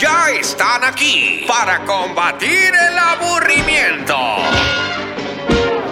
Ya 0.00 0.30
están 0.30 0.82
aquí 0.82 1.44
para 1.46 1.84
combatir 1.84 2.72
el 2.74 2.98
aburrimiento. 2.98 4.16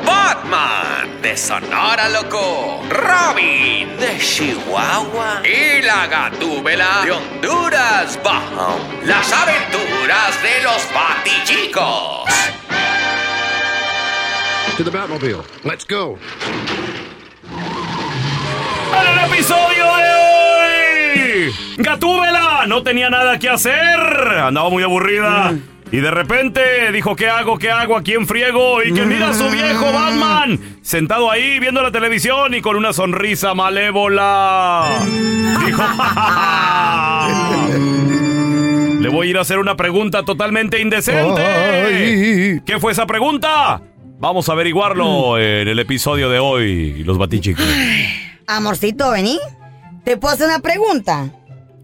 Batman 0.03 1.21
de 1.21 1.37
Sonora 1.37 2.09
Loco, 2.09 2.87
Robin 2.89 3.99
de 3.99 4.19
Chihuahua 4.19 5.43
y 5.45 5.83
la 5.83 6.07
Gatúbela 6.07 7.03
de 7.05 7.13
Honduras 7.13 8.19
Bajo. 8.25 8.81
Las 9.05 9.31
aventuras 9.31 10.43
de 10.43 10.63
los 10.63 10.89
Batichicos. 10.95 12.25
To 14.79 14.85
the 14.85 14.91
Batmobile. 14.91 15.43
Let's 15.65 15.85
go. 15.87 16.19
En 18.99 19.07
el 19.07 19.31
episodio 19.31 19.85
de 19.97 20.15
hoy, 20.15 20.38
Gatúbela 21.77 22.67
no 22.67 22.83
tenía 22.83 23.11
nada 23.11 23.39
que 23.39 23.49
hacer, 23.49 23.99
andaba 24.43 24.71
muy 24.71 24.83
aburrida. 24.83 25.55
Y 25.91 25.99
de 25.99 26.11
repente 26.11 26.93
dijo, 26.93 27.17
¿qué 27.17 27.29
hago? 27.29 27.57
¿Qué 27.59 27.71
hago? 27.71 27.97
¿A 27.97 28.03
quién 28.03 28.27
friego? 28.27 28.83
Y 28.83 28.93
que 28.93 29.07
mira 29.07 29.31
a 29.31 29.35
su 29.35 29.49
viejo 29.49 29.91
Batman, 29.91 30.61
sentado 30.83 31.31
ahí 31.31 31.59
viendo 31.59 31.83
la 31.83 31.91
televisión 31.91 32.55
y 32.55 32.61
con 32.61 32.77
una 32.77 32.93
sonrisa 32.93 33.55
malévola. 33.55 34.99
Dijo, 35.65 35.83
le 39.01 39.09
voy 39.09 39.29
a 39.29 39.31
ir 39.31 39.39
a 39.39 39.41
hacer 39.41 39.59
una 39.59 39.77
pregunta 39.77 40.25
totalmente 40.25 40.79
indecente. 40.81 42.61
¿Qué 42.67 42.79
fue 42.79 42.93
esa 42.93 43.07
pregunta? 43.07 43.81
Vamos 44.21 44.49
a 44.49 44.53
averiguarlo 44.53 45.39
en 45.39 45.69
el 45.69 45.79
episodio 45.79 46.29
de 46.29 46.39
hoy, 46.39 47.03
los 47.05 47.17
batichicos. 47.17 47.65
Amorcito, 48.47 49.11
vení. 49.13 49.39
¿Te 50.05 50.17
puedo 50.19 50.35
hacer 50.35 50.49
una 50.49 50.59
pregunta? 50.59 51.31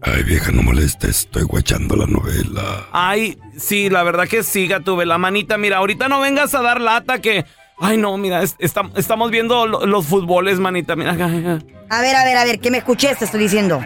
Ay, 0.01 0.23
vieja, 0.23 0.51
no 0.51 0.61
molestes. 0.61 1.21
Estoy 1.21 1.43
guachando 1.43 1.95
la 1.95 2.05
novela. 2.05 2.87
Ay, 2.91 3.37
sí, 3.57 3.89
la 3.89 4.03
verdad 4.03 4.27
que 4.27 4.43
sí, 4.43 4.69
tuve 4.83 5.05
la 5.05 5.17
manita. 5.17 5.57
Mira, 5.57 5.77
ahorita 5.77 6.07
no 6.09 6.19
vengas 6.21 6.53
a 6.53 6.61
dar 6.61 6.79
lata 6.79 7.19
que. 7.19 7.45
Ay, 7.79 7.97
no, 7.97 8.15
mira, 8.17 8.41
es- 8.43 8.55
está- 8.59 8.89
estamos 8.95 9.31
viendo 9.31 9.65
lo- 9.67 9.85
los 9.85 10.05
fútboles, 10.05 10.59
manita. 10.59 10.95
Mira, 10.95 11.11
A 11.11 12.01
ver, 12.01 12.15
a 12.15 12.23
ver, 12.23 12.37
a 12.37 12.45
ver, 12.45 12.59
¿qué 12.59 12.71
me 12.71 12.77
escuché? 12.77 13.13
Te 13.15 13.25
estoy 13.25 13.41
diciendo. 13.41 13.83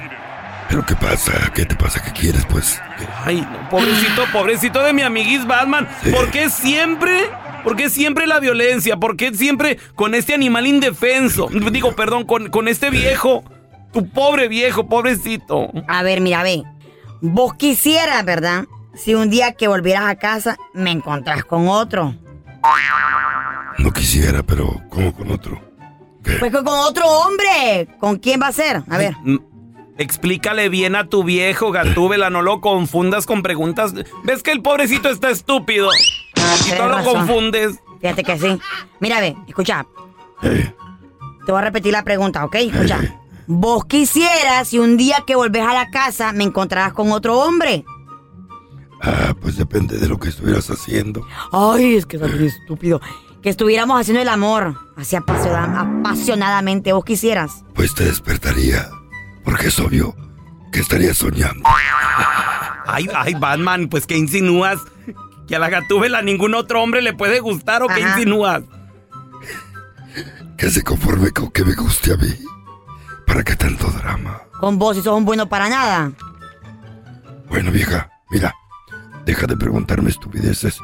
¿Pero 0.70 0.86
qué 0.86 0.96
pasa? 0.96 1.52
¿Qué 1.56 1.66
te 1.66 1.76
pasa? 1.76 2.02
¿Qué 2.04 2.12
quieres, 2.12 2.46
pues? 2.46 2.80
ay, 3.26 3.42
no, 3.42 3.70
pobrecito, 3.70 4.24
pobrecito 4.32 4.84
de 4.84 4.94
mi 4.94 5.02
amiguis 5.02 5.46
Batman. 5.48 5.88
¿Por 6.12 6.30
qué 6.30 6.50
siempre? 6.50 7.28
¿Por 7.64 7.76
qué 7.76 7.90
siempre 7.90 8.28
la 8.28 8.40
violencia? 8.40 8.98
¿Por 8.98 9.18
qué 9.18 9.34
siempre 9.34 9.80
con 9.96 10.14
este 10.14 10.34
animal 10.36 10.68
indefenso? 10.68 11.50
Digo, 11.72 11.96
perdón, 11.96 12.26
con, 12.26 12.50
con 12.50 12.68
este 12.68 12.90
viejo. 12.92 13.44
Tu 13.92 14.08
pobre 14.10 14.48
viejo, 14.48 14.88
pobrecito. 14.88 15.70
A 15.88 16.04
ver, 16.04 16.22
mira, 16.22 16.44
ve. 16.44 16.64
Vos 17.22 17.54
quisieras, 17.56 18.24
¿verdad? 18.24 18.66
Si 18.96 19.16
un 19.16 19.30
día 19.30 19.54
que 19.54 19.68
volvieras 19.68 20.04
a 20.06 20.16
casa 20.16 20.58
me 20.74 20.92
encontrás 20.92 21.44
con 21.46 21.68
otro. 21.68 22.16
No 23.78 23.92
quisiera, 23.92 24.44
pero 24.44 24.82
¿cómo 24.90 25.14
con 25.14 25.32
otro? 25.32 25.60
¿Qué? 26.24 26.34
Pues 26.34 26.52
con 26.52 26.68
otro 26.68 27.06
hombre. 27.08 27.88
¿Con 28.00 28.18
quién 28.18 28.42
va 28.42 28.48
a 28.48 28.52
ser? 28.52 28.84
A 28.90 28.98
ver. 28.98 29.16
Explícale 29.98 30.70
bien 30.70 30.96
a 30.96 31.08
tu 31.08 31.24
viejo, 31.24 31.72
Gatúbela, 31.72 32.30
no 32.30 32.42
lo 32.42 32.62
confundas 32.62 33.26
con 33.26 33.42
preguntas. 33.42 33.94
¿Ves 34.24 34.44
que 34.44 34.52
el 34.52 34.62
pobrecito 34.62 35.10
está 35.10 35.30
estúpido? 35.30 35.90
Y 35.94 36.64
Tienes 36.64 36.82
tú 36.82 36.88
lo 36.88 37.04
confundes. 37.04 37.80
Fíjate 38.00 38.24
que 38.24 38.38
sí. 38.38 38.60
Mira, 39.00 39.20
ve, 39.20 39.36
escucha. 39.48 39.86
Eh, 40.42 40.74
Te 41.46 41.52
voy 41.52 41.60
a 41.60 41.66
repetir 41.66 41.92
la 41.92 42.04
pregunta, 42.04 42.46
¿ok? 42.46 42.56
Escucha. 42.56 43.00
Eh. 43.04 43.14
Vos 43.52 43.84
quisieras 43.86 44.68
si 44.68 44.78
un 44.78 44.96
día 44.96 45.24
que 45.26 45.36
volvés 45.36 45.64
a 45.68 45.74
la 45.74 45.90
casa 45.90 46.32
me 46.34 46.44
encontrarás 46.44 46.94
con 46.94 47.12
otro 47.12 47.40
hombre. 47.40 47.84
ah, 49.02 49.34
pues 49.42 49.58
depende 49.58 49.98
de 49.98 50.08
lo 50.08 50.20
que 50.20 50.30
estuvieras 50.30 50.70
haciendo. 50.70 51.26
Ay, 51.52 51.96
es 51.96 52.06
que 52.06 52.18
es 52.18 52.22
estúpido. 52.24 53.02
Que 53.42 53.50
estuviéramos 53.50 54.00
haciendo 54.00 54.22
el 54.22 54.30
amor 54.30 54.76
así 54.98 55.16
apasiona- 55.16 55.80
apasionadamente. 56.00 56.94
Vos 56.94 57.04
quisieras. 57.06 57.64
Pues 57.74 57.96
te 57.96 58.04
despertaría. 58.06 58.88
Porque 59.44 59.68
es 59.70 59.80
obvio 59.80 60.16
que 60.72 60.82
estarías 60.82 61.18
soñando. 61.18 61.64
Ay, 62.86 63.08
ay, 63.16 63.34
Batman, 63.34 63.88
pues 63.90 64.06
¿qué 64.06 64.16
insinúas? 64.18 64.80
Que 65.48 65.56
a 65.56 65.60
la 65.60 65.70
Gatúbela 65.70 66.22
ningún 66.22 66.54
otro 66.54 66.84
hombre 66.84 67.02
le 67.02 67.14
puede 67.14 67.40
gustar 67.40 67.82
o 67.82 67.88
qué 67.88 68.02
insinúas? 68.02 68.62
Que 70.58 70.70
se 70.70 70.84
conforme 70.84 71.32
con 71.32 71.50
que 71.50 71.64
me 71.66 71.74
guste 71.74 72.14
a 72.14 72.18
mí. 72.18 72.28
¿Para 73.30 73.44
qué 73.44 73.56
tanto 73.56 73.86
drama? 73.92 74.42
Con 74.60 74.80
vos 74.80 74.98
y 74.98 75.04
sos 75.04 75.16
un 75.16 75.24
bueno 75.24 75.48
para 75.48 75.70
nada. 75.70 76.12
Bueno, 77.48 77.72
vieja, 77.72 78.10
mira. 78.32 78.56
Deja 79.24 79.46
de 79.46 79.56
preguntarme 79.56 80.10
estupideces. 80.10 80.80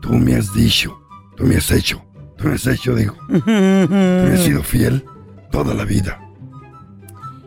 Tú 0.00 0.12
me 0.14 0.34
has 0.34 0.52
dicho. 0.52 1.00
Tú 1.36 1.44
me 1.44 1.54
has 1.54 1.70
hecho. 1.70 2.04
Tú 2.36 2.48
me 2.48 2.54
has 2.54 2.66
hecho, 2.66 2.96
digo. 2.96 3.14
Tú 3.28 3.42
me 3.46 4.32
has 4.34 4.40
sido 4.40 4.64
fiel 4.64 5.04
toda 5.52 5.72
la 5.72 5.84
vida. 5.84 6.20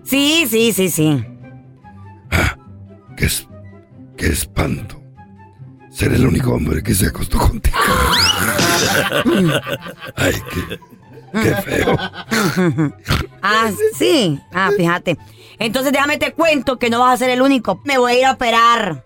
Sí, 0.03 0.45
sí, 0.47 0.71
sí, 0.71 0.89
sí. 0.89 1.25
Qué, 3.17 3.25
es, 3.25 3.45
qué 4.15 4.27
espanto. 4.27 5.01
Ser 5.89 6.13
el 6.13 6.25
único 6.25 6.51
hombre 6.53 6.81
que 6.81 6.95
se 6.95 7.07
acostó 7.07 7.37
contigo. 7.37 7.75
Ay, 10.15 10.35
qué, 10.51 10.79
qué 11.31 11.55
feo. 11.65 11.97
Ah, 13.41 13.69
sí. 13.97 14.39
Ah, 14.53 14.69
fíjate. 14.75 15.17
Entonces 15.59 15.91
déjame 15.91 16.17
te 16.17 16.33
cuento 16.33 16.77
que 16.77 16.89
no 16.89 16.99
vas 16.99 17.13
a 17.15 17.17
ser 17.17 17.29
el 17.31 17.41
único. 17.41 17.79
Me 17.83 17.97
voy 17.97 18.13
a 18.13 18.19
ir 18.19 18.25
a 18.25 18.31
operar. 18.33 19.03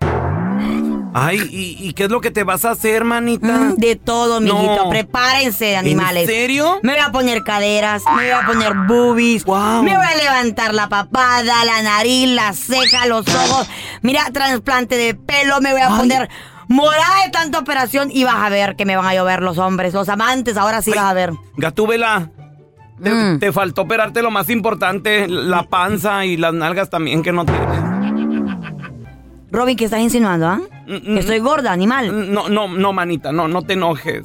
Ay, 1.14 1.36
¿y, 1.50 1.76
y 1.88 1.92
qué 1.92 2.04
es 2.04 2.10
lo 2.10 2.22
que 2.22 2.30
te 2.30 2.42
vas 2.42 2.64
a 2.64 2.70
hacer, 2.70 3.04
manita? 3.04 3.46
Mm, 3.52 3.74
De 3.76 3.96
todo, 3.96 4.40
mijito. 4.40 4.84
No. 4.84 4.88
Prepárense, 4.88 5.76
animales. 5.76 6.22
¿En 6.26 6.34
serio? 6.34 6.78
Me 6.82 6.92
voy 6.94 7.02
a 7.02 7.12
poner 7.12 7.42
caderas, 7.44 8.02
me 8.16 8.22
voy 8.22 8.30
a 8.30 8.46
poner 8.46 8.72
boobies, 8.88 9.46
me 9.46 9.94
voy 9.94 10.06
a 10.06 10.16
levantar 10.16 10.72
la 10.72 10.88
papada, 10.88 11.66
la 11.66 11.82
nariz, 11.82 12.28
la 12.30 12.54
ceja, 12.54 13.04
los 13.06 13.26
ojos. 13.28 13.68
Mira, 14.00 14.24
trasplante 14.32 14.96
de 14.96 15.14
pelo, 15.14 15.60
me 15.60 15.72
voy 15.72 15.82
a 15.82 15.88
poner 15.90 16.30
morada 16.68 17.24
de 17.24 17.30
tanta 17.30 17.58
operación 17.58 18.10
y 18.12 18.24
vas 18.24 18.36
a 18.36 18.48
ver 18.48 18.76
que 18.76 18.84
me 18.84 18.96
van 18.96 19.06
a 19.06 19.14
llover 19.14 19.42
los 19.42 19.58
hombres, 19.58 19.94
los 19.94 20.08
amantes, 20.08 20.56
ahora 20.56 20.82
sí 20.82 20.90
vas 20.90 21.04
a 21.04 21.14
ver. 21.14 21.32
Gatúbela, 21.56 22.30
te, 23.02 23.10
Mm. 23.10 23.38
te 23.40 23.52
faltó 23.52 23.82
operarte 23.82 24.22
lo 24.22 24.30
más 24.30 24.48
importante, 24.50 25.26
la 25.28 25.64
panza 25.64 26.24
y 26.24 26.36
las 26.36 26.54
nalgas 26.54 26.88
también 26.90 27.22
que 27.22 27.32
no 27.32 27.44
tienes. 27.44 27.80
Robin, 29.50 29.76
¿qué 29.76 29.84
estás 29.84 30.00
insinuando, 30.00 30.46
ah? 30.48 30.60
Mm, 30.86 31.14
Que 31.14 31.18
estoy 31.20 31.38
gorda, 31.40 31.72
animal. 31.72 32.32
No, 32.32 32.48
no, 32.48 32.68
no, 32.68 32.92
manita, 32.92 33.32
no, 33.32 33.48
no 33.48 33.62
te 33.62 33.74
enojes. 33.74 34.22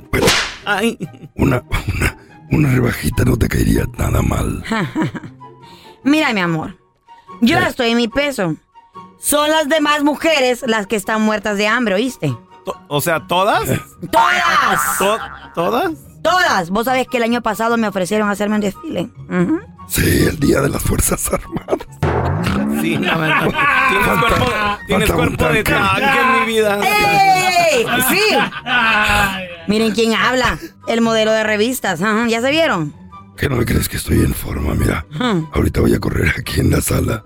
Ay. 0.65 0.97
Una, 1.35 1.63
una, 1.95 2.17
una 2.51 2.69
rebajita 2.73 3.25
no 3.25 3.35
te 3.35 3.47
caería 3.49 3.83
nada 3.97 4.21
mal. 4.21 4.63
Mira, 6.03 6.31
mi 6.33 6.39
amor. 6.39 6.77
Yo 7.41 7.59
ya 7.59 7.67
estoy 7.67 7.89
en 7.89 7.97
mi 7.97 8.07
peso. 8.07 8.55
Son 9.19 9.49
las 9.49 9.67
demás 9.67 10.03
mujeres 10.03 10.63
las 10.67 10.87
que 10.87 10.95
están 10.95 11.21
muertas 11.21 11.57
de 11.57 11.67
hambre, 11.67 11.95
¿oíste? 11.95 12.35
O 12.87 13.01
sea, 13.01 13.25
¿todas? 13.27 13.63
¡Todas! 14.11 14.97
To- 14.97 15.19
¿Todas? 15.55 15.91
¡Todas! 16.21 16.69
Vos 16.69 16.85
sabés 16.85 17.07
que 17.07 17.17
el 17.17 17.23
año 17.23 17.41
pasado 17.41 17.77
me 17.77 17.87
ofrecieron 17.87 18.29
hacerme 18.29 18.55
un 18.55 18.61
desfile. 18.61 19.09
Sí, 19.87 20.25
el 20.27 20.37
día 20.39 20.59
de 20.61 20.69
las 20.69 20.83
Fuerzas 20.83 21.29
Armadas. 21.31 21.87
Sí, 22.81 22.97
la 22.97 23.15
verdad. 23.17 23.47
Tienes 23.89 24.07
cuerpo, 24.19 24.45
tienes 24.87 25.11
cuerpo 25.11 25.45
de 25.45 25.63
tanque. 25.63 26.03
en 26.03 26.39
mi 26.41 26.45
vida. 26.53 26.79
¡Ey! 26.83 27.85
¡Sí! 28.09 28.21
Miren 29.67 29.93
quién 29.93 30.13
habla. 30.13 30.57
El 30.87 31.01
modelo 31.01 31.31
de 31.31 31.43
revistas. 31.43 32.01
Ajá, 32.01 32.27
¿Ya 32.27 32.41
se 32.41 32.51
vieron? 32.51 32.93
¿Qué 33.37 33.47
no 33.49 33.55
me 33.55 33.65
crees 33.65 33.87
que 33.87 33.97
estoy 33.97 34.19
en 34.19 34.33
forma? 34.33 34.73
Mira, 34.73 35.05
ahorita 35.53 35.79
voy 35.81 35.93
a 35.93 35.99
correr 35.99 36.33
aquí 36.37 36.59
en 36.59 36.71
la 36.71 36.81
sala 36.81 37.23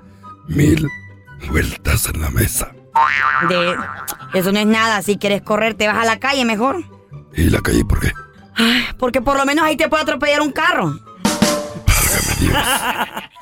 mil 0.47 0.87
vueltas 1.49 2.07
en 2.13 2.21
la 2.21 2.29
mesa. 2.29 2.71
De... 3.49 3.75
Eso 4.33 4.51
no 4.51 4.59
es 4.59 4.65
nada. 4.65 5.01
Si 5.01 5.17
quieres 5.17 5.41
correr, 5.41 5.75
te 5.75 5.87
vas 5.87 5.97
a 5.97 6.05
la 6.05 6.19
calle 6.19 6.45
mejor. 6.45 6.83
¿Y 7.33 7.49
la 7.49 7.61
calle 7.61 7.85
por 7.85 7.99
qué? 7.99 8.11
Porque 8.97 9.21
por 9.21 9.37
lo 9.37 9.45
menos 9.45 9.65
ahí 9.65 9.77
te 9.77 9.87
puede 9.87 10.03
atropellar 10.03 10.41
un 10.41 10.51
carro. 10.51 10.99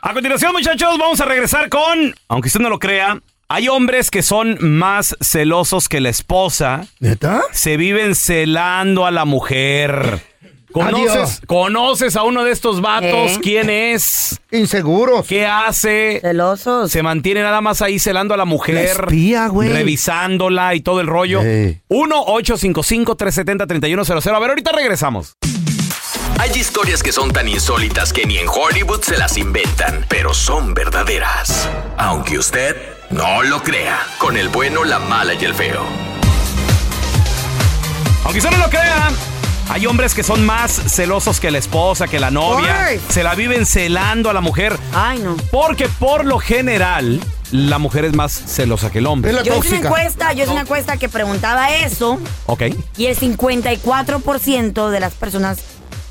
A 0.00 0.12
continuación, 0.12 0.52
muchachos, 0.52 0.98
vamos 0.98 1.20
a 1.20 1.24
regresar 1.24 1.68
con. 1.68 2.14
Aunque 2.28 2.48
usted 2.48 2.60
no 2.60 2.68
lo 2.68 2.78
crea, 2.78 3.20
hay 3.48 3.68
hombres 3.68 4.10
que 4.10 4.22
son 4.22 4.58
más 4.60 5.16
celosos 5.20 5.88
que 5.88 6.00
la 6.00 6.08
esposa. 6.08 6.86
¿Neta? 7.00 7.42
Se 7.52 7.76
viven 7.76 8.14
celando 8.14 9.06
a 9.06 9.10
la 9.10 9.24
mujer. 9.24 10.22
¿Conoces, 10.72 11.10
Adiós. 11.10 11.40
¿Conoces 11.46 12.16
a 12.16 12.24
uno 12.24 12.44
de 12.44 12.52
estos 12.52 12.82
vatos? 12.82 13.32
¿Eh? 13.32 13.38
¿Quién 13.42 13.70
es? 13.70 14.38
Inseguros. 14.50 15.26
¿Qué 15.26 15.46
hace? 15.46 16.18
Celosos. 16.20 16.92
Se 16.92 17.02
mantiene 17.02 17.42
nada 17.42 17.60
más 17.60 17.80
ahí 17.80 17.98
celando 17.98 18.34
a 18.34 18.36
la 18.36 18.44
mujer. 18.44 18.74
La 18.74 18.82
espía, 18.82 19.46
güey. 19.48 19.70
Revisándola 19.70 20.74
y 20.74 20.82
todo 20.82 21.00
el 21.00 21.06
rollo. 21.06 21.40
Ey. 21.42 21.80
1-855-370-3100. 21.88 24.34
A 24.34 24.38
ver, 24.38 24.50
ahorita 24.50 24.72
regresamos. 24.72 25.36
Hay 26.38 26.50
historias 26.52 27.02
que 27.02 27.12
son 27.12 27.32
tan 27.32 27.48
insólitas 27.48 28.12
que 28.12 28.24
ni 28.24 28.38
en 28.38 28.46
Hollywood 28.48 29.02
se 29.02 29.16
las 29.16 29.36
inventan, 29.36 30.06
pero 30.08 30.32
son 30.32 30.72
verdaderas. 30.72 31.68
Aunque 31.96 32.38
usted 32.38 32.76
no 33.10 33.42
lo 33.42 33.60
crea, 33.62 33.98
con 34.18 34.36
el 34.36 34.48
bueno, 34.48 34.84
la 34.84 35.00
mala 35.00 35.34
y 35.34 35.44
el 35.44 35.54
feo. 35.54 35.82
Aunque 38.24 38.38
usted 38.38 38.50
no 38.52 38.58
lo 38.58 38.70
crea, 38.70 39.08
hay 39.70 39.86
hombres 39.86 40.14
que 40.14 40.22
son 40.22 40.44
más 40.46 40.70
celosos 40.72 41.40
que 41.40 41.50
la 41.50 41.58
esposa, 41.58 42.08
que 42.08 42.18
la 42.18 42.30
novia. 42.30 42.86
Ay. 42.86 43.00
Se 43.08 43.22
la 43.22 43.34
viven 43.34 43.66
celando 43.66 44.30
a 44.30 44.32
la 44.32 44.40
mujer. 44.40 44.76
Ay, 44.94 45.18
no. 45.18 45.36
Porque 45.50 45.88
por 45.88 46.24
lo 46.24 46.38
general, 46.38 47.20
la 47.50 47.78
mujer 47.78 48.04
es 48.06 48.14
más 48.14 48.32
celosa 48.32 48.90
que 48.90 48.98
el 48.98 49.06
hombre. 49.06 49.32
Yo 49.44 49.56
hice 49.58 49.78
una 49.78 49.86
encuesta, 49.88 50.32
yo 50.32 50.42
hice 50.44 50.52
una 50.52 50.62
encuesta 50.62 50.96
que 50.96 51.08
preguntaba 51.08 51.70
eso 51.74 52.18
Ok. 52.46 52.62
y 52.96 53.06
el 53.06 53.16
54% 53.16 54.90
de 54.90 55.00
las 55.00 55.14
personas, 55.14 55.58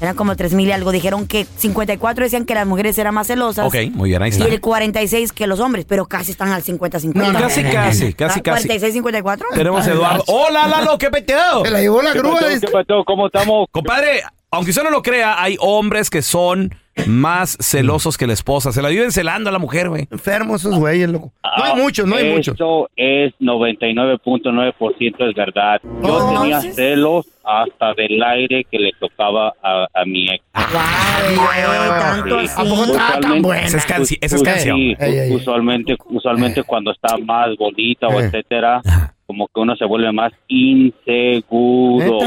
eran 0.01 0.15
como 0.15 0.35
3 0.35 0.53
mil 0.53 0.67
y 0.67 0.71
algo, 0.71 0.91
dijeron 0.91 1.27
que 1.27 1.45
54 1.57 2.23
decían 2.23 2.45
que 2.45 2.53
las 2.55 2.67
mujeres 2.67 2.97
eran 2.97 3.13
más 3.13 3.27
celosas. 3.27 3.65
Ok, 3.67 3.75
muy 3.93 4.09
bien, 4.09 4.21
ahí 4.21 4.29
Y 4.29 4.33
está. 4.33 4.45
el 4.45 4.61
46 4.61 5.31
que 5.33 5.47
los 5.47 5.59
hombres, 5.59 5.85
pero 5.87 6.05
casi 6.05 6.31
están 6.31 6.49
al 6.49 6.63
50-50. 6.63 7.13
No, 7.13 7.31
no, 7.31 7.39
Casi, 7.39 7.63
casi, 7.63 8.13
casi, 8.13 8.41
casi. 8.41 8.67
46-54. 8.67 9.43
Tenemos 9.53 9.87
a 9.87 9.91
Eduardo. 9.91 10.23
Hola, 10.27 10.67
Lalo, 10.67 10.97
qué 10.97 11.09
peteo. 11.09 11.63
Se 11.65 11.71
la 11.71 11.79
llevó 11.79 12.01
la 12.01 12.13
grúa. 12.13 12.39
¿Qué 12.59 12.67
pasó? 12.67 13.03
¿Cómo 13.05 13.27
estamos? 13.27 13.67
Compadre, 13.71 14.21
aunque 14.51 14.71
usted 14.71 14.83
no 14.83 14.89
lo 14.91 15.01
crea, 15.01 15.41
hay 15.41 15.57
hombres 15.59 16.09
que 16.09 16.21
son 16.21 16.73
más 17.05 17.57
celosos 17.59 18.17
que 18.17 18.25
la 18.27 18.33
esposa. 18.33 18.71
Se 18.71 18.81
la 18.81 18.89
viven 18.89 19.11
celando 19.11 19.49
a 19.49 19.53
la 19.53 19.59
mujer, 19.59 19.89
güey. 19.89 20.07
Enfermos 20.11 20.61
esos 20.61 20.77
güeyes, 20.79 21.09
loco. 21.09 21.31
No 21.57 21.63
hay 21.63 21.75
muchos, 21.81 22.05
no 22.07 22.15
hay 22.15 22.31
muchos. 22.33 22.55
Eso 22.55 22.89
es 22.95 23.33
99.9% 23.39 25.29
es 25.29 25.35
verdad. 25.35 25.79
Yo 26.03 26.13
Oh, 26.17 26.41
tenía 26.41 26.61
sí. 26.61 26.71
celos 26.73 27.25
hasta 27.43 27.93
del 27.93 28.21
aire 28.21 28.65
que 28.69 28.77
le 28.79 28.91
tocaba 28.99 29.53
a, 29.63 29.85
a 29.93 30.05
mi 30.05 30.27
ex. 30.29 30.43
Guau, 30.53 31.99
tanto 31.99 32.39
Sí. 32.41 32.47
¿A 32.57 32.63
poco 32.63 32.81
así. 32.83 32.91
está 32.91 33.19
tan 33.19 33.41
Usualmente- 33.41 35.31
usualmente, 35.35 35.97
usualmente 36.09 36.63
cuando 36.63 36.91
está 36.91 37.17
más 37.17 37.55
bonita 37.57 38.07
o 38.07 38.19
Eh. 38.19 38.25
etcétera, 38.25 38.81
como 39.25 39.47
que 39.47 39.59
uno 39.61 39.75
se 39.75 39.85
vuelve 39.85 40.11
más 40.11 40.33
inseguro. 40.47 42.19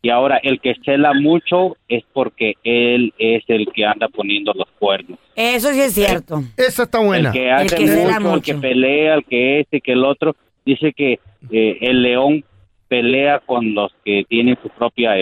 Y 0.00 0.10
ahora 0.10 0.38
el 0.42 0.60
que 0.60 0.74
cela 0.84 1.12
mucho 1.12 1.76
es 1.88 2.04
porque 2.12 2.54
él 2.62 3.12
es 3.18 3.42
el 3.48 3.66
que 3.72 3.84
anda 3.84 4.08
poniendo 4.08 4.52
los 4.54 4.68
cuernos. 4.78 5.18
Eso 5.34 5.72
sí 5.72 5.80
es 5.80 5.94
cierto. 5.94 6.42
Esa 6.56 6.84
está 6.84 7.00
buena. 7.00 7.30
El 7.30 7.34
que 7.34 7.50
hace 7.50 7.76
que 7.76 7.86
mucho, 8.20 8.34
el 8.34 8.42
que 8.42 8.54
pelea, 8.54 9.14
el 9.14 9.24
que 9.24 9.60
este, 9.60 9.80
que 9.80 9.92
el 9.92 10.04
otro, 10.04 10.36
dice 10.64 10.92
que 10.92 11.18
eh, 11.50 11.78
el 11.80 12.02
león 12.02 12.44
pelea 12.86 13.40
con 13.40 13.74
los 13.74 13.92
que 14.04 14.24
tienen 14.28 14.56
su 14.62 14.68
propia 14.68 15.16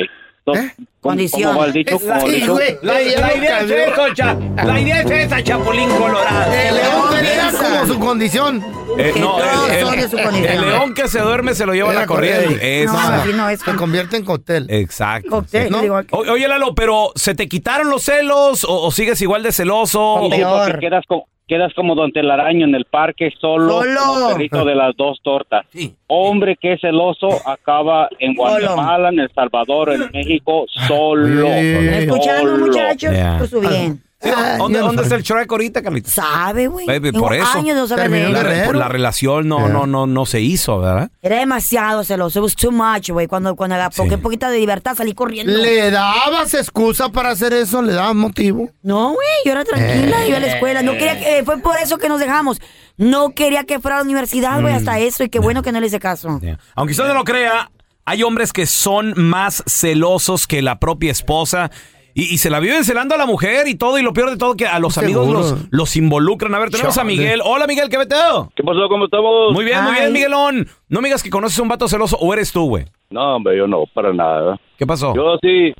ex. 0.54 0.60
Entonces, 0.60 0.72
¿cómo- 0.76 0.87
Condición. 1.06 1.43
¿Cómo 1.50 1.60
va 1.60 1.66
el 1.66 1.72
dicho? 1.72 1.98
¿Cómo 2.00 2.10
va 2.10 2.19
el 2.25 2.31
Sí. 2.32 2.46
La, 2.82 2.93
la 2.94 3.02
idea 3.02 3.60
es 3.60 3.70
eso, 3.70 4.14
cha- 4.14 4.37
la 4.64 4.81
idea 4.81 5.02
es 5.02 5.10
esa, 5.10 5.43
Chapulín 5.43 5.88
Colorado. 5.90 6.52
El 6.52 6.75
león 6.75 7.02
pelea 7.10 7.48
Esa. 7.48 7.58
como 7.62 7.87
su 7.87 7.98
condición. 8.00 8.64
Eh, 8.98 9.12
no, 9.20 9.38
el, 9.38 9.72
el- 9.94 10.00
de 10.00 10.08
su 10.08 10.16
condición. 10.16 10.52
el 10.52 10.60
león 10.70 10.94
que 10.94 11.06
se 11.08 11.20
duerme 11.20 11.54
se 11.54 11.64
lo 11.66 11.75
lleva 11.75 11.90
Era 11.93 12.00
la 12.00 12.06
corriente. 12.06 12.43
corriente. 12.44 12.82
Eso. 12.82 12.93
No, 12.93 12.98
así 12.98 13.32
no 13.34 13.48
es. 13.50 13.60
Se 13.60 13.75
convierte 13.76 14.16
en 14.16 14.25
cóctel. 14.25 14.66
Exacto. 14.69 15.31
Cóctel, 15.31 15.70
¿no? 15.70 15.81
digo, 15.81 16.00
O- 16.10 16.19
Oye, 16.32 16.49
Lalo, 16.49 16.75
pero 16.75 17.12
¿se 17.14 17.34
te 17.37 17.49
quitaron 17.49 17.88
los 17.88 18.02
celos 18.02 18.64
o, 18.64 18.82
o 18.87 18.90
sigues 18.90 19.20
igual 19.22 19.42
de 19.44 19.52
celoso? 19.52 20.20
Sí, 20.25 20.31
peor. 20.31 20.70
porque 20.72 20.87
quedas 20.88 21.04
como, 21.06 21.28
quedas 21.46 21.72
como 21.75 21.94
Don 21.94 22.12
Telaraño 22.12 22.66
en 22.66 22.75
el 22.75 22.84
parque 22.84 23.32
solo, 23.40 23.82
Solo. 23.82 24.00
como 24.04 24.28
perrito 24.28 24.64
de 24.64 24.75
las 24.75 24.96
dos 24.96 25.20
tortas. 25.22 25.64
Sí. 25.72 25.94
Hombre 26.08 26.56
que 26.60 26.75
es 26.75 26.81
celoso 26.81 27.28
acaba 27.46 28.08
en 28.19 28.34
Guatemala, 28.34 29.10
en 29.10 29.20
El 29.20 29.32
Salvador, 29.32 29.93
en 29.93 30.10
México, 30.12 30.66
solo. 30.87 31.46
Oye. 31.46 31.78
¿Me 31.81 31.98
escuchando, 32.04 32.58
muchachos? 32.58 33.12
Yeah. 33.12 33.38
Por 33.38 33.48
su 33.48 33.60
bien. 33.60 34.02
Sí, 34.22 34.30
Ah, 34.34 34.56
¿Dónde, 34.56 34.78
no 34.78 34.86
dónde 34.86 35.02
está 35.02 35.14
el 35.14 35.22
Shrek 35.22 35.50
ahorita, 35.52 35.82
Carlita? 35.82 36.10
¿Sabe, 36.10 36.68
güey? 36.68 36.86
Por 37.12 37.34
eso. 37.34 37.46
años 37.58 37.76
no 37.76 37.96
de 37.96 38.04
él. 38.26 38.32
La, 38.32 38.64
por 38.64 38.74
la 38.76 38.88
relación 38.88 39.46
no, 39.46 39.58
Yeah. 39.58 39.68
no, 39.68 39.86
no, 39.86 40.06
no 40.06 40.24
se 40.24 40.40
hizo, 40.40 40.80
¿verdad? 40.80 41.11
Era 41.20 41.37
demasiado 41.38 42.02
celoso. 42.02 42.38
It 42.38 42.42
was 42.42 42.56
too 42.56 42.73
much, 42.73 43.11
güey. 43.11 43.26
Cuando, 43.26 43.54
cuando 43.56 43.76
agarré 43.76 43.94
Sí. 43.94 44.00
un 44.14 44.23
poquito 44.23 44.49
de 44.49 44.58
libertad 44.58 44.94
salí 44.96 45.12
corriendo. 45.12 45.52
¿Le 45.52 45.90
dabas 45.90 46.54
excusa 46.54 47.11
para 47.11 47.30
hacer 47.30 47.52
eso? 47.52 47.82
¿Le 47.82 47.92
dabas 47.92 48.14
motivo? 48.14 48.70
No, 48.82 49.08
güey, 49.12 49.26
yo 49.44 49.52
era 49.52 49.64
tranquila, 49.64 50.26
iba 50.26 50.38
a 50.38 50.40
la 50.40 50.46
escuela. 50.46 50.82
No 50.82 50.92
quería 50.92 51.18
que, 51.18 51.38
eh, 51.38 51.44
fue 51.44 51.58
por 51.58 51.76
eso 51.76 51.99
que 51.99 52.08
nos 52.08 52.18
dejamos. 52.18 52.58
No 52.96 53.30
quería 53.35 53.64
que 53.64 53.80
fuera 53.80 53.96
a 53.96 54.00
la 54.00 54.04
universidad, 54.04 54.62
güey, 54.62 54.73
hasta 54.73 54.99
eso. 54.99 55.25
Y 55.25 55.28
qué 55.28 55.40
bueno 55.40 55.62
que 55.62 55.73
no 55.73 55.80
le 55.80 55.88
hice 55.88 56.00
caso. 56.00 56.40
Yeah. 56.40 56.58
Aunque 56.75 56.92
usted 56.92 57.06
no 57.06 57.12
lo 57.14 57.25
crea, 57.25 57.70
hay 58.06 58.23
hombres 58.23 58.54
que 58.54 58.64
son 58.64 59.12
más 59.16 59.62
celosos 59.66 60.46
que 60.46 60.62
la 60.62 60.78
propia 60.78 61.12
esposa. 61.12 61.70
Y, 62.18 62.32
y 62.32 62.38
se 62.38 62.49
la 62.49 62.61
viven 62.61 62.82
celando 62.82 63.14
a 63.14 63.18
la 63.18 63.26
mujer 63.26 63.68
y 63.68 63.75
todo, 63.75 63.99
y 63.99 64.02
lo 64.02 64.14
peor 64.14 64.30
de 64.30 64.38
todo 64.38 64.56
que 64.56 64.66
a 64.66 64.78
los 64.78 64.96
amigos 64.96 65.28
los, 65.28 65.54
los 65.70 65.96
involucran. 65.99 66.54
A 66.54 66.58
ver, 66.58 66.70
tenemos 66.70 66.96
a 66.96 67.02
Chale. 67.02 67.12
Miguel. 67.14 67.40
Hola 67.44 67.66
Miguel, 67.66 67.90
¿qué 67.90 67.99
meteo? 67.99 68.50
¿Qué 68.56 68.62
pasó? 68.62 68.88
¿Cómo 68.88 69.04
estamos? 69.04 69.52
Muy 69.52 69.66
bien, 69.66 69.85
muy 69.85 69.92
bien, 69.92 70.12
Miguelón. 70.14 70.66
No 70.88 71.02
me 71.02 71.08
digas 71.08 71.23
que 71.23 71.28
conoces 71.28 71.58
a 71.58 71.62
un 71.62 71.68
vato 71.68 71.87
celoso 71.88 72.16
o 72.18 72.32
eres 72.32 72.50
tú, 72.52 72.68
güey. 72.70 72.87
No, 73.11 73.37
hombre, 73.37 73.58
yo 73.58 73.66
no, 73.66 73.85
para 73.92 74.14
nada. 74.14 74.58
¿Qué 74.78 74.87
pasó? 74.87 75.14
Yo 75.14 75.37
sí, 75.42 75.75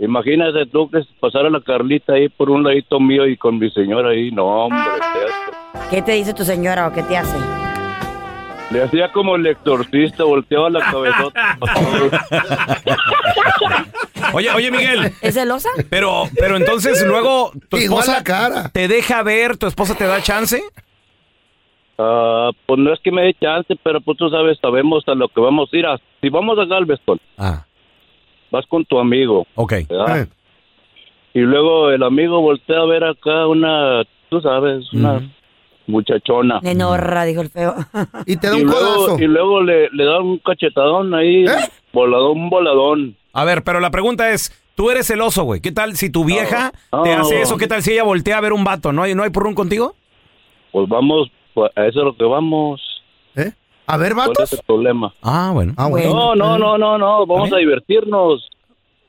imagínate 0.00 0.66
tú 0.66 0.90
que 0.90 1.02
pasara 1.20 1.48
la 1.50 1.60
Carlita 1.60 2.14
ahí 2.14 2.28
por 2.30 2.50
un 2.50 2.64
ladito 2.64 2.98
mío 2.98 3.24
y 3.24 3.36
con 3.36 3.56
mi 3.60 3.70
señora 3.70 4.10
ahí, 4.10 4.32
no, 4.32 4.44
hombre, 4.66 4.80
te- 4.82 5.88
¿Qué 5.90 6.02
te 6.02 6.12
dice 6.12 6.34
tu 6.34 6.44
señora 6.44 6.88
o 6.88 6.92
qué 6.92 7.04
te 7.04 7.16
hace? 7.16 7.36
Le 8.70 8.82
hacía 8.82 9.12
como 9.12 9.36
el 9.36 9.46
exorcista, 9.46 10.24
volteaba 10.24 10.70
la 10.70 10.80
cabezota. 10.80 11.58
Oye, 14.32 14.50
oye, 14.50 14.70
Miguel. 14.70 15.12
¿Es 15.20 15.34
celosa? 15.34 15.68
Pero, 15.90 16.24
pero 16.38 16.56
entonces 16.56 17.04
luego 17.06 17.52
tu 17.68 17.76
esposa 17.76 18.14
la 18.14 18.24
cara. 18.24 18.68
te 18.70 18.88
deja 18.88 19.22
ver, 19.22 19.56
tu 19.58 19.66
esposa 19.66 19.94
te 19.94 20.06
da 20.06 20.20
chance. 20.22 20.60
Ah, 21.98 22.50
pues 22.66 22.80
no 22.80 22.92
es 22.92 22.98
que 23.00 23.12
me 23.12 23.22
dé 23.22 23.34
chance, 23.34 23.74
pero 23.84 24.00
pues 24.00 24.18
tú 24.18 24.28
sabes, 24.30 24.58
sabemos 24.60 25.04
a 25.06 25.14
lo 25.14 25.28
que 25.28 25.40
vamos 25.40 25.68
a 25.72 25.76
ir. 25.76 25.86
A, 25.86 25.98
si 26.20 26.28
vamos 26.30 26.58
a 26.58 26.64
Galveston, 26.64 27.20
Ah, 27.38 27.64
vas 28.50 28.66
con 28.66 28.84
tu 28.84 28.98
amigo, 28.98 29.46
ok. 29.54 29.72
Eh, 29.72 30.26
Y 31.34 31.40
luego 31.40 31.90
el 31.90 32.02
amigo 32.02 32.40
voltea 32.40 32.78
a 32.80 32.86
ver 32.86 33.04
acá 33.04 33.46
una, 33.46 34.02
tú 34.30 34.40
sabes, 34.40 34.92
una 34.92 35.20
muchachona. 35.86 36.60
Nenorra, 36.62 37.24
dijo 37.24 37.40
el 37.40 37.50
feo. 37.50 37.74
Y 38.26 38.36
te 38.36 38.48
da 38.48 38.56
Y 38.58 38.62
un 38.62 38.66
luego, 38.68 38.80
codazo. 39.06 39.18
y 39.22 39.26
luego 39.26 39.62
le, 39.62 39.88
le 39.90 40.04
da 40.04 40.20
un 40.20 40.38
cachetadón 40.38 41.14
ahí, 41.14 41.44
¿Eh? 41.44 41.50
voladón, 41.92 42.32
un 42.38 42.50
voladón. 42.50 43.16
A 43.32 43.44
ver, 43.44 43.62
pero 43.64 43.80
la 43.80 43.90
pregunta 43.90 44.30
es, 44.30 44.52
tú 44.74 44.90
eres 44.90 45.06
celoso, 45.06 45.44
güey. 45.44 45.60
¿Qué 45.60 45.72
tal 45.72 45.96
si 45.96 46.10
tu 46.10 46.24
vieja 46.24 46.72
No. 46.92 47.02
te 47.02 47.14
No. 47.16 47.22
hace 47.22 47.42
eso? 47.42 47.56
¿Qué 47.56 47.66
tal 47.66 47.82
si 47.82 47.92
ella 47.92 48.04
voltea 48.04 48.38
a 48.38 48.40
ver 48.40 48.52
un 48.52 48.64
vato? 48.64 48.92
¿No 48.92 49.02
hay, 49.02 49.14
no 49.14 49.22
hay 49.24 49.30
purrún 49.30 49.54
contigo? 49.54 49.94
Pues 50.72 50.88
vamos, 50.88 51.30
pues, 51.52 51.70
a 51.76 51.86
eso 51.86 51.98
es 52.00 52.04
lo 52.04 52.16
que 52.16 52.24
vamos. 52.24 52.80
¿Eh? 53.36 53.52
A 53.86 53.96
ver, 53.96 54.14
¿Cuál 54.14 54.28
vatos. 54.28 54.52
es 54.52 54.58
el 54.58 54.64
problema? 54.66 55.12
Ah, 55.22 55.50
bueno. 55.52 55.74
Ah, 55.76 55.88
bueno. 55.88 56.08
No, 56.14 56.34
no, 56.34 56.58
no, 56.58 56.78
no, 56.78 56.96
no. 56.98 57.26
Vamos 57.26 57.52
a 57.52 57.56
divertirnos. 57.58 58.48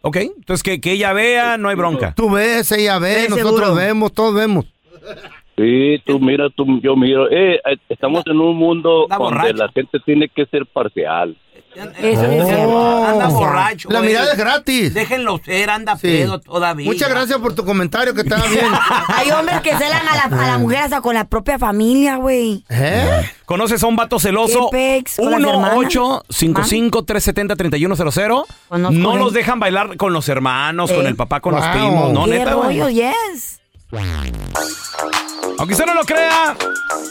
Ok, 0.01 0.17
entonces 0.17 0.61
que, 0.61 0.79
que 0.81 0.91
ella 0.91 1.13
vea, 1.13 1.57
no 1.57 1.69
hay 1.69 1.75
bronca. 1.75 2.13
Tú 2.15 2.29
ves, 2.29 2.71
ella 2.71 2.99
ve, 2.99 3.21
Sí, 3.23 3.29
nosotros 3.29 3.55
seguro. 3.59 3.75
vemos, 3.75 4.11
todos 4.13 4.35
vemos. 4.35 4.65
Sí, 5.57 6.01
tú 6.05 6.19
mira, 6.19 6.49
tú, 6.49 6.65
yo 6.81 6.97
miro. 6.97 7.29
Eh, 7.31 7.61
eh, 7.65 7.77
estamos 7.89 8.23
en 8.27 8.39
un 8.41 8.57
mundo 8.57 9.05
donde 9.09 9.17
borracho. 9.17 9.53
la 9.53 9.69
gente 9.69 9.99
tiene 10.05 10.27
que 10.27 10.45
ser 10.47 10.65
parcial. 10.65 11.37
Eso 12.01 12.23
es. 12.25 12.43
Oh. 12.67 13.05
Anda 13.05 13.27
borracho. 13.27 13.89
La 13.89 13.99
güey. 13.99 14.11
mirada 14.11 14.31
es 14.31 14.37
gratis. 14.37 14.93
Déjenlo 14.93 15.39
ser, 15.43 15.69
anda 15.69 15.97
Sí. 15.97 16.07
pedo 16.07 16.39
todavía. 16.39 16.85
Muchas 16.85 17.09
gracias 17.09 17.37
por 17.39 17.53
tu 17.53 17.65
comentario, 17.65 18.13
que 18.13 18.21
estaba 18.21 18.45
bien. 18.47 18.65
Hay 19.09 19.29
hombres 19.31 19.59
que 19.61 19.75
celan 19.75 20.07
a 20.07 20.15
la, 20.15 20.23
a 20.43 20.47
la 20.47 20.57
mujer 20.57 20.79
hasta 20.79 21.01
con 21.01 21.15
la 21.15 21.27
propia 21.27 21.59
familia, 21.59 22.15
güey. 22.15 22.63
¿Eh? 22.69 23.29
¿Conoces 23.45 23.83
a 23.83 23.87
un 23.87 23.95
vato 23.97 24.19
celoso? 24.19 24.69
¿Qué 24.71 24.99
pex? 25.03 25.17
¿Con 25.17 25.31
las 25.31 25.41
hermanas? 25.41 25.75
1-855-370-3100. 25.75 28.45
Conozco 28.69 28.93
No 28.97 29.17
los 29.17 29.33
dejan 29.33 29.59
bailar 29.59 29.97
con 29.97 30.13
los 30.13 30.27
hermanos, 30.29 30.91
con 30.91 31.05
Eh. 31.05 31.09
el 31.09 31.15
papá, 31.15 31.39
con 31.41 31.55
los 31.55 31.65
primos. 31.67 32.11
No, 32.13 32.25
¿Qué 32.25 32.31
neta, 32.39 32.53
güey. 32.55 32.79
rollo? 32.79 32.89
Yes. 32.89 33.59
Aunque 35.57 35.73
usted 35.73 35.85
no 35.85 35.93
lo 35.93 36.03
crea, 36.03 36.55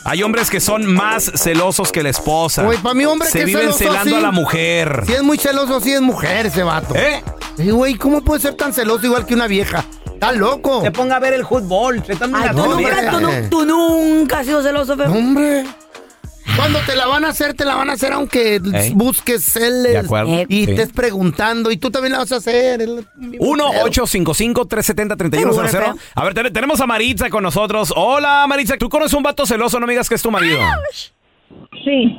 hay 0.05 0.23
hombres 0.23 0.51
que 0.51 0.61
son 0.61 0.87
más 0.93 1.33
celosos 1.35 1.91
que 1.91 2.03
la 2.03 2.11
esposa. 2.11 2.63
Güey, 2.63 2.79
pa' 2.79 2.95
mí, 2.95 3.05
hombre 3.07 3.29
Se 3.29 3.39
que 3.39 3.41
es 3.41 3.47
viven 3.47 3.73
celoso 3.73 3.79
celando 3.79 4.17
a 4.17 4.21
la 4.21 4.31
mujer. 4.31 5.03
Si 5.07 5.13
es 5.15 5.23
muy 5.23 5.39
celoso, 5.39 5.81
sí 5.81 5.93
es 5.93 6.01
mujer 6.01 6.47
ese 6.47 6.63
vato. 6.63 6.95
¿Eh? 6.95 7.23
Güey, 7.57 7.95
¿cómo 7.95 8.23
puede 8.23 8.41
ser 8.43 8.55
tan 8.55 8.73
celoso 8.73 9.07
igual 9.07 9.25
que 9.25 9.35
una 9.35 9.47
vieja? 9.47 9.85
Está 10.07 10.33
loco. 10.33 10.83
Se 10.83 10.91
ponga 10.91 11.17
a 11.17 11.21
ver 11.21 11.33
el 11.33 11.47
fútbol. 11.47 12.03
Se 12.05 12.13
está 12.13 12.27
Ay, 12.27 12.33
mirando 12.33 12.65
tú, 12.65 12.71
nunca, 12.81 13.49
tú, 13.51 13.65
nunca 13.65 14.39
has 14.41 14.47
sido 14.47 14.63
celoso, 14.63 14.97
Pepe. 14.97 15.11
Hombre. 15.11 15.65
Cuando 16.57 16.79
te 16.87 16.95
la 16.95 17.07
van 17.07 17.25
a 17.25 17.29
hacer, 17.29 17.55
te 17.55 17.65
la 17.65 17.75
van 17.75 17.89
a 17.91 17.95
hacer 17.95 18.13
aunque 18.13 18.61
busques. 18.95 19.57
Eh, 19.57 20.47
y 20.49 20.65
Sí. 20.67 20.71
estés 20.71 20.93
preguntando 20.93 21.71
y 21.71 21.77
tú 21.79 21.91
también 21.91 22.13
la 22.13 22.19
vas 22.19 22.33
a 22.33 22.37
hacer. 22.37 22.83
El- 22.83 23.07
1-855-370-3100. 23.39 25.71
Seguro, 25.71 25.95
A 26.15 26.25
ver, 26.25 26.35
ten- 26.35 26.53
tenemos 26.53 26.81
a 26.81 26.87
Maritza 26.87 27.31
con 27.31 27.43
nosotros. 27.43 27.93
Hola, 27.97 28.45
Maritza. 28.49 28.77
¿Tú 28.77 28.89
conoces 28.89 29.15
un 29.15 29.23
vato 29.23 29.47
celoso? 29.47 29.81
No 29.81 29.87
me 29.87 29.93
digas 29.95 30.09
que 30.09 30.15
es 30.17 30.23
tu 30.23 30.31
marido. 30.31 30.59
Sí, 31.85 32.17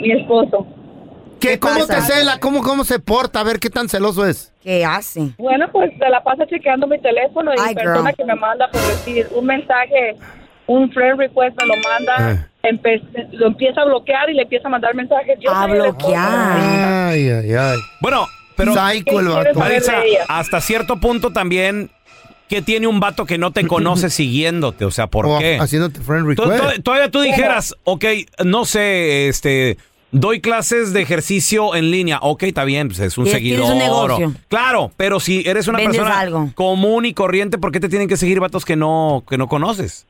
mi 0.00 0.12
esposo. 0.12 0.66
¿Qué, 1.40 1.48
¿Qué 1.50 1.58
¿Cómo 1.58 1.86
pasa? 1.86 1.96
te 1.96 2.02
cela? 2.14 2.38
¿Cómo, 2.40 2.62
¿Cómo 2.62 2.84
se 2.84 2.98
porta? 3.00 3.40
A 3.40 3.44
ver 3.44 3.58
qué 3.58 3.68
tan 3.70 3.88
celoso 3.88 4.26
es. 4.26 4.52
¿Qué 4.62 4.84
hace? 4.84 5.30
Bueno, 5.36 5.66
pues 5.72 5.90
se 5.98 6.08
la 6.08 6.22
pasa 6.22 6.46
chequeando 6.46 6.86
mi 6.86 6.98
teléfono 7.00 7.52
y 7.52 7.56
Ay, 7.60 7.74
persona 7.74 8.10
girl. 8.10 8.16
que 8.16 8.24
me 8.24 8.34
manda 8.34 8.70
por 8.70 8.80
decir 8.80 9.26
un 9.34 9.44
mensaje, 9.44 10.16
un 10.66 10.90
friend 10.92 11.18
request 11.18 11.56
me 11.60 11.66
lo 11.66 11.74
manda, 11.82 12.48
empe- 12.62 13.02
lo 13.32 13.48
empieza 13.48 13.82
a 13.82 13.84
bloquear 13.84 14.30
y 14.30 14.34
le 14.34 14.42
empieza 14.42 14.68
a 14.68 14.70
mandar 14.70 14.94
mensajes. 14.94 15.38
Yo 15.40 15.50
A 15.50 15.62
soy 15.64 15.72
el 15.72 15.84
esposo. 15.84 15.96
bloquear. 15.98 17.08
Ay, 17.10 17.28
ay, 17.30 17.52
ay. 17.54 17.78
Bueno, 18.00 18.26
pero 18.56 18.72
Psycho 18.72 19.20
el 19.20 19.26
¿Qué 19.26 19.32
vato. 19.32 19.42
quieres 19.42 19.56
Maritza, 19.56 19.92
de 20.00 20.08
ella. 20.08 20.24
hasta 20.28 20.60
cierto 20.60 20.96
punto 20.98 21.32
también, 21.32 21.90
¿qué 22.48 22.62
tiene 22.62 22.86
un 22.86 23.00
vato 23.00 23.26
que 23.26 23.36
no 23.38 23.50
te 23.52 23.66
conoce 23.66 24.08
siguiéndote? 24.10 24.84
O 24.84 24.90
sea, 24.90 25.06
¿por 25.08 25.26
O 25.26 25.38
qué? 25.38 25.58
Haciéndote 25.60 26.00
friend 26.00 26.26
request. 26.28 26.82
todavía 26.82 27.10
tú 27.10 27.20
dijeras, 27.20 27.74
ok, 27.84 28.04
no 28.44 28.64
sé, 28.64 29.28
este, 29.28 29.76
doy 30.12 30.40
clases 30.40 30.92
de 30.92 31.02
ejercicio 31.02 31.74
en 31.74 31.90
línea. 31.90 32.18
Ok, 32.22 32.44
está 32.44 32.64
bien, 32.64 32.88
pues 32.88 33.00
es 33.00 33.18
un 33.18 33.26
Y 33.26 33.30
seguidor. 33.30 33.72
un 33.72 33.78
negocio. 33.78 34.28
o- 34.28 34.32
Claro, 34.48 34.92
pero 34.96 35.20
si 35.20 35.42
eres 35.46 35.66
una 35.68 35.78
Vendes 35.78 35.96
persona 35.98 36.20
algo. 36.20 36.50
común 36.54 37.04
y 37.04 37.12
corriente, 37.12 37.58
¿por 37.58 37.72
qué 37.72 37.80
te 37.80 37.88
tienen 37.90 38.08
que 38.08 38.16
seguir 38.16 38.40
vatos 38.40 38.64
que 38.64 38.76
no, 38.76 39.24
que 39.28 39.36
no 39.36 39.48
conoces? 39.48 40.06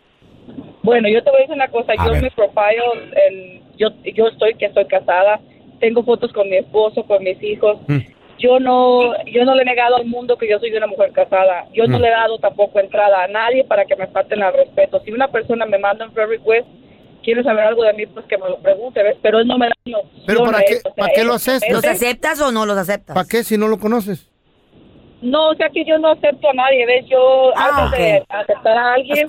Bueno, 0.84 1.08
yo 1.08 1.24
te 1.24 1.30
voy 1.30 1.38
a 1.38 1.42
decir 1.42 1.54
una 1.56 1.68
cosa. 1.68 1.92
A 1.98 2.04
yo 2.06 2.12
ver. 2.12 2.22
mi 2.22 2.30
profile, 2.30 2.82
en- 3.28 3.62
yo, 3.76 3.88
yo 4.14 4.28
estoy 4.28 4.54
que 4.54 4.66
estoy 4.66 4.84
casada. 4.86 5.40
Tengo 5.80 6.04
fotos 6.04 6.32
con 6.32 6.48
mi 6.48 6.56
esposo, 6.56 7.02
con 7.04 7.24
mis 7.24 7.42
hijos. 7.42 7.78
Mm. 7.88 7.98
Yo 8.38 8.60
no, 8.60 9.12
yo 9.26 9.44
no 9.44 9.54
le 9.54 9.62
he 9.62 9.64
negado 9.64 9.96
al 9.96 10.04
mundo 10.06 10.36
que 10.36 10.48
yo 10.48 10.58
soy 10.58 10.72
una 10.76 10.86
mujer 10.86 11.10
casada. 11.12 11.66
Yo 11.72 11.84
Mm. 11.84 11.90
no 11.90 11.98
le 11.98 12.08
he 12.08 12.10
dado 12.10 12.38
tampoco 12.38 12.78
entrada 12.80 13.24
a 13.24 13.28
nadie 13.28 13.64
para 13.64 13.84
que 13.86 13.96
me 13.96 14.06
falten 14.08 14.42
al 14.42 14.52
respeto. 14.52 15.00
Si 15.04 15.10
una 15.12 15.28
persona 15.28 15.66
me 15.66 15.78
manda 15.78 16.04
un 16.04 16.12
friend 16.12 16.30
request, 16.30 16.66
quiere 17.22 17.42
saber 17.42 17.64
algo 17.64 17.82
de 17.84 17.94
mí, 17.94 18.06
pues 18.06 18.26
que 18.26 18.36
me 18.36 18.48
lo 18.50 18.58
pregunte, 18.58 19.02
¿ves? 19.02 19.16
Pero 19.22 19.38
él 19.38 19.46
no 19.46 19.56
me 19.56 19.68
da 19.68 19.74
ni 19.86 19.94
opción 19.94 20.22
¿Pero 20.26 20.44
para 20.44 20.58
qué- 20.60 20.74
eso. 20.74 20.88
O 20.90 20.94
sea, 20.94 21.02
para 21.04 21.12
qué 21.14 21.20
él- 21.22 21.26
lo 21.26 21.32
haces? 21.34 21.62
¿Los 21.70 21.84
aceptas 21.86 22.40
o 22.42 22.52
no 22.52 22.66
los 22.66 22.76
aceptas? 22.76 23.14
¿Para 23.14 23.26
qué 23.26 23.42
si 23.42 23.56
no 23.56 23.68
lo 23.68 23.78
conoces? 23.78 24.30
No, 25.22 25.48
o 25.48 25.54
sea 25.54 25.70
que 25.70 25.84
yo 25.86 25.96
no 25.98 26.08
acepto 26.08 26.50
a 26.50 26.52
nadie, 26.52 26.84
¿ves? 26.84 27.06
Yo 27.08 27.50
Ah, 27.56 27.84
antes 27.86 27.98
de 27.98 28.22
aceptar 28.28 28.76
a 28.76 28.92
alguien, 28.92 29.26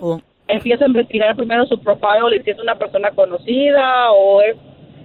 cool. 0.48 0.56
empiezo 0.56 0.84
a 0.84 0.88
investigar 0.88 1.36
primero 1.36 1.66
su 1.66 1.80
profile 1.80 2.38
y 2.40 2.44
si 2.44 2.52
es 2.52 2.60
una 2.60 2.76
persona 2.76 3.12
conocida 3.12 4.12
o 4.12 4.42
es... 4.42 4.56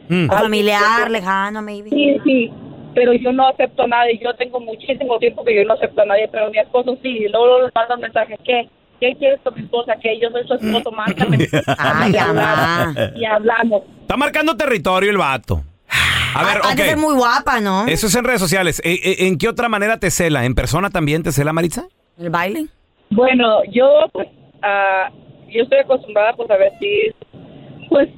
Mm. 0.09 0.27
Familiar, 0.29 1.11
lejano, 1.11 1.63
maybe. 1.63 1.91
Sí, 1.91 2.19
sí, 2.25 2.53
pero 2.95 3.13
yo 3.13 3.33
no 3.33 3.49
acepto 3.49 3.85
a 3.85 3.87
nadie. 3.87 4.19
Yo 4.23 4.35
tengo 4.35 4.59
muchísimo 4.61 5.19
tiempo 5.19 5.45
que 5.45 5.55
yo 5.55 5.65
no 5.65 5.75
acepto 5.75 6.03
a 6.03 6.07
nadie, 6.07 6.29
pero 6.33 6.51
mi 6.51 6.59
esposo 6.59 6.99
sí. 7.03 7.09
Y 7.09 7.29
luego 7.29 7.63
le 7.63 7.71
manda 7.75 7.95
un 7.95 8.01
mensaje, 8.01 8.37
¿qué? 8.45 8.69
¿Qué 8.99 9.15
quieres 9.17 9.41
con 9.43 9.55
mi 9.55 9.63
esposa? 9.63 9.95
Que 10.03 10.19
yo 10.21 10.29
soy 10.31 10.47
su 10.47 10.55
esposo, 10.55 10.91
márcame. 10.91 11.39
Ay, 11.79 12.13
y, 12.13 12.17
mamá. 12.17 12.83
hablamos, 12.83 12.97
y 13.17 13.25
hablamos. 13.25 13.83
Está 14.03 14.17
marcando 14.17 14.57
territorio 14.57 15.11
el 15.11 15.17
vato. 15.17 15.63
A 16.35 16.45
ver, 16.45 16.61
ha 16.63 16.75
de 16.75 16.85
ser 16.85 16.97
muy 16.97 17.15
guapa, 17.15 17.61
¿no? 17.61 17.87
Eso 17.87 18.07
es 18.07 18.15
en 18.15 18.25
redes 18.25 18.41
sociales. 18.41 18.81
Eh, 18.85 19.01
eh, 19.03 19.17
¿En 19.27 19.39
qué 19.39 19.49
otra 19.49 19.69
manera 19.69 19.99
te 19.99 20.11
cela? 20.11 20.45
¿En 20.45 20.55
persona 20.55 20.91
también 20.91 21.23
te 21.23 21.33
cela, 21.33 21.53
Maritza? 21.53 21.87
¿El 22.19 22.31
baile? 22.31 22.67
Bueno, 23.11 23.65
yo 23.73 23.89
pues, 24.13 24.29
ah, 24.63 25.11
yo 25.51 25.63
estoy 25.63 25.79
acostumbrada 25.79 26.35
pues 26.35 26.51
a 26.51 26.57
vestir, 26.57 27.15
pues, 27.89 28.09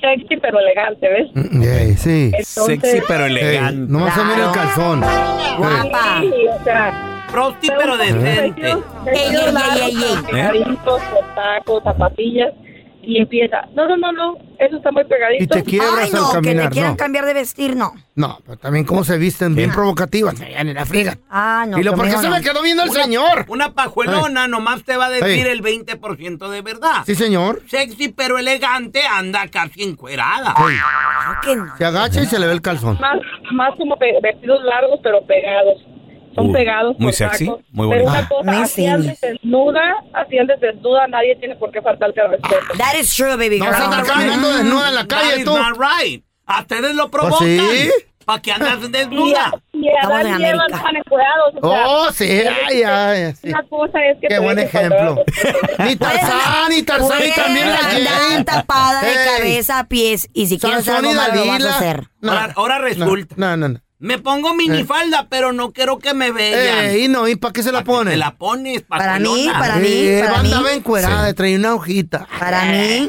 sexy 0.00 0.36
pero 0.36 0.58
elegante, 0.58 1.08
¿ves? 1.08 1.30
Mm, 1.34 1.62
ey, 1.62 1.94
sí. 1.94 2.24
Entonces, 2.26 2.80
Sexy 2.80 3.00
pero 3.06 3.26
elegante. 3.26 3.92
nomás 3.92 4.14
se 4.14 4.24
mira 4.24 4.46
el 4.48 4.52
calzón. 4.52 5.00
Guapa. 5.58 6.20
Sí, 6.20 6.32
o 6.48 6.64
sea, 6.64 7.08
Prosti, 7.30 7.68
pero 7.78 7.96
decente. 7.96 8.68
Ey, 8.68 8.74
ey, 8.74 8.74
ey, 9.06 9.36
ey, 9.80 9.96
ey. 9.96 10.22
Pegaditos, 10.30 11.02
con 11.02 11.34
tacos, 11.34 11.82
zapatillas, 11.84 12.52
y 13.02 13.18
empieza, 13.20 13.62
no, 13.74 13.88
no, 13.88 13.96
no, 13.96 14.12
no, 14.12 14.36
eso 14.58 14.76
está 14.76 14.90
muy 14.92 15.04
pegadito. 15.04 15.42
Y 15.42 15.46
te 15.46 15.62
quiebras 15.64 16.04
Ay, 16.04 16.10
no, 16.12 16.26
al 16.26 16.32
que 16.32 16.40
le 16.40 16.42
caminar, 16.54 16.72
quieran 16.72 16.90
no. 16.92 16.96
cambiar 16.96 17.24
de 17.26 17.34
vestir, 17.34 17.74
no. 17.76 17.92
No, 18.14 18.38
pero 18.44 18.58
también 18.58 18.84
cómo 18.84 19.02
se 19.04 19.18
visten, 19.18 19.54
bien 19.54 19.72
provocativas. 19.72 20.38
Ya 20.38 20.62
ni 20.64 20.72
la 20.72 20.84
friegan. 20.86 21.18
Ah, 21.30 21.64
no. 21.66 21.78
¿Y 21.78 21.82
lo 21.82 21.92
por 21.94 22.04
qué 22.06 22.12
conmigo 22.12 22.22
se 22.22 22.28
no. 22.28 22.34
me 22.36 22.42
quedó 22.42 22.62
viendo 22.62 22.82
el 22.84 22.90
Una- 22.90 23.02
señor? 23.02 23.44
Una 23.48 23.72
pajuelona 23.74 24.48
nomás 24.48 24.84
te 24.84 24.96
va 24.96 25.06
a 25.06 25.10
decir 25.10 25.46
Ey. 25.46 25.52
el 25.52 25.62
20% 25.62 26.48
de 26.50 26.60
verdad. 26.62 27.02
Sí, 27.06 27.14
señor. 27.14 27.62
Sexy 27.68 28.08
pero 28.10 28.38
elegante 28.38 29.00
anda 29.06 29.48
casi 29.48 29.82
encuerada. 29.82 30.54
Que 31.42 31.56
no. 31.56 31.76
Se 31.76 31.84
agacha 31.84 32.22
y 32.22 32.26
se 32.26 32.38
le 32.38 32.46
ve 32.46 32.52
el 32.52 32.62
calzón. 32.62 32.98
Más, 33.00 33.18
más 33.52 33.74
como 33.76 33.96
pe- 33.98 34.18
vestidos 34.22 34.62
largos 34.64 35.00
pero 35.02 35.24
pegados. 35.26 35.82
Son 36.34 36.48
Uh, 36.48 36.52
pegados. 36.52 36.96
muy 36.98 37.12
sexy, 37.12 37.46
tacos. 37.46 37.60
muy 37.72 37.88
Pero 37.90 38.04
bonito. 38.04 38.10
una 38.10 38.18
Ah, 38.20 38.28
cosa, 38.28 38.52
muy 38.52 38.62
así 38.62 38.86
andes 38.86 39.18
sexy. 39.18 39.38
desnuda, 39.42 39.80
así 40.14 40.38
andes 40.38 40.60
desnuda, 40.60 41.06
nadie 41.08 41.36
tiene 41.36 41.56
por 41.56 41.70
qué 41.72 41.82
faltarte 41.82 42.20
al 42.20 42.30
respeto. 42.30 42.56
That 42.78 42.94
is 43.00 43.14
true, 43.14 43.36
baby 43.36 43.58
No 43.58 43.66
girl. 43.66 43.74
a 43.74 43.84
andar 43.84 44.06
caminando 44.06 44.48
desnuda 44.52 44.88
en 44.88 44.94
la 44.94 45.00
That 45.06 45.08
calle, 45.18 45.38
is 45.38 45.44
tú. 45.44 45.56
not 45.56 45.76
right. 45.78 46.24
A 46.46 46.60
ustedes 46.60 46.94
lo 46.94 47.10
provocan. 47.10 47.46
sí? 47.48 47.90
¿Para 48.24 48.40
qué 48.40 48.52
andas 48.52 48.78
desnuda? 48.92 49.52
y 49.72 49.88
a 49.88 50.06
Adán 50.06 50.40
y 50.40 50.44
Eva 50.44 50.64
o 50.64 50.68
sea, 50.70 51.60
Oh, 51.62 52.12
sí, 52.12 52.24
ay, 52.68 52.82
ay, 52.84 53.34
sí. 53.34 53.48
Una 53.48 53.62
cosa 53.64 53.98
es 54.06 54.18
que 54.20 54.28
Qué 54.28 54.38
buen 54.38 54.58
al 54.58 54.64
ejemplo. 54.64 55.24
Ni 55.84 55.96
Tarzán, 55.96 56.68
ni 56.70 56.82
Tarzán, 56.84 57.08
Puedes 57.18 57.34
también 57.34 57.68
la 57.68 57.78
Jane. 57.78 58.44
tapada 58.44 59.02
de 59.02 59.12
cabeza 59.36 59.80
a 59.80 59.88
pies 59.88 60.28
y 60.32 60.46
si 60.46 60.58
quieres 60.58 60.88
algo 60.88 61.12
malo 61.12 61.34
lo 61.34 61.46
vas 61.48 61.64
a 61.64 61.76
hacer. 61.76 62.04
No, 62.20 62.30
Ahora, 62.32 62.52
ahora 62.56 62.78
resulta. 62.78 63.34
No, 63.36 63.56
no, 63.56 63.68
no. 63.70 63.80
Me 64.02 64.18
pongo 64.18 64.52
minifalda, 64.54 65.28
pero 65.30 65.52
no 65.52 65.70
quiero 65.72 65.98
que 66.00 66.12
me 66.12 66.32
vean. 66.32 66.86
Ey, 66.86 67.06
no, 67.06 67.28
¿y 67.28 67.36
para 67.36 67.52
qué 67.52 67.62
se 67.62 67.70
la 67.70 67.84
¿Pa' 67.84 67.92
pone? 67.92 68.10
Te 68.10 68.16
la 68.16 68.34
pones, 68.34 68.82
Para 68.82 69.20
mí, 69.20 69.48
para 69.56 69.76
mí, 69.76 69.86
Eh, 69.88 70.24
para 70.28 70.42
mí. 70.42 70.48
andaba 70.52 70.72
encuerada, 70.72 71.32
traía 71.34 71.56
una 71.56 71.74
hojita. 71.76 72.26
Para 72.40 72.64
mí, 72.64 73.08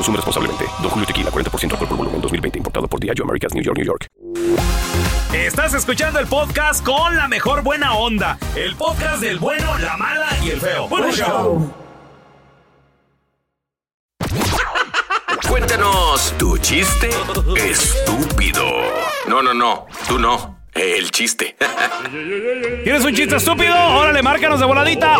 Consume 0.00 0.16
responsablemente. 0.16 0.64
Don 0.80 0.90
Julio 0.90 1.06
Tequila, 1.06 1.30
40% 1.30 1.72
alcohol 1.72 1.88
por 1.88 1.98
volumen, 1.98 2.22
2020. 2.22 2.56
Importado 2.56 2.88
por 2.88 2.98
Diageo 2.98 3.22
Americas, 3.22 3.52
New 3.52 3.62
York, 3.62 3.76
New 3.76 3.84
York. 3.84 4.06
Estás 5.34 5.74
escuchando 5.74 6.18
el 6.18 6.26
podcast 6.26 6.82
con 6.82 7.18
la 7.18 7.28
mejor 7.28 7.62
buena 7.62 7.92
onda. 7.92 8.38
El 8.56 8.76
podcast 8.76 9.20
del 9.20 9.38
bueno, 9.38 9.76
la 9.78 9.98
mala 9.98 10.28
y 10.42 10.50
el 10.50 10.60
feo. 10.60 10.88
Show. 11.12 11.74
Cuéntanos 15.46 16.34
tu 16.38 16.56
chiste 16.56 17.10
estúpido. 17.56 18.64
No, 19.28 19.42
no, 19.42 19.52
no. 19.52 19.86
Tú 20.08 20.18
no. 20.18 20.60
El 20.72 21.10
chiste. 21.10 21.56
¿Tienes 22.84 23.04
un 23.04 23.14
chiste 23.14 23.36
estúpido? 23.36 23.74
Órale, 23.74 24.22
márcanos 24.22 24.60
de 24.60 24.64
voladita. 24.64 25.18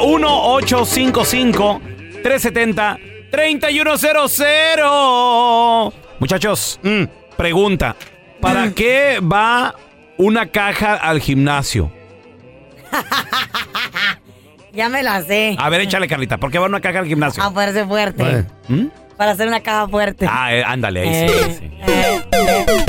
1-855-370-3100. 3.32 5.92
Muchachos, 6.18 6.80
mm, 6.82 7.04
pregunta. 7.36 7.94
¿Para 8.40 8.70
qué 8.72 9.20
va 9.20 9.74
una 10.16 10.46
caja 10.46 10.94
al 10.94 11.20
gimnasio? 11.20 11.92
Ya 14.72 14.88
me 14.88 15.02
la 15.02 15.20
sé. 15.22 15.56
A 15.58 15.68
ver, 15.68 15.80
échale, 15.80 16.06
Carlita. 16.06 16.38
¿Por 16.38 16.52
qué 16.52 16.60
va 16.60 16.66
una 16.66 16.80
caja 16.80 17.00
al 17.00 17.06
gimnasio? 17.06 17.42
A 17.42 17.52
ponerse 17.52 17.84
fuerte. 17.86 18.46
¿Mm? 18.68 18.84
Para 19.16 19.32
hacer 19.32 19.48
una 19.48 19.58
caja 19.60 19.88
fuerte. 19.88 20.28
Ah, 20.30 20.54
eh, 20.54 20.62
ándale, 20.64 21.00
ahí 21.00 21.28
sí, 21.28 21.34
Eh, 21.34 21.56
sí. 21.58 21.68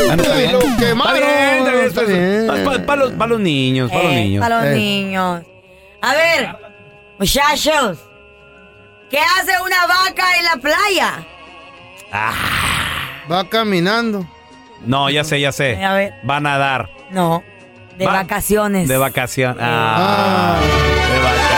Ah, 0.07 0.15
no, 0.15 0.21
está 0.21 0.35
bien. 0.35 0.51
Lo 0.51 0.59
Está 0.59 0.77
quemaron, 0.77 1.13
bien, 1.15 1.57
está 1.57 1.71
bien, 1.71 1.85
está 1.87 2.01
está 2.01 2.13
bien. 2.13 2.47
bien. 2.53 2.63
Pa- 2.63 2.85
pa- 2.85 2.95
los, 2.97 3.11
pa' 3.13 3.25
los 3.25 3.39
niños, 3.39 3.89
para 3.89 4.03
los 4.03 4.13
Eh, 4.13 4.23
niños. 4.23 4.41
Para 4.43 4.57
los 4.61 4.65
Eh. 4.67 4.75
niños. 4.75 5.41
A 6.03 6.13
ver, 6.13 6.55
muchachos. 7.17 7.97
¿Qué 9.11 9.19
hace 9.19 9.51
una 9.63 9.85
vaca 9.87 10.23
en 10.39 10.45
la 10.45 10.55
playa? 10.57 11.27
Va 13.31 13.47
caminando. 13.49 14.25
No, 14.85 15.09
ya 15.09 15.23
sé, 15.23 15.39
ya 15.39 15.51
sé. 15.51 15.83
A 15.83 15.93
ver. 15.93 16.13
Va 16.27 16.37
a 16.37 16.39
nadar. 16.39 16.89
No, 17.11 17.43
de 17.97 18.05
Va- 18.05 18.13
vacaciones. 18.13 18.87
De 18.87 18.97
vacaciones. 18.97 19.57
Ah, 19.61 20.57
de 20.61 21.19
vacaciones. 21.19 21.51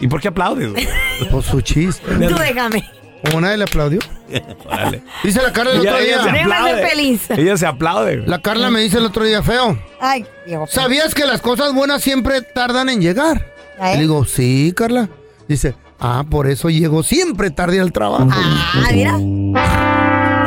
¿Y 0.00 0.06
por 0.06 0.20
qué 0.20 0.28
aplaudes? 0.28 0.72
Por 1.30 1.42
su 1.42 1.60
chiste. 1.60 2.06
Tú 2.28 2.36
déjame. 2.36 2.88
Como 3.24 3.40
nadie 3.40 3.56
le 3.56 3.64
aplaudió. 3.64 3.98
Órale. 4.66 5.02
Dice 5.24 5.42
la 5.42 5.52
Carla 5.52 5.72
el 5.72 5.80
Ella, 5.80 5.90
otro 5.90 6.04
ella 6.04 6.16
se 6.18 6.22
día. 6.22 6.32
Déjame 6.32 6.38
ser 6.38 6.52
aplaude. 6.62 6.88
feliz. 6.88 7.30
Ella 7.30 7.56
se 7.56 7.66
aplaude. 7.66 8.16
La 8.26 8.38
Carla 8.40 8.70
me 8.70 8.78
dice 8.80 8.98
el 8.98 9.06
otro 9.06 9.24
día, 9.24 9.42
feo. 9.42 9.76
Ay, 10.00 10.24
Dios. 10.46 10.70
¿Sabías 10.70 11.14
que 11.14 11.26
las 11.26 11.40
cosas 11.40 11.74
buenas 11.74 12.00
siempre 12.02 12.42
tardan 12.42 12.88
en 12.90 13.00
llegar? 13.00 13.44
¿Eh? 13.80 13.94
Le 13.94 14.00
digo, 14.00 14.24
sí, 14.24 14.72
Carla. 14.76 15.08
Dice, 15.48 15.74
ah, 16.00 16.24
por 16.28 16.46
eso 16.46 16.68
llego 16.70 17.02
siempre 17.02 17.50
tarde 17.50 17.80
al 17.80 17.92
trabajo. 17.92 18.28
Ah, 18.30 18.88
mira. 18.92 19.14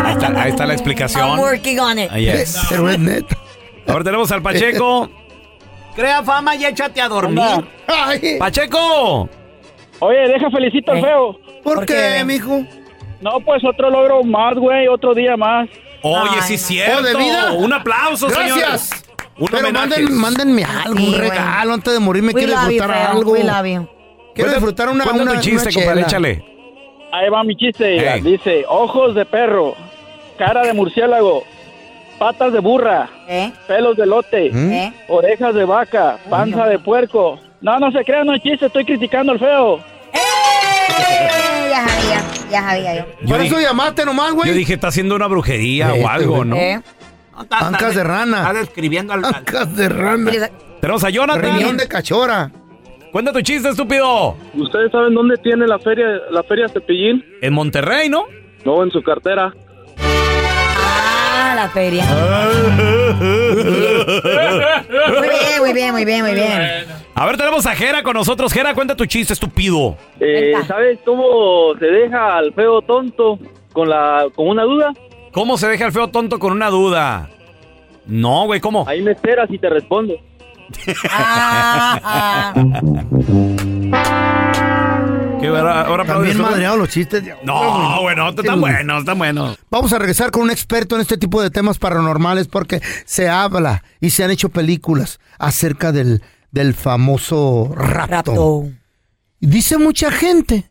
Ahí 0.06 0.14
está, 0.14 0.42
ahí 0.42 0.50
está 0.52 0.66
la 0.66 0.74
I'm 0.74 0.80
explicación. 0.80 1.40
working 1.40 1.80
on 1.80 2.00
it. 2.00 2.12
Ahí 2.12 2.28
es. 2.28 2.60
Pero 2.70 2.90
es 2.90 3.00
neta. 3.00 3.38
Ahora 3.88 4.04
tenemos 4.04 4.32
al 4.32 4.42
Pacheco. 4.42 5.10
Crea 5.96 6.24
fama 6.24 6.56
y 6.56 6.66
échate 6.66 7.02
a 7.02 7.10
dormir. 7.10 7.42
Ay, 7.88 8.38
¡Pacheco! 8.40 9.30
Oye, 10.00 10.18
deja 10.30 10.50
felicito 10.50 10.92
al 10.94 10.98
Eh. 11.00 11.02
feo. 11.02 11.34
¿Por 11.64 11.76
¿Por 11.76 11.86
qué, 11.86 12.16
qué? 12.18 12.24
mijo? 12.26 12.64
No, 13.20 13.40
pues 13.46 13.62
otro 13.66 13.90
logro 13.90 14.24
más, 14.24 14.56
güey, 14.56 14.88
otro 14.88 15.14
día 15.14 15.36
más. 15.38 15.68
Oye, 16.02 16.30
Ay, 16.34 16.42
sí 16.48 16.54
no. 16.54 16.60
cierto. 16.60 17.02
¿de 17.04 17.16
vida? 17.16 17.52
Un 17.54 17.74
aplauso, 17.74 18.28
Gracias. 18.28 18.54
señores. 18.56 19.01
Un 19.42 19.48
Pero 19.50 19.72
manden, 19.72 20.14
mándenme 20.18 20.64
algo, 20.64 20.98
Sí, 20.98 21.04
un 21.06 21.10
güey. 21.18 21.30
regalo 21.30 21.74
antes 21.74 21.94
de 21.94 22.00
morir. 22.00 22.22
Me 22.24 22.32
We 22.34 22.42
quiero 22.44 22.54
love 22.54 22.64
you, 22.66 22.70
disfrutar 22.74 22.98
feo. 22.98 23.08
algo. 23.18 23.32
We 23.34 23.44
love 23.44 23.66
you. 23.66 23.88
Quiero 24.36 24.52
disfrutar 24.52 24.90
una, 24.90 25.04
una, 25.12 25.34
tu 25.34 25.40
chiste, 25.42 25.70
una 25.70 25.74
compadre, 25.74 26.06
chela. 26.06 26.30
échale. 26.30 26.46
Ahí 27.12 27.30
va 27.30 27.44
mi 27.44 27.56
chiste. 27.56 28.14
Ey. 28.14 28.22
Dice, 28.22 28.64
ojos 28.70 29.16
de 29.16 29.26
perro, 29.26 29.76
cara 30.38 30.62
de 30.62 30.74
murciélago, 30.74 31.44
patas 32.20 32.54
de 32.54 32.60
burra, 32.60 33.10
¿Eh? 33.28 33.52
pelos 33.68 33.98
de 33.98 34.06
lote, 34.06 34.50
¿Mm? 34.54 34.72
¿Eh? 34.72 34.94
orejas 35.10 35.56
de 35.56 35.66
vaca, 35.66 36.18
panza 36.30 36.68
de 36.68 36.78
puerco. 36.80 37.40
No, 37.62 37.80
no 37.80 37.92
se 37.92 38.04
crean, 38.06 38.28
no 38.28 38.36
es 38.36 38.42
chiste, 38.44 38.68
estoy 38.68 38.86
criticando 38.86 39.32
al 39.34 39.40
feo. 39.40 39.80
¡Eh! 40.14 40.18
Ya 41.70 41.88
sabía, 41.88 42.22
ya 42.52 42.62
sabía 42.62 42.96
yo. 42.96 43.06
Yo 43.22 43.28
Por 43.36 43.42
eso 43.46 43.60
llamaste 43.60 44.06
nomás, 44.06 44.34
güey. 44.34 44.50
yo 44.50 44.54
dije, 44.56 44.74
está 44.76 44.88
haciendo 44.90 45.16
una 45.16 45.28
brujería 45.28 45.94
o 45.94 46.08
algo. 46.08 46.46
¿no? 46.46 46.56
¿Eh? 46.56 46.82
Ancas 47.36 47.72
está- 47.74 47.90
de 47.90 48.04
rana. 48.04 48.38
Está 48.42 48.54
describiendo 48.54 49.14
al... 49.14 49.24
Ancas 49.26 49.76
de 49.76 49.90
rana. 49.90 50.32
Tenemos 50.80 51.04
a 51.04 51.10
Jonathan. 51.10 51.58
Riñón 51.58 51.78
de 51.78 51.88
cachora. 51.88 52.52
Cuenta 53.12 53.34
tu 53.34 53.42
chiste, 53.42 53.70
estúpido. 53.70 54.38
¿Ustedes 54.54 54.92
saben 54.92 55.14
dónde 55.14 55.38
tiene 55.38 55.68
la 55.68 55.78
feria, 55.80 56.06
la 56.32 56.44
feria 56.44 56.68
Cepillín? 56.70 57.24
En 57.42 57.54
Monterrey, 57.54 58.08
¿no? 58.10 58.26
No, 58.64 58.84
en 58.84 58.92
su 58.92 59.02
cartera. 59.04 59.54
Ah, 59.98 61.54
la 61.56 61.70
feria. 61.70 62.06
Muy 65.18 65.28
bien, 65.28 65.60
muy 65.60 65.74
bien, 65.74 65.92
muy 65.94 66.06
bien, 66.06 66.22
muy 66.24 66.34
bien. 66.34 66.62
A 67.14 67.26
ver, 67.26 67.38
tenemos 67.38 67.66
a 67.66 67.76
Jera 67.76 68.02
con 68.04 68.14
nosotros. 68.14 68.54
Jera, 68.54 68.74
cuenta 68.74 68.96
tu 68.96 69.06
chiste, 69.06 69.34
estúpido. 69.34 69.98
Eh. 70.20 70.54
¿Sabes 70.68 71.00
cómo 71.06 71.74
se 71.80 71.86
deja 71.86 72.38
al 72.38 72.54
feo 72.54 72.82
tonto 72.82 73.38
con 73.74 73.90
la 73.90 74.26
con 74.36 74.48
una 74.48 74.64
duda? 74.64 74.94
¿Cómo 75.34 75.58
se 75.58 75.68
deja 75.68 75.86
el 75.86 75.92
feo 75.92 76.10
tonto 76.10 76.40
con 76.40 76.52
una 76.52 76.70
duda? 76.70 77.30
No, 78.06 78.46
güey, 78.46 78.60
¿cómo? 78.60 78.88
Ahí 78.88 79.02
me 79.02 79.12
esperas 79.12 79.50
y 79.52 79.58
te 79.58 79.70
respondo. 79.70 80.16
¿Qué, 85.40 85.48
ahora, 85.48 85.82
ahora 85.82 86.06
También 86.06 86.38
¿no? 86.38 86.44
madreado 86.44 86.78
los 86.78 86.90
chistes. 86.90 87.26
de- 87.26 87.34
No, 87.44 88.02
bueno, 88.02 88.30
están 88.30 88.46
Sí. 88.56 88.60
buenos, 88.60 89.00
están 89.00 89.18
buenos. 89.18 89.58
Vamos 89.72 89.92
a 89.94 89.98
regresar 90.00 90.30
con 90.32 90.44
un 90.44 90.52
experto 90.52 90.96
en 90.96 91.02
este 91.02 91.18
tipo 91.18 91.42
de 91.42 91.50
temas 91.50 91.80
paranormales 91.80 92.48
porque 92.48 92.82
se 93.06 93.28
habla 93.30 93.84
y 94.00 94.12
se 94.12 94.24
han 94.24 94.30
hecho 94.32 94.50
películas 94.50 95.20
acerca 95.40 95.92
del, 95.92 96.22
del 96.52 96.74
famoso 96.76 97.72
rapto. 97.76 98.08
Rapto. 98.08 98.64
Dice 99.40 99.78
mucha 99.80 100.12
gente 100.12 100.70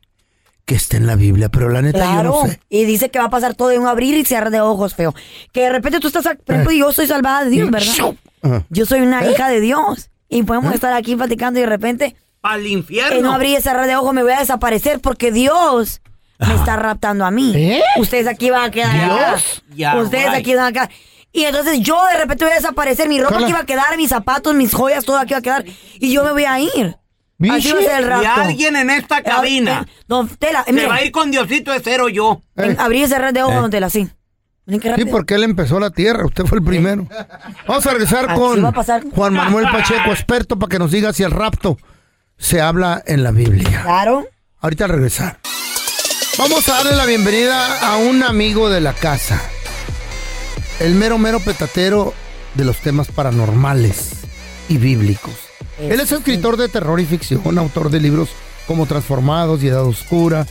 que 0.70 0.76
está 0.76 0.96
en 0.98 1.08
la 1.08 1.16
Biblia, 1.16 1.48
pero 1.48 1.68
la 1.68 1.82
neta 1.82 1.98
yo 1.98 2.04
Claro. 2.12 2.40
no 2.44 2.46
sé. 2.48 2.60
Y 2.68 2.84
dice 2.84 3.10
que 3.10 3.18
va 3.18 3.24
a 3.24 3.28
pasar 3.30 3.56
todo 3.56 3.72
en 3.72 3.80
un 3.80 3.88
abrir 3.88 4.16
y 4.16 4.24
cerrar 4.24 4.50
de 4.52 4.60
ojos, 4.60 4.94
feo. 4.94 5.16
Que 5.50 5.62
de 5.62 5.70
repente 5.70 5.98
tú 5.98 6.06
estás, 6.06 6.22
por 6.22 6.54
ejemplo, 6.54 6.70
yo 6.72 6.92
soy 6.92 7.08
salvada 7.08 7.42
de 7.42 7.50
Dios, 7.50 7.68
¿verdad? 7.72 8.14
Yo 8.68 8.86
soy 8.86 9.00
una 9.00 9.24
¿Eh? 9.26 9.32
hija 9.32 9.48
de 9.48 9.60
Dios. 9.60 10.10
Y 10.28 10.44
podemos 10.44 10.72
estar 10.72 10.92
aquí 10.92 11.16
platicando 11.16 11.58
y 11.58 11.62
de 11.62 11.68
repente, 11.68 12.14
Al 12.42 12.60
en 12.60 12.66
un 12.66 12.70
infierno. 12.70 13.32
abrir 13.32 13.58
y 13.58 13.60
cerrar 13.60 13.88
de 13.88 13.96
ojos, 13.96 14.14
me 14.14 14.22
voy 14.22 14.30
a 14.30 14.38
desaparecer 14.38 15.00
porque 15.00 15.32
Dios 15.32 16.02
me 16.38 16.54
está 16.54 16.76
raptando 16.76 17.24
a 17.26 17.32
mí. 17.32 17.52
¿Eh? 17.56 17.82
Ustedes 17.98 18.28
aquí 18.28 18.50
van 18.50 18.66
a 18.66 18.70
quedar. 18.70 18.94
¿Dios? 19.74 20.04
Ustedes 20.04 20.26
right. 20.26 20.34
aquí 20.38 20.54
van 20.54 20.66
a 20.66 20.72
quedar. 20.72 20.90
Y 21.32 21.46
entonces 21.46 21.80
yo 21.80 22.00
de 22.12 22.16
repente 22.18 22.44
voy 22.44 22.52
a 22.52 22.56
desaparecer. 22.56 23.08
Mi 23.08 23.18
ropa 23.18 23.32
Carla. 23.32 23.46
aquí 23.48 23.52
va 23.54 23.60
a 23.60 23.66
quedar, 23.66 23.96
mis 23.96 24.10
zapatos, 24.10 24.54
mis 24.54 24.72
joyas, 24.72 25.04
todo 25.04 25.18
aquí 25.18 25.32
va 25.32 25.38
a 25.38 25.42
quedar. 25.42 25.64
Y 25.98 26.12
yo 26.12 26.22
me 26.22 26.30
voy 26.30 26.44
a 26.44 26.60
ir. 26.60 26.96
Así 27.48 27.48
va 27.48 27.54
a 27.54 27.56
Biche. 27.78 27.88
ser 27.88 28.02
el 28.04 28.22
Y 28.22 28.26
alguien 28.26 28.76
en 28.76 28.90
esta 28.90 29.22
cabina 29.22 29.86
Eh, 29.88 29.92
Don 30.06 30.28
Tela, 30.28 30.62
se 30.64 30.72
mire, 30.72 30.86
va 30.88 30.96
a 30.96 31.04
ir 31.04 31.10
con 31.12 31.30
Diosito 31.30 31.72
de 31.72 31.80
cero 31.80 32.08
yo. 32.08 32.42
en 32.56 32.78
abrir 32.78 33.04
y 33.04 33.08
cerrar 33.08 33.32
de 33.32 33.42
ojos, 33.42 33.54
Eh. 33.54 33.60
Don 33.60 33.70
Tela, 33.70 33.88
sí. 33.90 34.08
Sí, 34.68 35.04
porque 35.10 35.34
él 35.34 35.42
empezó 35.42 35.80
la 35.80 35.90
tierra, 35.90 36.24
usted 36.26 36.44
fue 36.44 36.58
el 36.58 36.64
primero. 36.64 37.06
Vamos 37.66 37.84
a 37.86 37.90
regresar 37.90 38.26
Así 38.30 38.38
con 38.38 38.64
va 38.64 38.68
a 38.68 38.72
pasar. 38.72 39.02
Juan 39.14 39.32
Manuel 39.32 39.64
Pacheco, 39.72 40.10
experto, 40.10 40.58
para 40.58 40.70
que 40.70 40.78
nos 40.78 40.92
diga 40.92 41.12
si 41.12 41.22
el 41.24 41.32
rapto 41.32 41.76
se 42.38 42.60
habla 42.60 43.02
en 43.06 43.24
la 43.24 43.32
Biblia. 43.32 43.82
Claro. 43.82 44.26
Ahorita 44.60 44.84
al 44.84 44.90
regresar. 44.90 45.38
Vamos 46.38 46.68
a 46.68 46.74
darle 46.74 46.94
la 46.94 47.04
bienvenida 47.06 47.80
a 47.92 47.96
un 47.96 48.22
amigo 48.22 48.70
de 48.70 48.80
la 48.80 48.92
casa. 48.92 49.40
El 50.78 50.94
mero, 50.94 51.18
mero 51.18 51.40
petatero 51.40 52.14
de 52.54 52.64
los 52.64 52.76
temas 52.78 53.08
paranormales 53.08 54.12
y 54.68 54.78
bíblicos. 54.78 55.34
Él 55.80 56.00
es 56.00 56.12
escritor 56.12 56.56
de 56.56 56.68
terror 56.68 57.00
y 57.00 57.06
ficción, 57.06 57.58
autor 57.58 57.90
de 57.90 58.00
libros 58.00 58.30
como 58.66 58.86
Transformados 58.86 59.62
y 59.62 59.68
Edad 59.68 59.84
Oscura. 59.84 60.46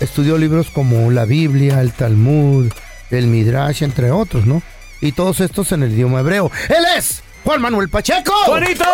Estudió 0.00 0.38
libros 0.38 0.70
como 0.70 1.10
la 1.10 1.24
Biblia, 1.24 1.80
el 1.80 1.92
Talmud, 1.92 2.72
el 3.10 3.26
Midrash, 3.26 3.82
entre 3.82 4.10
otros, 4.10 4.46
¿no? 4.46 4.62
Y 5.00 5.12
todos 5.12 5.40
estos 5.40 5.72
en 5.72 5.82
el 5.82 5.92
idioma 5.92 6.20
hebreo. 6.20 6.50
Él 6.68 6.84
es 6.96 7.22
Juan 7.44 7.60
Manuel 7.60 7.88
Pacheco. 7.88 8.32
¡Juanito! 8.46 8.84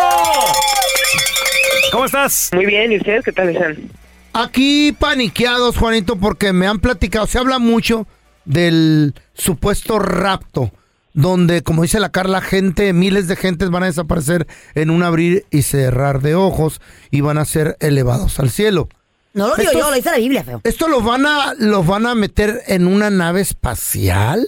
¿Cómo 1.91 2.05
estás? 2.05 2.49
Muy 2.53 2.65
bien, 2.65 2.91
¿y 2.91 2.97
ustedes 2.97 3.23
qué 3.23 3.31
tal 3.31 3.49
están? 3.49 3.77
Aquí 4.33 4.91
paniqueados, 4.91 5.77
Juanito, 5.77 6.17
porque 6.17 6.53
me 6.53 6.67
han 6.67 6.79
platicado, 6.79 7.27
se 7.27 7.39
habla 7.39 7.59
mucho 7.59 8.07
del 8.45 9.13
supuesto 9.33 9.99
rapto, 9.99 10.71
donde, 11.17 11.63
como 11.63 11.81
dice 11.81 11.99
la 11.99 12.09
Carla, 12.11 12.41
gente, 12.41 12.93
miles 12.93 13.27
de 13.27 13.35
gentes 13.35 13.71
van 13.71 13.81
a 13.81 13.87
desaparecer 13.87 14.45
en 14.75 14.91
un 14.91 15.01
abrir 15.01 15.45
y 15.49 15.63
cerrar 15.63 16.21
de 16.21 16.35
ojos 16.35 16.79
y 17.09 17.21
van 17.21 17.39
a 17.39 17.45
ser 17.45 17.75
elevados 17.79 18.39
al 18.39 18.51
cielo. 18.51 18.87
No 19.33 19.47
lo 19.47 19.55
digo 19.55 19.71
Esto- 19.71 19.79
yo, 19.79 19.89
lo 19.89 19.95
dice 19.95 20.11
la 20.11 20.17
Biblia, 20.17 20.43
feo. 20.43 20.61
¿Esto 20.63 20.87
los 20.87 21.03
van 21.03 21.25
a 21.25 21.55
los 21.57 21.87
van 21.87 22.05
a 22.05 22.13
meter 22.13 22.61
en 22.67 22.85
una 22.85 23.09
nave 23.09 23.41
espacial? 23.41 24.47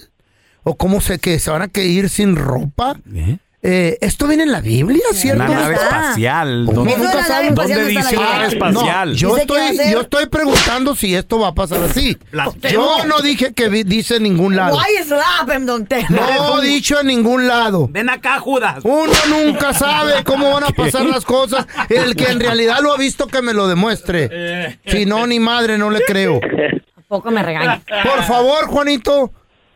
¿O 0.63 0.77
cómo 0.77 1.01
sé 1.01 1.17
que 1.17 1.39
se 1.39 1.49
van 1.49 1.63
a 1.63 1.67
que 1.69 1.85
ir 1.87 2.07
sin 2.07 2.35
ropa? 2.35 2.99
Eh, 3.15 3.37
¿Esto 3.61 4.25
viene 4.27 4.43
en 4.43 4.51
la 4.53 4.61
Biblia, 4.61 5.03
cierto? 5.13 5.43
Una 5.43 5.53
nave 5.59 5.75
espacial. 5.75 6.63
¿Cómo 6.65 6.77
¿Dónde, 6.77 6.93
¿dónde 6.93 7.07
espacial 7.07 7.55
no 7.55 7.61
está 7.63 7.87
dice 7.87 8.17
una 8.17 8.29
nave 8.33 8.47
espacial? 8.47 9.09
No, 9.09 9.15
yo, 9.15 9.37
estoy, 9.37 9.61
yo 9.91 10.01
estoy 10.01 10.25
preguntando 10.27 10.95
si 10.95 11.13
esto 11.15 11.39
va 11.39 11.49
a 11.49 11.53
pasar 11.53 11.83
así. 11.83 12.17
Yo 12.71 13.05
no 13.05 13.19
dije 13.19 13.53
que 13.53 13.67
vi- 13.67 13.83
dice 13.83 14.15
en 14.15 14.23
ningún 14.23 14.55
lado. 14.55 14.77
Why 14.77 15.03
slap 15.03 15.49
him, 15.53 15.65
don 15.65 15.85
Tela? 15.85 16.07
No 16.09 16.61
he 16.61 16.67
dicho 16.67 16.99
en 17.01 17.07
ningún 17.07 17.47
lado. 17.47 17.87
Ven 17.91 18.09
acá, 18.09 18.39
Judas. 18.39 18.79
Uno 18.83 19.11
nunca 19.29 19.73
sabe 19.73 20.23
cómo 20.23 20.51
van 20.53 20.63
a 20.63 20.69
pasar 20.69 21.05
las 21.05 21.25
cosas. 21.25 21.65
El 21.89 22.15
que 22.15 22.25
en 22.31 22.39
realidad 22.39 22.77
lo 22.81 22.93
ha 22.93 22.97
visto 22.97 23.27
que 23.27 23.41
me 23.41 23.53
lo 23.53 23.67
demuestre. 23.67 24.79
Si 24.85 25.05
no, 25.05 25.27
ni 25.27 25.39
madre, 25.39 25.77
no 25.77 25.89
le 25.89 26.01
creo. 26.01 26.39
Poco 27.09 27.31
me 27.31 27.41
regaña. 27.41 27.81
Por 28.03 28.23
favor, 28.23 28.67
Juanito, 28.67 29.31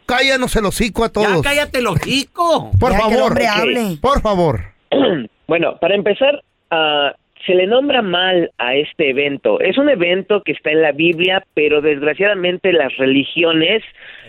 cállanos 0.06 0.56
el 0.56 0.66
hocico 0.66 1.04
a 1.04 1.08
Ya 1.08 1.14
todos. 1.14 1.42
cállate 1.42 1.80
el 1.80 1.88
hocico. 1.88 2.72
Por 2.80 2.92
Ya 2.92 2.98
que 3.00 3.04
el 3.06 3.12
favor. 3.12 3.28
hombre 3.32 3.48
hable. 3.48 3.98
Por 4.02 4.22
favor. 4.22 4.60
Bueno, 5.46 5.76
para 5.80 5.94
empezar, 5.94 6.42
ah, 6.72 7.14
se 7.46 7.54
le 7.54 7.68
nombra 7.68 8.02
mal 8.02 8.50
a 8.58 8.76
este 8.76 9.10
evento. 9.10 9.60
Es 9.60 9.78
un 9.78 9.90
evento 9.90 10.42
que 10.42 10.54
está 10.54 10.72
en 10.72 10.82
la 10.82 10.94
Biblia, 10.94 11.44
pero 11.54 11.82
desgraciadamente 11.82 12.72
las 12.72 12.96
religiones 12.98 13.84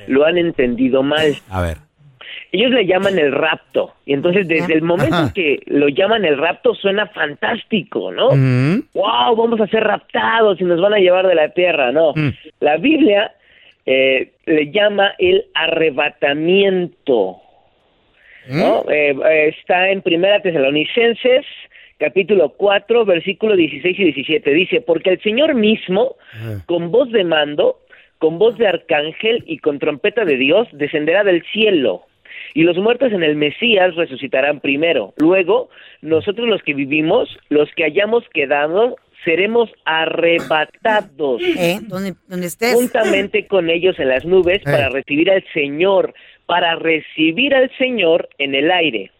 lo 0.08 0.24
han 0.26 0.36
entendido 0.38 1.04
mal. 1.04 1.36
A 1.48 1.62
ver. 1.62 1.76
Ellos 2.50 2.72
le 2.72 2.84
llaman 2.86 3.16
el 3.18 3.30
rapto. 3.32 3.94
Y 4.04 4.12
entonces 4.12 4.48
desde 4.48 4.74
el 4.74 4.82
momento 4.82 5.14
Ajá. 5.14 5.26
en 5.26 5.32
que 5.32 5.60
lo 5.66 5.88
llaman 5.88 6.24
el 6.24 6.36
rapto 6.36 6.74
suena 6.74 7.06
fantástico, 7.06 8.10
¿no? 8.12 8.30
Wow, 8.92 9.36
vamos 9.36 9.60
a 9.60 9.66
ser 9.68 9.84
raptados 9.84 10.60
y 10.60 10.64
nos 10.64 10.80
van 10.80 10.94
a 10.94 10.98
llevar 10.98 11.26
de 11.28 11.34
la 11.36 11.48
tierra, 11.50 11.92
no. 11.92 12.12
Mm. 12.14 12.30
La 12.60 12.76
Biblia 12.76 13.32
eh, 13.86 14.32
le 14.46 14.70
llama 14.70 15.14
el 15.18 15.46
arrebatamiento, 15.54 17.40
¿no? 18.48 18.84
Eh, 18.90 19.16
eh, 19.24 19.54
está 19.58 19.90
en 19.90 20.02
Primera 20.02 20.40
Tesalonicenses, 20.40 21.44
capítulo 21.98 22.50
4, 22.50 23.04
versículo 23.04 23.56
16 23.56 23.98
y 23.98 24.04
17. 24.04 24.50
Dice, 24.52 24.80
porque 24.80 25.10
el 25.10 25.22
Señor 25.22 25.54
mismo, 25.54 26.16
con 26.66 26.90
voz 26.90 27.10
de 27.12 27.24
mando, 27.24 27.78
con 28.18 28.38
voz 28.38 28.56
de 28.56 28.66
arcángel 28.66 29.44
y 29.46 29.58
con 29.58 29.78
trompeta 29.78 30.24
de 30.24 30.36
Dios, 30.36 30.66
descenderá 30.72 31.24
del 31.24 31.44
cielo. 31.52 32.06
Y 32.54 32.62
los 32.62 32.76
muertos 32.78 33.12
en 33.12 33.22
el 33.22 33.36
Mesías 33.36 33.94
resucitarán 33.96 34.60
primero. 34.60 35.12
Luego, 35.16 35.68
nosotros 36.02 36.48
los 36.48 36.62
que 36.62 36.74
vivimos, 36.74 37.36
los 37.48 37.68
que 37.74 37.84
hayamos 37.84 38.28
quedado, 38.30 38.96
seremos 39.24 39.70
arrebatados 39.84 41.40
¿Eh? 41.42 41.78
¿Dónde, 41.82 42.14
dónde 42.28 42.46
estés? 42.46 42.74
juntamente 42.74 43.46
con 43.46 43.70
ellos 43.70 43.98
en 43.98 44.08
las 44.08 44.24
nubes 44.24 44.58
Eh. 44.60 44.64
para 44.64 44.88
recibir 44.88 45.30
al 45.30 45.44
Señor, 45.52 46.14
para 46.46 46.76
recibir 46.76 47.54
al 47.54 47.70
Señor 47.78 48.28
en 48.38 48.54
el 48.54 48.70
aire. 48.70 49.10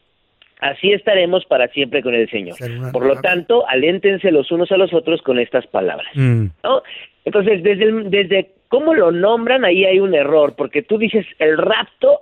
Así 0.61 0.93
estaremos 0.93 1.45
para 1.47 1.69
siempre 1.69 2.03
con 2.03 2.15
el 2.15 2.31
Señor. 2.31 2.57
Por 2.93 3.05
lo 3.05 3.21
tanto, 3.21 3.69
aléntense 3.69 4.31
los 4.31 4.51
unos 4.51 4.71
a 4.73 4.77
los 4.77 4.95
otros 4.95 5.21
con 5.23 5.39
estas 5.39 5.67
palabras. 5.67 6.09
Mm. 6.15 6.47
¿no? 6.63 6.83
Entonces, 7.25 7.63
desde, 7.63 7.85
el- 7.85 8.11
desde 8.11 8.53
cómo 8.69 8.95
lo 8.95 9.11
nombran, 9.13 9.65
ahí 9.65 9.85
hay 9.85 10.01
un 10.01 10.15
error, 10.15 10.55
porque 10.57 10.83
tú 10.83 10.97
dices 10.97 11.27
el 11.39 11.59
rapto 11.59 12.21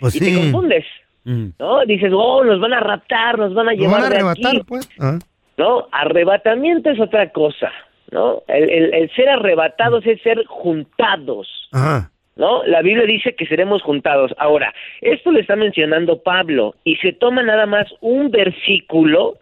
Pues 0.00 0.16
y 0.16 0.20
te 0.20 0.34
confundes. 0.34 0.84
Mm. 1.24 1.48
¿no? 1.58 1.84
Dices, 1.86 2.10
oh, 2.14 2.42
nos 2.44 2.58
van 2.60 2.72
a 2.72 2.80
raptar, 2.80 3.38
nos 3.38 3.54
van 3.54 3.68
a 3.68 3.72
Nos 3.72 3.80
llevar 3.80 4.00
van 4.02 4.12
a 4.12 4.34
de 4.34 4.48
aquí. 4.48 4.60
pues. 4.66 4.88
Ah. 4.98 5.18
¿No? 5.56 5.88
Arrebatamiento 5.92 6.90
es 6.90 7.00
otra 7.00 7.30
cosa, 7.30 7.72
¿no? 8.10 8.42
El, 8.48 8.70
el- 8.70 8.94
el 8.94 9.10
ser 9.14 9.28
arrebatados 9.28 10.06
es 10.06 10.20
ser 10.22 10.44
juntados, 10.46 11.68
Ajá. 11.72 12.10
¿no? 12.36 12.64
La 12.64 12.82
Biblia 12.82 13.06
dice 13.06 13.34
que 13.34 13.46
seremos 13.46 13.82
juntados. 13.82 14.34
Ahora, 14.38 14.74
esto 15.00 15.30
lo 15.30 15.38
está 15.38 15.56
mencionando 15.56 16.22
Pablo 16.22 16.74
y 16.84 16.96
se 16.96 17.12
toma 17.12 17.42
nada 17.42 17.66
más 17.66 17.86
un 18.00 18.30
versículo 18.30 19.36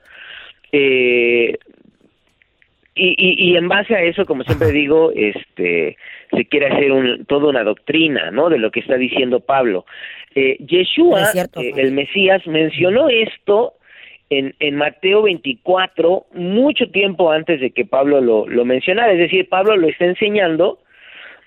eh, 0.72 1.56
y, 2.94 3.08
y, 3.16 3.52
y 3.52 3.56
en 3.56 3.68
base 3.68 3.94
a 3.94 4.02
eso, 4.02 4.26
como 4.26 4.42
siempre 4.44 4.70
digo, 4.70 5.12
este 5.14 5.96
se 6.30 6.44
quiere 6.46 6.66
hacer 6.66 6.92
un, 6.92 7.24
toda 7.26 7.48
una 7.48 7.64
doctrina, 7.64 8.30
¿no? 8.30 8.50
De 8.50 8.58
lo 8.58 8.70
que 8.70 8.80
está 8.80 8.96
diciendo 8.96 9.40
Pablo. 9.40 9.86
Eh, 10.34 10.56
Yeshua, 10.60 11.22
Es 11.22 11.32
cierto, 11.32 11.60
eh, 11.60 11.72
el 11.76 11.92
Mesías, 11.92 12.46
mencionó 12.46 13.08
esto 13.08 13.74
en, 14.38 14.54
en 14.60 14.76
Mateo 14.76 15.22
24, 15.22 16.26
mucho 16.34 16.90
tiempo 16.90 17.30
antes 17.30 17.60
de 17.60 17.70
que 17.70 17.84
Pablo 17.84 18.20
lo, 18.20 18.46
lo 18.46 18.64
mencionara. 18.64 19.12
Es 19.12 19.18
decir, 19.18 19.48
Pablo 19.48 19.76
lo 19.76 19.88
está 19.88 20.06
enseñando 20.06 20.78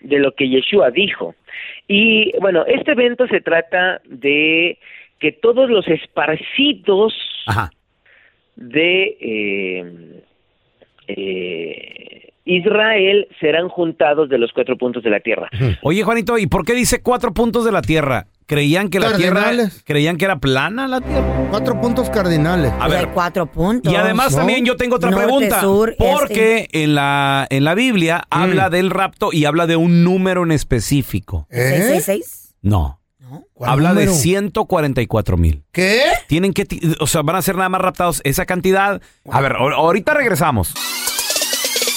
de 0.02 0.20
lo 0.20 0.34
que 0.34 0.48
Yeshua 0.48 0.92
dijo. 0.92 1.36
Y 1.88 2.32
bueno, 2.40 2.64
este 2.68 2.92
evento 2.92 3.28
se 3.28 3.42
trata 3.42 4.02
de 4.06 4.78
que 5.20 5.32
todos 5.32 5.70
los 5.70 5.88
esparcidos 5.88 7.14
Ajá. 7.48 7.72
de 8.56 9.18
eh, 9.20 10.22
eh, 11.08 12.30
Israel 12.46 13.28
serán 13.40 13.70
juntados 13.70 14.30
de 14.30 14.38
los 14.38 14.52
cuatro 14.54 14.78
puntos 14.78 15.04
de 15.04 15.10
la 15.10 15.20
tierra. 15.20 15.50
Oye, 15.82 16.04
Juanito, 16.04 16.38
¿y 16.38 16.48
por 16.48 16.66
qué 16.66 16.74
dice 16.74 17.02
cuatro 17.02 17.34
puntos 17.34 17.66
de 17.66 17.72
la 17.72 17.82
Tierra? 17.82 18.28
¿Creían 18.48 18.90
que 18.90 19.00
la 19.00 19.16
Tierra... 19.18 19.42
Cardinales. 19.42 19.82
¿Creían 19.86 20.18
que 20.18 20.26
era 20.26 20.38
plana 20.40 20.88
la 20.88 21.02
Tierra? 21.02 21.48
Cuatro 21.50 21.80
puntos 21.82 22.10
cardinales. 22.10 22.72
A 22.80 22.88
ver, 22.88 23.00
hay 23.00 23.06
cuatro 23.14 23.46
puntos. 23.52 23.92
Y 23.92 23.96
además 23.96 24.32
No. 24.34 24.38
también 24.40 24.66
yo 24.66 24.76
tengo 24.78 24.98
otra 24.98 25.10
Norte, 25.10 25.26
pregunta. 25.26 25.62
sur, 25.62 25.90
este. 25.92 26.04
porque 26.12 26.68
en 26.72 26.94
la 26.96 27.48
en 27.50 27.64
la 27.64 27.74
Biblia 27.74 28.20
Mm. 28.30 28.34
habla 28.42 28.70
del 28.70 28.90
rapto 28.92 29.30
y 29.34 29.46
habla 29.46 29.66
de 29.68 29.76
un 29.78 30.04
número 30.04 30.44
en 30.44 30.52
específico. 30.52 31.48
¿Eh? 31.50 31.92
¿666? 32.00 32.56
No. 32.62 33.02
¿Cuál 33.54 33.70
Habla 33.72 33.90
número? 33.90 34.12
de 34.12 34.18
144 34.18 35.38
mil. 35.38 35.64
¿Qué? 35.72 36.04
Tienen 36.28 36.54
que, 36.54 36.66
ti- 36.66 36.80
o 37.00 37.08
sea, 37.08 37.22
van 37.22 37.36
a 37.38 37.42
ser 37.42 37.56
nada 37.56 37.70
más 37.70 37.82
raptados 37.82 38.22
esa 38.24 38.46
cantidad. 38.46 39.02
A 39.30 39.42
ver, 39.42 39.54
ahor- 39.54 39.74
ahorita 39.74 40.14
regresamos. 40.14 40.74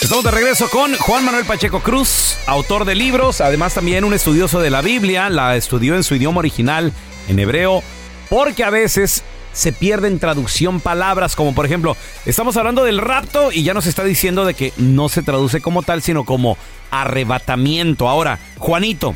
Estamos 0.08 0.24
de 0.24 0.30
regreso 0.30 0.70
con 0.70 0.94
Juan 0.96 1.22
Manuel 1.26 1.44
Pacheco 1.44 1.80
Cruz, 1.80 2.38
autor 2.46 2.86
de 2.86 2.94
libros, 2.94 3.42
además 3.42 3.74
también 3.74 4.04
un 4.04 4.14
estudioso 4.14 4.58
de 4.58 4.70
la 4.70 4.80
Biblia, 4.80 5.28
la 5.28 5.54
estudió 5.54 5.96
en 5.96 6.02
su 6.02 6.14
idioma 6.14 6.38
original, 6.38 6.94
en 7.28 7.38
hebreo, 7.38 7.82
porque 8.30 8.64
a 8.64 8.70
veces 8.70 9.22
se 9.52 9.70
pierden 9.70 10.18
traducción 10.18 10.80
palabras, 10.80 11.36
como 11.36 11.54
por 11.54 11.66
ejemplo, 11.66 11.94
estamos 12.24 12.56
hablando 12.56 12.84
del 12.84 12.98
rapto 12.98 13.52
y 13.52 13.64
ya 13.64 13.74
nos 13.74 13.84
está 13.86 14.02
diciendo 14.02 14.46
de 14.46 14.54
que 14.54 14.72
no 14.78 15.10
se 15.10 15.22
traduce 15.22 15.60
como 15.60 15.82
tal, 15.82 16.00
sino 16.00 16.24
como 16.24 16.56
arrebatamiento. 16.90 18.08
Ahora, 18.08 18.38
Juanito, 18.56 19.14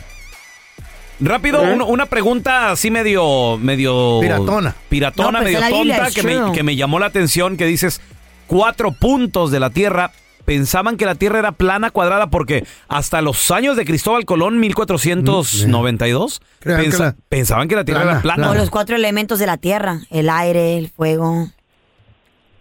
rápido, 1.20 1.62
un- 1.62 1.80
una 1.80 2.04
pregunta 2.04 2.70
así 2.70 2.90
medio, 2.90 3.56
medio... 3.56 4.18
Piratona. 4.20 4.76
Piratona, 4.90 5.38
No, 5.38 5.38
pues, 5.38 5.54
medio 5.54 5.66
en 5.66 5.72
tonta, 5.72 6.10
que 6.10 6.22
me, 6.22 6.52
que 6.52 6.62
me 6.62 6.76
llamó 6.76 6.98
la 6.98 7.06
atención, 7.06 7.56
que 7.56 7.64
dices 7.64 8.02
cuatro 8.46 8.92
puntos 8.92 9.50
de 9.50 9.58
la 9.58 9.70
Tierra. 9.70 10.12
Pensaban 10.44 10.96
que 10.96 11.04
la 11.06 11.14
Tierra 11.14 11.38
era 11.38 11.52
plana, 11.52 11.90
cuadrada, 11.90 12.28
porque 12.28 12.64
hasta 12.88 13.22
los 13.22 13.50
años 13.50 13.76
de 13.76 13.84
Cristóbal 13.84 14.24
Colón, 14.24 14.58
1492, 14.60 16.40
Crean 16.60 16.78
que 16.78 16.84
pensa- 16.90 17.04
la- 17.04 17.14
pensaban 17.28 17.68
que 17.68 17.76
la 17.76 17.84
Tierra 17.84 18.00
plana, 18.02 18.12
era 18.18 18.22
plana. 18.22 18.50
O 18.50 18.54
los 18.54 18.70
cuatro 18.70 18.96
elementos 18.96 19.38
de 19.38 19.46
la 19.46 19.56
tierra. 19.56 19.98
El 20.10 20.28
aire, 20.28 20.78
el 20.78 20.88
fuego. 20.88 21.46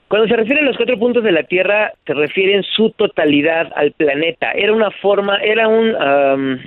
Cuando 0.08 0.28
se 0.28 0.36
refiere 0.36 0.60
a 0.62 0.64
los 0.66 0.76
cuatro 0.76 1.00
puntos 1.00 1.24
de 1.24 1.32
la 1.32 1.44
Tierra, 1.44 1.94
se 2.06 2.14
refiere 2.14 2.56
en 2.58 2.64
su 2.64 2.92
totalidad 2.92 3.72
al 3.76 3.94
planeta. 3.94 4.52
Era 4.52 4.74
una 4.74 4.92
forma, 4.92 5.38
era 5.38 5.70
un, 5.70 5.96
am, 5.96 6.60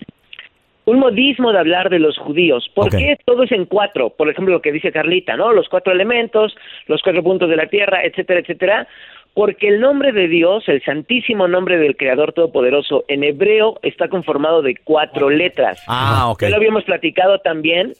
un 0.87 0.99
modismo 0.99 1.53
de 1.53 1.59
hablar 1.59 1.91
de 1.91 1.99
los 1.99 2.17
judíos. 2.17 2.71
¿Por 2.75 2.87
Ok. 2.87 2.97
qué 2.97 3.19
todo 3.27 3.43
es 3.43 3.53
en 3.53 3.67
cuatro? 3.67 4.11
Por 4.11 4.31
ejemplo, 4.31 4.55
lo 4.55 4.63
que 4.63 4.73
dice 4.73 4.93
Carlita, 4.93 5.37
¿no? 5.37 5.53
Los 5.53 5.69
cuatro 5.69 5.93
elementos, 5.93 6.57
los 6.87 7.03
cuatro 7.03 7.23
puntos 7.23 7.51
de 7.51 7.57
la 7.57 7.67
Tierra, 7.67 8.03
etcétera, 8.05 8.41
etcétera. 8.41 8.89
Porque 9.35 9.67
el 9.69 9.81
nombre 9.81 10.13
de 10.13 10.29
Dios, 10.29 10.63
el 10.69 10.81
santísimo 10.85 11.49
nombre 11.49 11.77
del 11.79 11.97
Creador 11.97 12.33
Todopoderoso, 12.33 13.05
en 13.09 13.25
hebreo 13.25 13.79
está 13.83 14.09
conformado 14.09 14.63
de 14.63 14.77
cuatro 14.85 15.29
letras. 15.29 15.83
Ah, 15.89 16.29
ok. 16.31 16.43
Ya 16.43 16.51
lo 16.51 16.57
habíamos 16.57 16.85
platicado 16.85 17.39
también 17.41 17.95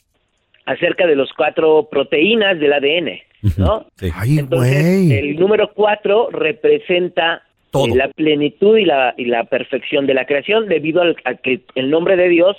acerca 0.65 1.05
de 1.05 1.15
los 1.15 1.31
cuatro 1.33 1.89
proteínas 1.91 2.57
del 2.59 2.71
ADN, 2.73 3.19
¿no? 3.57 3.85
Sí. 3.97 4.09
Ay, 4.15 4.39
Entonces, 4.39 5.07
güey. 5.07 5.11
el 5.19 5.35
número 5.35 5.71
cuatro 5.73 6.29
representa 6.31 7.43
Todo. 7.69 7.87
eh, 7.87 7.91
la 7.97 8.07
plenitud 8.07 8.77
y 8.77 8.85
la, 8.85 9.13
y 9.17 9.25
la 9.25 9.43
perfección 9.43 10.07
de 10.07 10.13
la 10.13 10.25
creación 10.25 10.67
debido 10.67 11.01
al, 11.01 11.17
a 11.25 11.35
que 11.35 11.59
el 11.75 11.89
nombre 11.89 12.15
de 12.15 12.29
Dios 12.29 12.55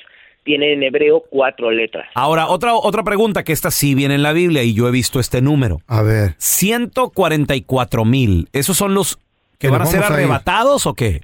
tiene 0.47 0.73
en 0.73 0.83
hebreo 0.83 1.25
cuatro 1.29 1.71
letras. 1.71 2.09
Ahora, 2.15 2.47
otra, 2.47 2.75
otra 2.75 3.03
pregunta 3.03 3.43
que 3.43 3.53
esta 3.53 3.71
sí 3.71 3.95
viene 3.95 4.15
en 4.15 4.23
la 4.23 4.33
Biblia 4.33 4.63
y 4.63 4.73
yo 4.73 4.89
he 4.89 4.91
visto 4.91 5.21
este 5.21 5.43
número. 5.43 5.83
A 5.89 6.01
ver. 6.01 6.37
144 6.39 8.05
mil. 8.07 8.49
¿Esos 8.53 8.79
son 8.79 8.95
los 8.95 9.19
que 9.59 9.69
van 9.69 9.83
a 9.83 9.87
ser 9.87 10.03
arrebatados 10.03 10.87
o 10.87 10.95
qué? 10.95 11.23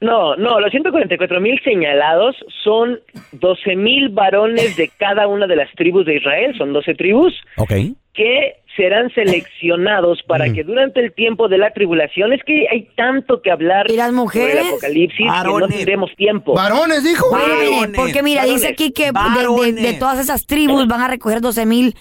No, 0.00 0.34
no, 0.36 0.60
los 0.60 0.70
144 0.70 1.40
mil 1.40 1.60
señalados 1.62 2.34
son 2.64 3.00
12 3.32 3.76
mil 3.76 4.08
varones 4.08 4.76
de 4.76 4.88
cada 4.98 5.26
una 5.28 5.46
de 5.46 5.56
las 5.56 5.70
tribus 5.74 6.06
de 6.06 6.16
Israel, 6.16 6.54
son 6.56 6.72
12 6.72 6.94
tribus, 6.94 7.34
Ok. 7.58 7.72
que 8.14 8.56
serán 8.76 9.10
seleccionados 9.12 10.22
para 10.26 10.46
Mm. 10.46 10.54
que 10.54 10.64
durante 10.64 11.00
el 11.00 11.12
tiempo 11.12 11.48
de 11.48 11.58
la 11.58 11.72
tribulación, 11.72 12.32
es 12.32 12.40
que 12.44 12.66
hay 12.70 12.88
tanto 12.96 13.42
que 13.42 13.50
hablar 13.50 13.90
¿Y 13.90 13.96
las 13.96 14.12
mujeres? 14.12 14.52
sobre 14.54 14.60
el 14.62 14.68
apocalipsis 14.68 15.18
que 15.18 15.24
no 15.24 15.30
Varones. 15.32 15.76
tendremos 15.76 16.10
tiempo. 16.16 16.54
¿Varones, 16.54 17.04
dijo? 17.04 17.30
Varones, 17.30 17.90
porque 17.96 18.22
mira, 18.22 18.40
Varones. 18.42 18.62
dice 18.62 18.72
aquí 18.72 18.92
que 18.92 19.02
de, 19.02 19.08
de- 19.08 19.12
Varones. 19.12 19.74
de 19.82 19.92
todas 19.94 20.18
esas 20.18 20.46
tribus 20.46 20.86
van 20.88 21.02
a 21.02 21.08
recoger 21.08 21.40
12 21.42 21.66
mil 21.66 21.94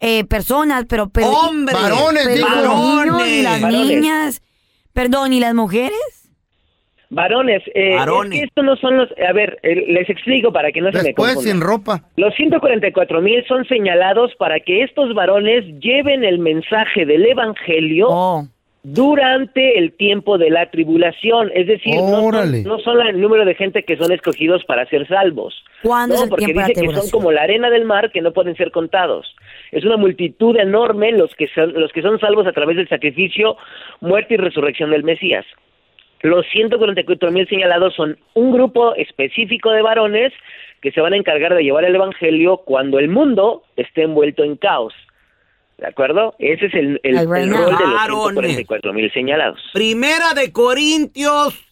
eh, 0.00 0.24
personas, 0.24 0.84
pero... 0.88 1.08
pero 1.08 1.28
Hombres. 1.30 1.74
Varones, 1.80 2.22
pero 2.24 2.34
dijo. 2.62 2.76
niños 3.04 3.28
y 3.28 3.42
las 3.42 3.60
Varones. 3.60 3.86
niñas... 3.88 4.42
Perdón, 4.92 5.32
¿y 5.34 5.40
las 5.40 5.54
mujeres? 5.54 6.15
Varones, 7.08 7.62
eh, 7.74 7.94
Varones. 7.94 8.32
es 8.32 8.38
que 8.40 8.44
estos 8.46 8.64
no 8.64 8.76
son 8.76 8.96
los... 8.96 9.08
A 9.28 9.32
ver, 9.32 9.58
eh, 9.62 9.84
les 9.88 10.08
explico 10.10 10.52
para 10.52 10.72
que 10.72 10.80
no 10.80 10.90
se 10.90 10.98
me 10.98 11.04
Después 11.04 11.34
confundan. 11.34 11.58
sin 11.58 11.60
ropa. 11.66 12.00
Los 12.16 12.34
144 12.34 13.20
mil 13.22 13.44
son 13.46 13.64
señalados 13.66 14.34
para 14.36 14.58
que 14.60 14.82
estos 14.82 15.14
varones 15.14 15.64
lleven 15.80 16.24
el 16.24 16.38
mensaje 16.40 17.06
del 17.06 17.24
Evangelio 17.26 18.06
Oh. 18.10 18.44
durante 18.82 19.78
el 19.78 19.92
tiempo 19.92 20.38
de 20.38 20.50
la 20.50 20.70
tribulación. 20.70 21.50
Es 21.54 21.66
decir, 21.66 21.94
no 21.96 22.30
no 22.30 22.78
son 22.80 22.98
la- 22.98 23.10
el 23.10 23.20
número 23.20 23.44
de 23.44 23.54
gente 23.54 23.82
que 23.84 23.96
son 23.96 24.12
escogidos 24.12 24.64
para 24.64 24.86
ser 24.86 25.06
salvos. 25.08 25.54
¿Cuándo 25.82 26.14
No, 26.14 26.18
es 26.20 26.24
el 26.24 26.30
porque 26.30 26.44
tiempo 26.46 26.60
de 26.60 26.62
la 26.62 26.68
dice 26.68 26.80
que 26.86 26.94
son 26.94 27.10
como 27.10 27.32
la 27.32 27.42
arena 27.42 27.68
del 27.70 27.84
mar 27.84 28.10
que 28.12 28.20
no 28.20 28.32
pueden 28.32 28.56
ser 28.56 28.70
contados. 28.70 29.34
Es 29.72 29.84
una 29.84 29.96
multitud 29.96 30.56
enorme 30.56 31.12
los 31.12 31.34
que 31.34 31.48
son, 31.48 31.72
los 31.74 31.92
que 31.92 32.02
son 32.02 32.18
salvos 32.20 32.46
a 32.46 32.52
través 32.52 32.76
del 32.76 32.88
sacrificio, 32.88 33.56
muerte 34.00 34.34
y 34.34 34.36
resurrección 34.38 34.90
del 34.90 35.02
Mesías. 35.04 35.44
Los 36.22 36.46
144 36.48 37.30
mil 37.30 37.48
señalados 37.48 37.94
son 37.94 38.18
un 38.34 38.52
grupo 38.52 38.94
específico 38.94 39.70
de 39.70 39.82
varones 39.82 40.32
que 40.80 40.92
se 40.92 41.00
van 41.00 41.12
a 41.12 41.16
encargar 41.16 41.54
de 41.54 41.62
llevar 41.62 41.84
el 41.84 41.94
Evangelio 41.94 42.58
cuando 42.58 42.98
el 42.98 43.08
mundo 43.08 43.64
esté 43.76 44.02
envuelto 44.02 44.44
en 44.44 44.56
caos. 44.56 44.94
¿De 45.78 45.86
acuerdo? 45.86 46.34
Ese 46.38 46.66
es 46.66 46.74
el, 46.74 47.00
rol 47.26 47.40
de 47.40 47.46
los 47.48 47.70
Varones. 47.70 48.56
144 48.56 48.92
mil 48.94 49.12
señalados. 49.12 49.60
Primera 49.74 50.32
de 50.34 50.50
Corintios 50.50 51.65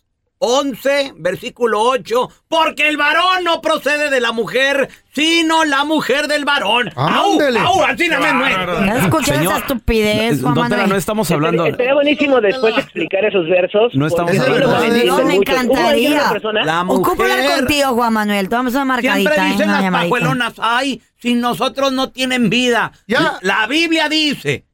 11, 0.44 1.14
versículo 1.16 1.80
8, 1.80 2.28
porque 2.48 2.88
el 2.88 2.96
varón 2.96 3.44
no 3.44 3.60
procede 3.60 4.10
de 4.10 4.20
la 4.20 4.32
mujer, 4.32 4.88
sino 5.12 5.64
la 5.64 5.84
mujer 5.84 6.28
del 6.28 6.44
varón. 6.44 6.90
¡Au! 6.96 7.32
Ándele. 7.32 7.58
¡Au! 7.60 7.82
Así 7.84 8.08
no 8.08 8.20
me 8.20 8.32
muero. 8.32 8.84
¿Ya 8.84 8.96
escucharon 8.96 9.24
Señor, 9.24 9.52
esa 9.52 9.58
estupidez, 9.58 10.42
Juan 10.42 10.54
Don 10.54 10.64
Tela, 10.64 10.76
Manuel? 10.76 10.90
no 10.90 10.96
estamos 10.96 11.30
hablando... 11.30 11.66
Estaría 11.66 11.94
buenísimo 11.94 12.40
después 12.40 12.76
explicar 12.78 13.24
esos 13.24 13.48
versos. 13.48 13.94
No 13.94 14.06
estamos 14.06 14.38
hablando 14.38 14.66
no 14.68 14.80
Me 14.80 14.88
mucho. 14.90 15.16
¿Cómo 15.16 15.30
encantaría. 15.30 16.32
La 16.64 16.82
Ocupo 16.82 17.22
hablar 17.22 17.38
mujer. 17.38 17.58
contigo, 17.58 17.88
Juan 17.94 18.12
Manuel. 18.12 18.48
Tomamos 18.48 18.74
una 18.74 18.82
Siempre 19.00 19.10
marcadita, 19.10 19.46
¿eh? 19.46 19.50
dicen 19.52 19.68
Una 19.68 19.80
las 19.80 19.90
pajuelonas, 19.90 20.54
ay, 20.58 21.02
sin 21.18 21.40
nosotros 21.40 21.92
no 21.92 22.10
tienen 22.10 22.50
vida. 22.50 22.92
Ya. 23.06 23.38
La 23.42 23.66
Biblia 23.66 24.08
dice, 24.08 24.64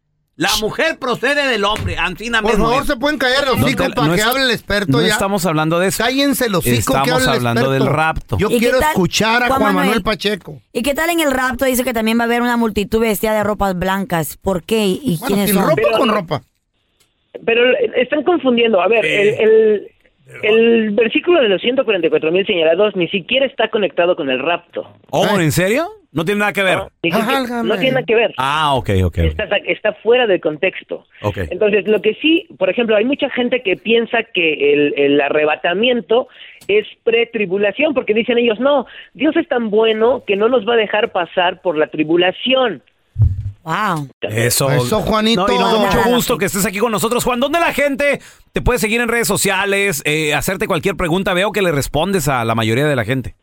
la 0.40 0.48
mujer 0.61 0.98
procede 0.98 1.46
del 1.46 1.64
hombre. 1.64 1.98
Ancina 1.98 2.40
Por 2.40 2.53
mismo 2.53 2.66
favor, 2.68 2.83
es. 2.83 2.88
se 2.88 2.96
pueden 2.96 3.18
callar 3.18 3.44
los 3.46 3.61
hocico 3.61 3.83
Tela, 3.83 3.94
para 3.94 4.07
no 4.09 4.14
que 4.14 4.20
es- 4.20 4.26
hable 4.26 4.42
el 4.44 4.50
experto 4.50 4.92
No 4.92 5.03
ya. 5.03 5.09
estamos 5.12 5.44
hablando 5.44 5.79
de 5.79 5.88
eso. 5.88 6.03
Cállense 6.03 6.48
los 6.48 6.61
hocico 6.66 6.94
que 6.94 6.98
Estamos 7.00 7.11
hable 7.11 7.24
el 7.24 7.29
hablando 7.31 7.61
experto. 7.61 7.85
del 7.85 7.92
rapto. 7.94 8.38
Yo 8.38 8.46
¿Y 8.48 8.53
qué 8.55 8.59
quiero 8.59 8.81
escuchar 8.81 9.42
a 9.42 9.46
Juan 9.48 9.61
Juan, 9.61 9.74
Manuel 9.74 9.87
Manuel? 9.88 10.03
Pacheco. 10.03 10.61
¿Y 10.72 10.83
qué 10.83 10.94
tal 10.94 11.11
en 11.11 11.20
el 11.20 11.31
rapto? 11.31 11.66
Dice 11.66 11.85
que 11.85 11.92
también 11.92 12.18
va 12.18 12.22
a 12.22 12.26
haber 12.26 12.40
una 12.42 12.57
multitud 12.57 13.00
vestida 13.00 13.35
de 13.35 13.44
ropas 13.44 13.79
blancas. 13.79 14.38
¿Por 14.38 14.62
qué? 14.62 14.87
¿Y 14.87 15.18
Bueno, 15.20 15.26
quiénes 15.26 15.50
sin 15.50 15.59
son? 15.59 15.68
ropa 15.68 15.83
o 15.83 15.85
Pero- 15.85 15.98
con 15.98 16.09
ropa. 16.09 16.42
Pero 17.46 17.62
están 17.96 18.22
confundiendo. 18.24 18.81
A 18.81 18.88
ver, 18.88 19.05
el, 19.07 19.29
el, 19.40 19.88
el 20.43 20.90
versículo 20.90 21.40
de 21.40 21.49
los 21.49 21.61
144 21.61 22.31
mil 22.33 22.47
señalados 22.47 22.97
ni 22.97 23.09
siquiera 23.09 23.47
está 23.47 23.69
conectado 23.69 24.16
con 24.16 24.31
el 24.31 24.38
rapto. 24.38 24.88
Oh, 25.11 25.38
¿en 25.38 25.53
serio? 25.53 25.87
No 26.12 26.25
tiene 26.25 26.40
nada 26.40 26.53
que 26.53 26.62
ver. 26.62 26.79
No 26.79 27.77
tiene 27.77 27.93
nada 27.93 28.03
que 28.05 28.14
ver. 28.14 28.35
Ah, 28.37 28.75
ok, 28.75 28.90
ok. 29.05 29.05
ok. 29.05 29.19
Está, 29.19 29.57
está 29.59 29.93
fuera 29.95 30.27
del 30.27 30.40
contexto. 30.40 31.07
Ok. 31.23 31.38
Entonces, 31.51 31.87
lo 31.87 32.03
que 32.03 32.14
sí, 32.14 32.49
por 32.59 32.69
ejemplo, 32.69 32.97
hay 32.97 33.05
mucha 33.05 33.31
gente 33.31 33.62
que 33.62 33.77
piensa 33.77 34.25
que 34.35 34.73
el, 34.73 34.95
el 34.97 35.21
arrebatamiento 35.21 36.29
es 36.66 36.87
pretribulación, 37.05 37.95
porque 37.95 38.14
dicen 38.14 38.38
ellos, 38.38 38.59
no, 38.59 38.87
Dios 39.14 39.37
es 39.37 39.47
tan 39.49 39.71
bueno 39.71 40.25
que 40.27 40.37
no 40.37 40.49
nos 40.49 40.69
va 40.69 40.75
a 40.75 40.79
dejar 40.79 41.12
pasar 41.12 41.61
por 41.62 41.77
la 41.77 41.87
tribulación. 41.87 42.83
Wow. 43.62 44.09
Eso. 44.23 44.70
Eso, 44.70 45.01
Juanito. 45.01 45.46
No, 45.46 45.55
y 45.55 45.59
nos 45.59 45.73
da 45.73 45.79
mucho 45.79 46.09
gusto 46.09 46.38
que 46.38 46.46
estés 46.46 46.64
aquí 46.66 46.79
con 46.79 46.92
nosotros, 46.92 47.25
Juan. 47.25 47.40
¿Dónde 47.40 47.61
la 47.61 47.73
gente 47.73 48.20
te 48.53 48.62
puede 48.62 48.79
seguir 48.79 49.01
en 49.01 49.09
redes 49.09 49.29
sociales, 49.29 50.03
eh, 50.07 50.35
hacerte 50.35 50.66
cualquier 50.66 50.96
pregunta? 50.96 51.35
Veo 51.35 51.53
que 51.53 51.62
le 51.62 51.73
respondes 51.73 52.29
a 52.29 52.44
la 52.44 52.55
mayoría 52.55 52.87
de 52.87 52.96
la 52.96 53.05
gente. 53.05 53.35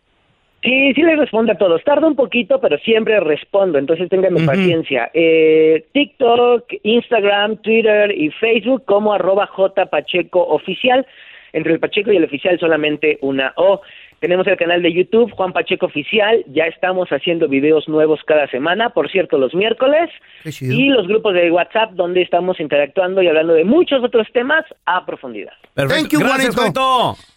Sí, 0.64 0.94
sí 0.96 1.02
les 1.04 1.18
respondo 1.18 1.52
a 1.52 1.56
todos. 1.56 1.84
Tarda 1.84 2.08
un 2.08 2.16
poquito, 2.16 2.60
pero 2.60 2.78
siempre 2.80 3.20
respondo, 3.20 3.78
entonces 3.78 4.10
ténganme 4.10 4.46
paciencia. 4.46 5.10
Eh, 5.14 5.86
TikTok, 5.94 6.66
Instagram, 6.84 7.58
Twitter 7.58 8.12
y 8.12 8.32
Facebook 8.32 8.84
como 8.86 9.14
arroba 9.14 9.46
J 9.48 9.86
Pacheco 9.86 10.44
Oficial. 10.44 11.06
Entre 11.54 11.74
el 11.74 11.80
Pacheco 11.80 12.12
y 12.12 12.18
el 12.18 12.24
oficial 12.24 12.60
solamente 12.60 13.18
una 13.22 13.54
O. 13.56 13.82
Tenemos 14.20 14.48
el 14.48 14.58
canal 14.58 14.82
de 14.82 14.92
YouTube, 14.92 15.32
Juan 15.32 15.54
Pacheco 15.54 15.86
Oficial. 15.86 16.44
Ya 16.48 16.66
estamos 16.66 17.10
haciendo 17.10 17.48
videos 17.48 17.88
nuevos 17.88 18.20
cada 18.26 18.48
semana, 18.48 18.90
por 18.90 19.12
cierto, 19.12 19.38
los 19.38 19.54
miércoles. 19.54 20.10
Y 20.44 20.90
los 20.90 21.08
grupos 21.08 21.36
de 21.36 21.52
WhatsApp 21.52 21.92
donde 21.92 22.24
estamos 22.24 22.60
interactuando 22.60 23.22
y 23.22 23.28
hablando 23.28 23.54
de 23.54 23.64
muchos 23.64 24.04
otros 24.04 24.28
temas 24.34 24.66
a 24.86 25.06
profundidad. 25.06 25.54
Perfecto. 25.76 26.02
Thank 26.02 26.12
you, 26.14 26.20
Gracias, 26.20 26.56
Juanito. 26.56 26.82
Juanito. 26.82 27.37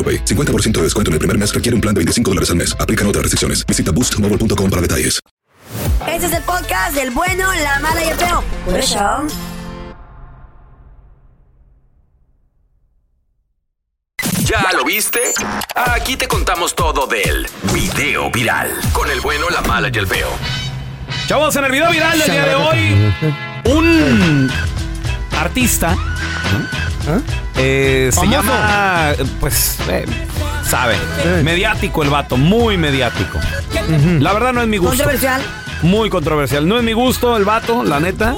AroPay. 0.00 0.24
50% 0.24 0.78
de 0.78 0.82
descuento 0.84 1.10
en 1.10 1.14
el 1.14 1.18
primer 1.18 1.36
mes 1.36 1.54
requiere 1.54 1.74
un 1.74 1.82
plan 1.82 1.94
de 1.94 1.98
25 1.98 2.30
dólares 2.30 2.50
al 2.50 2.56
mes. 2.56 2.74
Aplican 2.80 3.06
otras 3.06 3.22
restricciones. 3.22 3.66
Visita 3.66 3.92
boostmobile.com 3.92 4.70
para 4.70 4.82
detalles. 4.82 5.20
Este 6.08 6.26
es 6.26 6.32
el 6.32 6.42
podcast 6.42 6.94
del 6.94 7.10
bueno, 7.10 7.46
la 7.62 7.78
mala 7.80 8.04
y 8.04 8.08
el 8.08 8.16
feo. 8.16 8.42
Por 8.64 8.78
eso. 8.78 8.98
¿Ya 14.44 14.66
lo 14.76 14.84
viste? 14.84 15.20
Aquí 15.76 16.16
te 16.16 16.26
contamos 16.26 16.74
todo 16.74 17.06
del 17.06 17.46
video 17.72 18.30
viral. 18.32 18.70
Con 18.92 19.08
el 19.10 19.20
bueno, 19.20 19.48
la 19.50 19.60
mala 19.60 19.90
y 19.92 19.98
el 19.98 20.06
feo. 20.06 20.28
Chavos, 21.28 21.54
en 21.54 21.64
el 21.64 21.70
video 21.70 21.90
viral 21.90 22.18
del 22.18 22.30
día 22.30 22.44
de 22.44 22.54
hoy, 22.56 23.14
un 23.66 24.50
artista 25.38 25.96
eh, 27.56 28.10
se 28.12 28.26
llama, 28.28 29.12
pues, 29.40 29.78
eh, 29.88 30.04
sabe, 30.64 30.96
mediático 31.42 32.02
el 32.02 32.10
vato, 32.10 32.36
muy 32.36 32.76
mediático. 32.76 33.38
La 34.20 34.32
verdad 34.32 34.52
no 34.52 34.62
es 34.62 34.68
mi 34.68 34.76
gusto. 34.76 34.96
Controversial. 34.96 35.42
Muy 35.82 36.10
controversial. 36.10 36.68
No 36.68 36.76
es 36.76 36.82
mi 36.84 36.92
gusto 36.92 37.36
el 37.36 37.44
vato, 37.44 37.82
la 37.82 38.00
neta. 38.00 38.34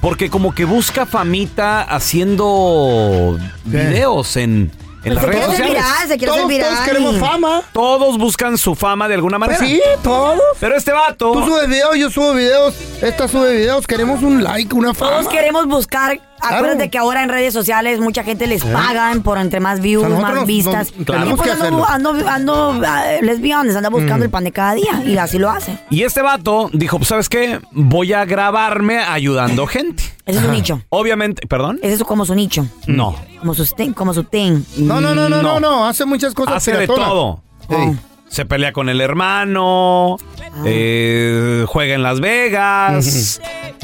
Porque 0.00 0.30
como 0.30 0.52
que 0.52 0.64
busca 0.64 1.06
famita 1.06 1.80
haciendo 1.82 3.38
videos 3.64 4.36
en, 4.36 4.72
en 5.04 5.14
Pues 5.14 5.14
las 5.14 5.24
se 5.24 5.30
redes 5.30 5.44
sociales. 5.46 5.74
viral, 5.74 6.08
se 6.08 6.18
quiere 6.18 6.32
hacer 6.32 6.46
viral. 6.48 6.70
Todos 6.70 6.84
queremos 6.84 7.16
fama. 7.18 7.62
Todos 7.72 8.18
buscan 8.18 8.58
su 8.58 8.74
fama 8.74 9.06
de 9.06 9.14
alguna 9.14 9.38
manera. 9.38 9.60
Sí, 9.60 9.80
todos. 10.02 10.40
Pero 10.58 10.74
este 10.76 10.90
vato. 10.90 11.30
Tú 11.32 11.46
subes 11.46 11.68
videos, 11.68 11.96
yo 11.96 12.10
subo 12.10 12.34
videos. 12.34 12.74
Esta 13.00 13.28
sube 13.28 13.52
videos. 13.56 13.86
Queremos 13.86 14.24
un 14.24 14.42
like, 14.42 14.74
una 14.74 14.92
fama. 14.92 15.12
Todos 15.12 15.28
queremos 15.28 15.66
buscar. 15.66 16.20
Acuérdate 16.42 16.90
que 16.90 16.98
ahora 16.98 17.22
en 17.22 17.28
redes 17.28 17.52
sociales 17.54 18.00
mucha 18.00 18.24
gente 18.24 18.46
les 18.46 18.64
pagan 18.64 19.22
por 19.22 19.38
entre 19.38 19.60
más 19.60 19.80
views, 19.80 20.04
O 20.04 20.06
sea, 20.08 20.16
nosotros 20.16 20.32
más 20.32 20.40
nos- 20.40 20.46
vistas. 20.46 20.92
nos- 20.96 21.06
tenemos 21.06 21.32
y 21.32 21.36
pues 21.36 21.56
que 21.56 21.64
ando, 21.66 21.86
ando, 21.88 22.28
ando, 22.28 22.80
ah, 22.86 23.04
lesbianes, 23.22 23.76
anda 23.76 23.88
buscando 23.90 24.18
Mm. 24.18 24.22
el 24.24 24.30
pan 24.30 24.44
de 24.44 24.52
cada 24.52 24.74
día. 24.74 25.02
Y 25.06 25.16
así 25.18 25.38
lo 25.38 25.50
hace. 25.50 25.78
Y 25.90 26.02
este 26.02 26.22
vato 26.22 26.70
dijo, 26.72 26.98
pues, 26.98 27.08
¿sabes 27.08 27.28
qué? 27.28 27.60
Voy 27.72 28.12
a 28.12 28.24
grabarme 28.24 28.98
ayudando 28.98 29.66
gente. 29.66 30.02
Ese 30.26 30.38
es 30.38 30.44
su 30.44 30.50
nicho. 30.52 30.82
Obviamente, 30.88 31.46
¿perdón? 31.46 31.78
Ese 31.82 31.94
es 31.94 32.04
como 32.04 32.24
su 32.24 32.34
nicho. 32.34 32.66
No. 32.86 33.16
Como 33.40 33.54
su, 33.54 33.64
como 33.94 34.14
su 34.14 34.24
thing. 34.24 34.62
No, 34.76 35.00
no, 35.00 35.14
no, 35.14 35.28
no, 35.28 35.42
no, 35.42 35.58
no. 35.60 35.86
Hace 35.86 36.04
muchas 36.04 36.34
cosas. 36.34 36.56
Hace 36.56 36.72
de 36.76 36.86
todo. 36.86 37.42
Ey. 37.68 37.96
Se 38.28 38.46
pelea 38.46 38.72
con 38.72 38.88
el 38.88 39.00
hermano, 39.02 40.16
eh, 40.64 41.64
juega 41.68 41.94
en 41.94 42.02
Las 42.02 42.20
Vegas, 42.20 43.40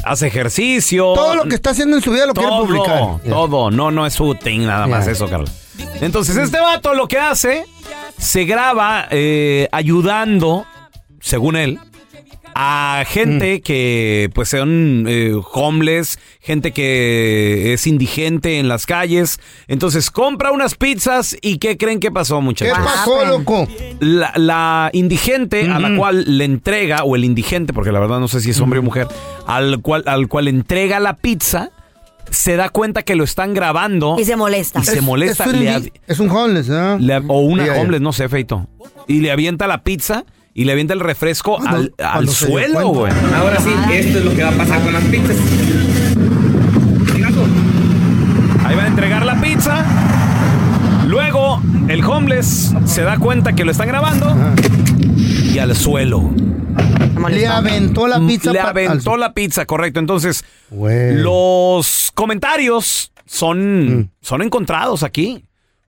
hace 0.09 0.27
ejercicio. 0.27 1.13
Todo 1.13 1.35
lo 1.35 1.43
que 1.45 1.55
está 1.55 1.69
haciendo 1.69 1.97
en 1.97 2.03
su 2.03 2.11
vida 2.11 2.25
lo 2.25 2.33
quiere 2.33 2.49
publicar. 2.49 3.19
Todo, 3.27 3.71
no, 3.71 3.91
no 3.91 4.05
es 4.05 4.13
su 4.13 4.35
thing, 4.35 4.61
nada 4.61 4.87
más 4.87 5.07
eso, 5.07 5.27
Carlos. 5.29 5.51
Entonces, 6.01 6.35
este 6.35 6.59
vato 6.59 6.93
lo 6.93 7.07
que 7.07 7.17
hace, 7.17 7.65
se 8.17 8.45
graba 8.45 9.07
eh, 9.11 9.69
ayudando, 9.71 10.65
según 11.21 11.55
él, 11.55 11.79
a 12.61 13.05
gente 13.07 13.61
que 13.61 14.29
pues 14.33 14.49
son 14.49 15.05
eh, 15.07 15.33
homeless, 15.53 16.19
gente 16.41 16.73
que 16.73 17.71
es 17.73 17.87
indigente 17.87 18.59
en 18.59 18.67
las 18.67 18.85
calles. 18.85 19.39
Entonces 19.67 20.11
compra 20.11 20.51
unas 20.51 20.75
pizzas 20.75 21.37
y 21.41 21.57
¿qué 21.57 21.77
creen 21.77 22.01
que 22.01 22.11
pasó, 22.11 22.41
muchachos? 22.41 22.77
¿Qué 22.77 22.83
pasó, 22.83 23.23
loco? 23.25 23.67
La, 24.01 24.33
la 24.35 24.89
indigente 24.91 25.69
a 25.69 25.79
la 25.79 25.95
cual 25.95 26.37
le 26.37 26.43
entrega, 26.43 27.03
o 27.03 27.15
el 27.15 27.23
indigente, 27.23 27.71
porque 27.71 27.93
la 27.93 27.99
verdad 27.99 28.19
no 28.19 28.27
sé 28.27 28.41
si 28.41 28.49
es 28.49 28.59
hombre 28.59 28.79
o 28.79 28.83
mujer, 28.83 29.07
al 29.49 29.81
cual, 29.81 30.03
al 30.05 30.27
cual 30.27 30.47
entrega 30.47 30.99
la 30.99 31.15
pizza, 31.15 31.71
se 32.29 32.55
da 32.55 32.69
cuenta 32.69 33.01
que 33.03 33.15
lo 33.15 33.23
están 33.23 33.53
grabando. 33.53 34.15
Y 34.19 34.25
se 34.25 34.35
molesta. 34.35 34.79
Y 34.79 34.85
se 34.85 34.97
Es- 34.97 35.01
molesta. 35.03 35.45
Es, 35.45 35.53
un, 35.53 35.59
le 35.59 35.91
es 36.07 36.19
un 36.19 36.29
homeless, 36.29 36.67
¿no? 36.69 36.97
le- 36.99 37.17
o 37.17 37.39
una 37.39 37.63
homeless, 37.73 38.01
no 38.01 38.13
sé, 38.13 38.29
feito. 38.29 38.67
Y 39.07 39.21
le 39.21 39.31
avienta 39.31 39.65
la 39.67 39.81
pizza 39.83 40.23
y 40.53 40.65
le 40.65 40.71
avienta 40.73 40.93
el 40.93 40.99
refresco 40.99 41.59
al, 41.65 41.93
al 41.97 42.29
suelo, 42.29 42.89
güey. 42.89 43.11
Ahora 43.35 43.57
sí, 43.59 43.71
esto 43.91 44.19
es 44.19 44.25
lo 44.25 44.33
que 44.35 44.43
va 44.43 44.49
a 44.49 44.53
pasar 44.57 44.81
con 44.83 44.93
las 44.93 45.03
pizzas. 45.05 45.35
Ahí 48.65 48.75
va 48.75 48.83
a 48.83 48.87
entregar 48.87 49.25
la 49.25 49.39
pizza. 49.41 49.83
Luego, 51.07 51.59
el 51.87 52.03
homeless 52.03 52.73
se 52.85 53.01
da 53.01 53.17
cuenta 53.17 53.53
que 53.53 53.65
lo 53.65 53.71
están 53.71 53.87
grabando 53.87 54.35
y 55.53 55.59
al 55.59 55.75
suelo. 55.75 56.29
Le 57.29 57.47
aventó 57.47 58.07
la 58.07 58.19
pizza. 58.19 58.51
Le 58.51 58.59
aventó 58.59 59.17
la 59.17 59.33
pizza, 59.33 59.65
correcto. 59.65 59.99
Entonces, 59.99 60.43
los 60.71 62.11
comentarios 62.13 63.11
son, 63.25 64.11
son 64.21 64.41
encontrados 64.41 65.03
aquí. 65.03 65.45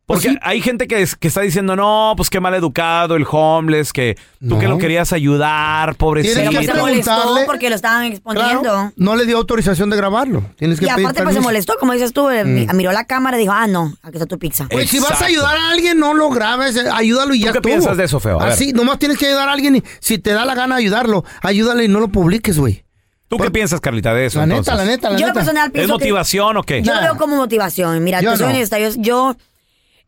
Porque 0.07 0.35
hay 0.41 0.59
gente 0.61 0.87
que, 0.87 1.01
es- 1.01 1.15
que 1.15 1.29
está 1.29 1.39
diciendo, 1.39 1.75
no, 1.77 2.13
pues 2.17 2.29
qué 2.29 2.41
mal 2.41 2.53
educado 2.53 3.15
el 3.15 3.25
homeless, 3.29 3.93
que 3.93 4.17
tú 4.45 4.59
que 4.59 4.67
lo 4.67 4.77
querías 4.77 5.13
ayudar, 5.13 5.95
pobrecito. 5.95 6.39
Tienes 6.41 6.59
que 6.59 6.65
Se 6.65 6.73
molestó 6.73 7.35
porque 7.45 7.69
lo 7.69 7.75
estaban 7.75 8.03
exponiendo. 8.03 8.61
Claro, 8.61 8.91
no 8.97 9.15
le 9.15 9.25
dio 9.25 9.37
autorización 9.37 9.89
de 9.89 9.95
grabarlo. 9.95 10.43
Tienes 10.57 10.79
que 10.79 10.85
Y 10.85 10.89
pedir 10.89 11.05
aparte, 11.05 11.23
pues 11.23 11.35
se 11.35 11.41
molestó, 11.41 11.75
como 11.79 11.93
dices 11.93 12.11
tú, 12.11 12.29
eh, 12.29 12.43
Mm. 12.43 12.75
miró 12.75 12.91
la 12.91 13.05
cámara 13.05 13.37
y 13.37 13.41
dijo, 13.41 13.53
ah, 13.53 13.67
no, 13.67 13.93
aquí 14.01 14.17
está 14.17 14.25
tu 14.25 14.37
pizza. 14.37 14.67
Pues 14.69 14.89
si 14.89 14.99
vas 14.99 15.21
a 15.21 15.25
ayudar 15.25 15.55
a 15.55 15.69
alguien, 15.71 15.97
no 15.97 16.13
lo 16.13 16.29
grabes, 16.29 16.75
eh, 16.75 16.83
ayúdalo 16.93 17.33
y 17.33 17.39
ya 17.39 17.51
qué 17.53 17.59
estuvo. 17.59 17.71
piensas 17.71 17.95
de 17.95 18.03
eso, 18.03 18.19
feo? 18.19 18.41
A 18.41 18.45
ver. 18.45 18.53
Así, 18.53 18.73
nomás 18.73 18.99
tienes 18.99 19.17
que 19.17 19.27
ayudar 19.27 19.47
a 19.47 19.53
alguien 19.53 19.77
y 19.77 19.83
si 20.01 20.17
te 20.17 20.33
da 20.33 20.43
la 20.43 20.55
gana 20.55 20.75
ayudarlo, 20.75 21.23
ayúdale 21.41 21.85
y 21.85 21.87
no 21.87 21.99
lo 22.01 22.09
publiques, 22.09 22.57
güey. 22.59 22.83
¿Tú 23.29 23.37
qué 23.37 23.49
piensas, 23.49 23.79
Carlita, 23.79 24.13
de 24.13 24.25
eso? 24.25 24.39
La 24.39 24.45
neta, 24.45 24.57
entonces? 24.59 24.85
la 24.85 24.91
neta, 24.91 25.09
la 25.09 25.17
Yo 25.17 25.27
neta. 25.27 25.33
personal 25.39 25.67
¿Es 25.67 25.71
pienso 25.71 25.87
que- 25.97 26.03
motivación 26.03 26.57
o 26.57 26.63
qué? 26.63 26.81
Yo 26.81 26.93
lo 26.93 26.99
veo 26.99 27.15
como 27.17 27.37
motivación. 27.37 28.03
Mira, 28.03 28.19
Yo 28.19 28.35
soy 28.35 28.47
no. 28.47 28.53
honesta, 28.53 28.77
yo, 28.77 28.89
yo, 28.97 29.37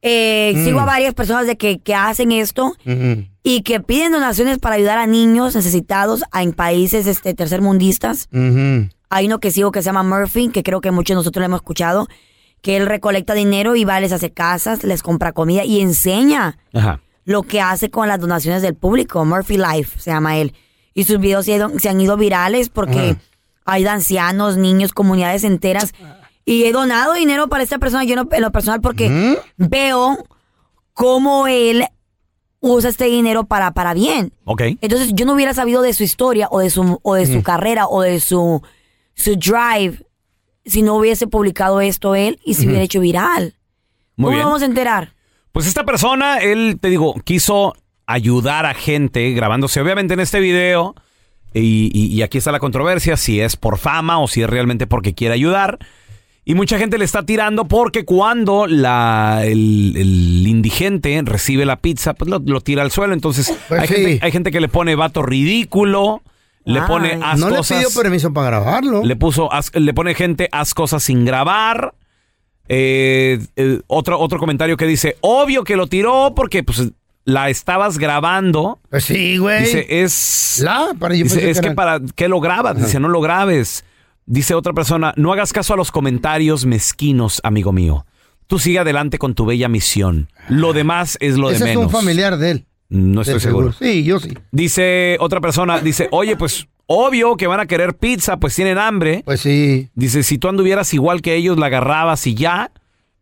eh, 0.05 0.53
Mm. 0.55 0.65
sigo 0.65 0.79
a 0.81 0.85
varias 0.85 1.13
personas 1.13 1.47
de 1.47 1.55
que, 1.57 1.79
que 1.79 1.95
hacen 1.95 2.31
esto 2.33 2.75
y 3.41 3.61
que 3.61 3.79
piden 3.79 4.11
donaciones 4.11 4.59
para 4.59 4.75
ayudar 4.75 4.97
a 4.99 5.07
niños 5.07 5.55
necesitados 5.55 6.23
en 6.33 6.51
países 6.53 7.07
este, 7.07 7.33
tercermundistas. 7.33 8.27
Hay 9.09 9.25
uno 9.27 9.39
que 9.39 9.51
sigo 9.51 9.71
que 9.71 9.81
se 9.81 9.85
llama 9.87 10.03
Murphy, 10.03 10.49
que 10.49 10.61
creo 10.63 10.81
que 10.81 10.91
muchos 10.91 11.13
de 11.15 11.19
nosotros 11.19 11.41
lo 11.41 11.45
hemos 11.45 11.59
escuchado, 11.61 12.07
que 12.61 12.77
él 12.77 12.85
recolecta 12.85 13.33
dinero 13.33 13.75
y 13.75 13.85
va, 13.85 13.99
les 13.99 14.11
hace 14.11 14.31
casas, 14.31 14.83
les 14.83 15.01
compra 15.03 15.31
comida 15.33 15.63
y 15.65 15.81
enseña 15.81 16.57
Ajá. 16.73 16.99
lo 17.25 17.43
que 17.43 17.61
hace 17.61 17.89
con 17.89 18.07
las 18.07 18.19
donaciones 18.19 18.61
del 18.61 18.73
público. 18.75 19.23
Murphy 19.25 19.57
Life 19.57 19.99
se 19.99 20.11
llama 20.11 20.37
él. 20.37 20.53
Y 20.93 21.05
sus 21.05 21.19
videos 21.19 21.45
se, 21.45 21.53
han 21.53 21.57
ido- 21.71 21.79
se 21.79 21.89
han 21.89 21.99
ido 22.01 22.17
virales 22.17 22.69
porque 22.69 23.11
Ajá. 23.11 23.19
hay 23.65 23.83
de 23.83 23.89
ancianos, 23.89 24.57
niños, 24.57 24.93
comunidades 24.93 25.43
enteras. 25.43 25.93
Y 26.45 26.63
he 26.65 26.71
donado 26.71 27.13
dinero 27.13 27.47
para 27.47 27.63
esta 27.63 27.79
persona, 27.79 28.03
yo 28.03 28.15
no- 28.15 28.27
en 28.31 28.41
lo 28.41 28.51
personal, 28.51 28.81
porque 28.81 29.37
veo 29.57 30.17
cómo 30.93 31.47
él 31.47 31.85
usa 32.59 32.89
este 32.89 33.05
dinero 33.05 33.45
para, 33.45 33.71
para 33.73 33.93
bien. 33.93 34.33
Ok. 34.45 34.61
Entonces 34.81 35.11
yo 35.13 35.25
no 35.25 35.33
hubiera 35.33 35.53
sabido 35.53 35.81
de 35.81 35.93
su 35.93 36.03
historia 36.03 36.47
o 36.51 36.59
de 36.59 36.69
su, 36.69 36.99
o 37.01 37.15
de 37.15 37.25
su 37.25 37.39
Mm. 37.39 37.43
carrera 37.43 37.87
o 37.87 38.01
de 38.01 38.19
su, 38.19 38.61
su 39.15 39.35
drive 39.35 39.99
si 40.65 40.81
no 40.81 40.95
hubiese 40.95 41.27
publicado 41.27 41.81
esto 41.81 42.15
él 42.15 42.39
y 42.45 42.53
se 42.53 42.65
hubiera 42.65 42.83
hecho 42.83 43.01
viral. 43.01 43.55
Muy 44.15 44.27
¿Cómo 44.27 44.35
bien. 44.37 44.45
vamos 44.45 44.61
a 44.61 44.65
enterar? 44.65 45.13
Pues 45.51 45.67
esta 45.67 45.83
persona, 45.83 46.37
él, 46.37 46.77
te 46.79 46.89
digo, 46.89 47.15
quiso 47.25 47.73
ayudar 48.05 48.65
a 48.65 48.73
gente 48.73 49.31
grabándose, 49.31 49.81
obviamente 49.81 50.13
en 50.13 50.19
este 50.21 50.39
video, 50.39 50.95
y, 51.53 51.91
y- 51.93 52.07
y 52.15 52.21
aquí 52.21 52.37
está 52.37 52.51
la 52.51 52.59
controversia, 52.59 53.17
si 53.17 53.39
es 53.41 53.55
por 53.57 53.77
fama 53.77 54.19
o 54.19 54.27
si 54.27 54.41
es 54.41 54.49
realmente 54.49 54.87
porque 54.87 55.13
quiere 55.13 55.33
ayudar. 55.35 55.79
Y 56.45 56.55
mucha 56.55 56.77
gente 56.77 56.97
le 56.97 57.05
está 57.05 57.23
tirando 57.25 57.65
porque 57.65 58.03
cuando 58.03 58.67
la, 58.67 59.41
el, 59.45 59.93
el 59.95 60.45
indigente 60.47 61.21
recibe 61.23 61.65
la 61.65 61.77
pizza, 61.77 62.13
pues 62.15 62.29
lo, 62.29 62.39
lo 62.45 62.59
tira 62.59 62.81
al 62.83 62.91
suelo. 62.91 63.13
Entonces 63.13 63.53
Pues 63.69 63.81
hay, 63.81 63.87
sí. 63.87 63.93
gente, 63.95 64.19
hay 64.25 64.31
gente 64.31 64.51
que 64.51 64.59
le 64.59 64.67
pone 64.67 64.95
vato 64.95 65.21
ridículo, 65.23 66.21
le 66.65 66.79
Ay. 66.81 66.85
pone 66.87 67.19
haz 67.23 67.39
No 67.39 67.49
le 67.49 67.57
cosas- 67.57 67.77
pidió 67.85 68.01
permiso 68.01 68.33
para 68.33 68.47
grabarlo. 68.47 69.03
le 69.03 69.15
puso, 69.15 69.49
haz- 69.53 69.71
le 69.73 69.93
pone 69.93 70.15
gente, 70.15 70.49
haz 70.51 70.73
cosas 70.73 71.01
sin 71.03 71.23
grabar. 71.23 71.93
Eh, 72.67 73.39
eh, 73.55 73.81
otro, 73.87 74.19
otro 74.19 74.39
comentario 74.39 74.77
que 74.77 74.85
dice, 74.85 75.17
obvio 75.21 75.63
que 75.63 75.75
lo 75.75 75.87
tiró 75.87 76.33
porque 76.35 76.63
pues 76.63 76.89
la 77.25 77.49
estabas 77.49 77.97
grabando. 77.97 78.79
Pues 78.89 79.05
sí, 79.05 79.37
güey. 79.37 79.61
Dice, 79.63 79.85
es... 79.89 80.59
La, 80.63 80.93
para 80.99 81.15
yo 81.15 81.23
dice, 81.23 81.49
es 81.49 81.57
que 81.57 81.61
que 81.61 81.67
era- 81.67 81.75
para 81.75 81.99
qué 82.15 82.27
lo 82.27 82.41
grabas. 82.41 82.77
Dice, 82.77 82.99
no 82.99 83.07
lo 83.07 83.21
grabes. 83.21 83.85
Dice 84.25 84.53
otra 84.55 84.73
persona, 84.73 85.13
no 85.17 85.33
hagas 85.33 85.51
caso 85.53 85.73
a 85.73 85.77
los 85.77 85.91
comentarios 85.91 86.65
mezquinos, 86.65 87.41
amigo 87.43 87.71
mío. 87.73 88.05
Tú 88.47 88.59
sigue 88.59 88.79
adelante 88.79 89.17
con 89.17 89.33
tu 89.35 89.45
bella 89.45 89.67
misión. 89.67 90.29
Lo 90.49 90.73
demás 90.73 91.17
es 91.19 91.37
lo 91.37 91.49
de 91.49 91.55
Ese 91.55 91.63
es 91.65 91.69
menos. 91.71 91.85
un 91.85 91.89
familiar 91.91 92.37
de 92.37 92.51
él. 92.51 92.65
No 92.89 93.21
estoy 93.21 93.39
seguro. 93.39 93.71
Sí, 93.73 94.03
yo 94.03 94.19
sí. 94.19 94.37
Dice 94.51 95.17
otra 95.19 95.41
persona, 95.41 95.79
dice, 95.79 96.07
oye, 96.11 96.37
pues 96.37 96.67
obvio 96.85 97.35
que 97.37 97.47
van 97.47 97.59
a 97.59 97.65
querer 97.65 97.95
pizza, 97.95 98.37
pues 98.37 98.55
tienen 98.55 98.77
hambre. 98.77 99.23
Pues 99.25 99.41
sí. 99.41 99.89
Dice, 99.95 100.23
si 100.23 100.37
tú 100.37 100.47
anduvieras 100.47 100.93
igual 100.93 101.21
que 101.21 101.35
ellos, 101.35 101.57
la 101.57 101.65
agarrabas 101.67 102.27
y 102.27 102.35
ya. 102.35 102.71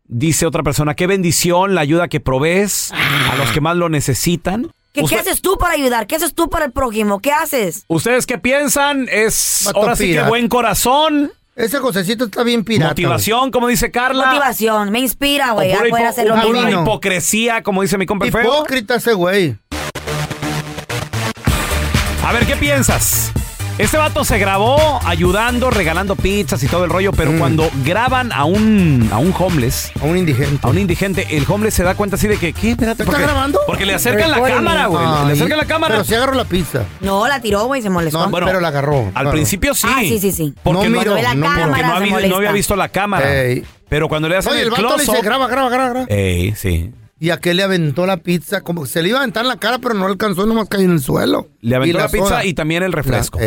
Dice 0.04 0.44
otra 0.46 0.62
persona, 0.62 0.94
qué 0.94 1.06
bendición 1.06 1.74
la 1.74 1.80
ayuda 1.80 2.08
que 2.08 2.20
provees 2.20 2.92
a 2.92 3.36
los 3.36 3.50
que 3.52 3.60
más 3.62 3.76
lo 3.76 3.88
necesitan. 3.88 4.70
¿Qué, 4.92 5.16
haces 5.16 5.40
tú 5.40 5.56
para 5.58 5.74
ayudar? 5.74 6.06
¿Qué 6.06 6.16
haces 6.16 6.34
tú 6.34 6.50
para 6.50 6.66
el 6.66 6.72
prójimo? 6.72 7.20
¿Qué 7.20 7.32
haces? 7.32 7.84
¿Ustedes 7.88 8.26
qué 8.26 8.36
piensan? 8.38 9.08
Es 9.10 9.66
ahora 9.74 9.96
sí 9.96 10.12
que 10.12 10.22
buen 10.22 10.48
corazón. 10.48 11.32
Ese 11.56 11.78
Josecito 11.78 12.24
está 12.26 12.42
bien 12.42 12.64
pirata. 12.64 12.90
Motivación, 12.92 13.50
como 13.50 13.68
dice 13.68 13.90
Carla. 13.90 14.26
Motivación, 14.26 14.90
me 14.90 15.00
inspira, 15.00 15.52
güey, 15.52 15.72
a 15.72 15.78
pura 15.78 15.90
poder 15.90 16.04
hipo- 16.04 16.08
hacer 16.08 16.26
lo 16.26 16.80
hipocresía, 16.82 17.62
como 17.62 17.82
dice 17.82 17.98
mi 17.98 18.06
compa 18.06 18.26
feo. 18.26 18.40
Hipócrita 18.42 18.94
ese 18.96 19.12
güey. 19.12 19.56
A 22.24 22.32
ver, 22.32 22.46
¿qué 22.46 22.56
piensas? 22.56 23.32
Este 23.78 23.96
vato 23.96 24.24
se 24.24 24.38
grabó 24.38 25.00
ayudando, 25.04 25.70
regalando 25.70 26.14
pizzas 26.14 26.62
y 26.62 26.68
todo 26.68 26.84
el 26.84 26.90
rollo, 26.90 27.10
pero 27.12 27.36
cuando 27.38 27.68
graban 27.84 28.30
a 28.30 28.44
un, 28.44 29.08
a 29.10 29.18
un 29.18 29.34
homeless, 29.36 29.90
a 30.00 30.04
un 30.04 30.16
indigente, 30.18 30.58
a 30.62 30.68
un 30.68 30.78
indigente, 30.78 31.26
el 31.36 31.44
homeless 31.48 31.74
se 31.74 31.82
da 31.82 31.94
cuenta 31.94 32.16
así 32.16 32.28
de 32.28 32.36
que, 32.36 32.52
¿qué? 32.52 32.72
Espérate, 32.72 33.02
¿Está 33.02 33.18
grabando? 33.18 33.58
Porque 33.66 33.84
le 33.86 33.94
acercan 33.94 34.30
la 34.30 34.40
cámara, 34.42 34.86
güey. 34.86 35.04
Le 35.26 35.32
acercan 35.32 35.58
la 35.58 35.64
cámara. 35.64 35.94
Pero 35.94 36.04
sí 36.04 36.14
agarró 36.14 36.34
la 36.34 36.44
pizza. 36.44 36.84
No, 37.00 37.26
la 37.26 37.40
tiró, 37.40 37.64
güey, 37.64 37.82
se 37.82 37.90
molestó. 37.90 38.20
No, 38.20 38.30
Bueno, 38.30 38.46
pero 38.46 38.60
la 38.60 38.68
agarró. 38.68 39.10
Al 39.14 39.30
principio 39.30 39.74
sí. 39.74 39.88
Ah, 39.90 40.00
sí, 40.00 40.18
sí, 40.20 40.32
sí. 40.32 40.54
Porque 40.62 40.88
No 40.88 40.90
no, 40.90 40.98
miró, 41.00 41.14
la 41.16 41.34
no 41.34 41.46
miró. 41.48 41.48
porque 41.48 41.60
cámara, 41.80 41.88
no 41.88 41.94
había, 41.96 42.10
molesta. 42.12 42.28
no 42.30 42.36
había 42.36 42.52
visto 42.52 42.76
la 42.76 42.88
cámara. 42.90 43.42
Ey. 43.44 43.64
Pero 43.88 44.08
cuando 44.08 44.28
le 44.28 44.36
hacen 44.36 44.52
Oye, 44.52 44.60
el 44.62 44.66
el 44.68 44.70
vato 44.70 44.96
le 44.96 45.04
dice, 45.04 45.20
graba, 45.22 45.48
graba, 45.48 45.68
graba, 45.70 45.88
graba. 45.90 46.06
Ey, 46.08 46.54
sí. 46.56 46.90
Y 47.22 47.30
a 47.30 47.36
qué 47.36 47.54
le 47.54 47.62
aventó 47.62 48.04
la 48.04 48.16
pizza, 48.16 48.62
como 48.62 48.82
que 48.82 48.88
se 48.88 49.00
le 49.00 49.10
iba 49.10 49.18
a 49.18 49.20
aventar 49.20 49.44
en 49.44 49.48
la 49.48 49.56
cara, 49.56 49.78
pero 49.78 49.94
no 49.94 50.06
alcanzó, 50.06 50.44
nomás 50.44 50.68
cayó 50.68 50.86
en 50.86 50.90
el 50.90 50.98
suelo. 51.00 51.46
Le 51.60 51.76
aventó 51.76 51.98
Y 51.98 52.00
la, 52.00 52.08
pizza 52.08 52.26
soda. 52.26 52.44
y 52.44 52.52
también 52.52 52.82
el 52.82 52.92
refresco. 52.92 53.38
La-. 53.38 53.46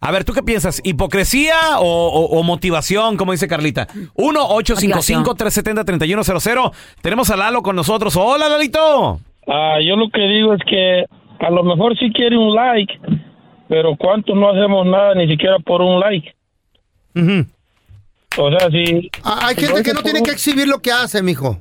A 0.00 0.12
ver, 0.12 0.24
¿tú 0.24 0.32
qué 0.34 0.42
piensas? 0.42 0.80
¿Hipocresía 0.84 1.54
o, 1.78 1.84
o- 1.84 2.38
o 2.38 2.42
motivación, 2.42 3.16
como 3.16 3.32
dice 3.32 3.48
Carlita? 3.48 3.88
1-855-370-3100. 4.14 6.72
Tenemos 7.02 7.30
a 7.30 7.36
Lalo 7.36 7.62
con 7.62 7.74
nosotros. 7.76 8.14
Hola, 8.16 8.48
Lalito. 8.50 9.20
Ah, 9.46 9.76
yo 9.82 9.96
lo 9.96 10.10
que 10.10 10.20
digo 10.20 10.52
es 10.54 10.60
que 10.68 11.04
a 11.40 11.50
lo 11.50 11.62
mejor 11.64 11.98
sí 11.98 12.10
quiere 12.12 12.36
un 12.36 12.54
like, 12.54 12.92
pero 13.68 13.96
¿cuántos 13.98 14.36
no 14.36 14.50
hacemos 14.50 14.86
nada 14.86 15.14
ni 15.14 15.26
siquiera 15.28 15.58
por 15.60 15.80
un 15.80 15.98
like? 16.00 16.34
O 18.36 18.50
sea, 18.50 18.68
si... 18.70 19.10
Ah, 19.24 19.46
Hay 19.48 19.54
gente 19.56 19.82
que 19.82 19.94
no 19.94 20.02
tiene 20.02 20.22
que 20.22 20.30
exhibir 20.30 20.68
lo 20.68 20.78
que 20.80 20.92
hace, 20.92 21.22
mijo. 21.22 21.58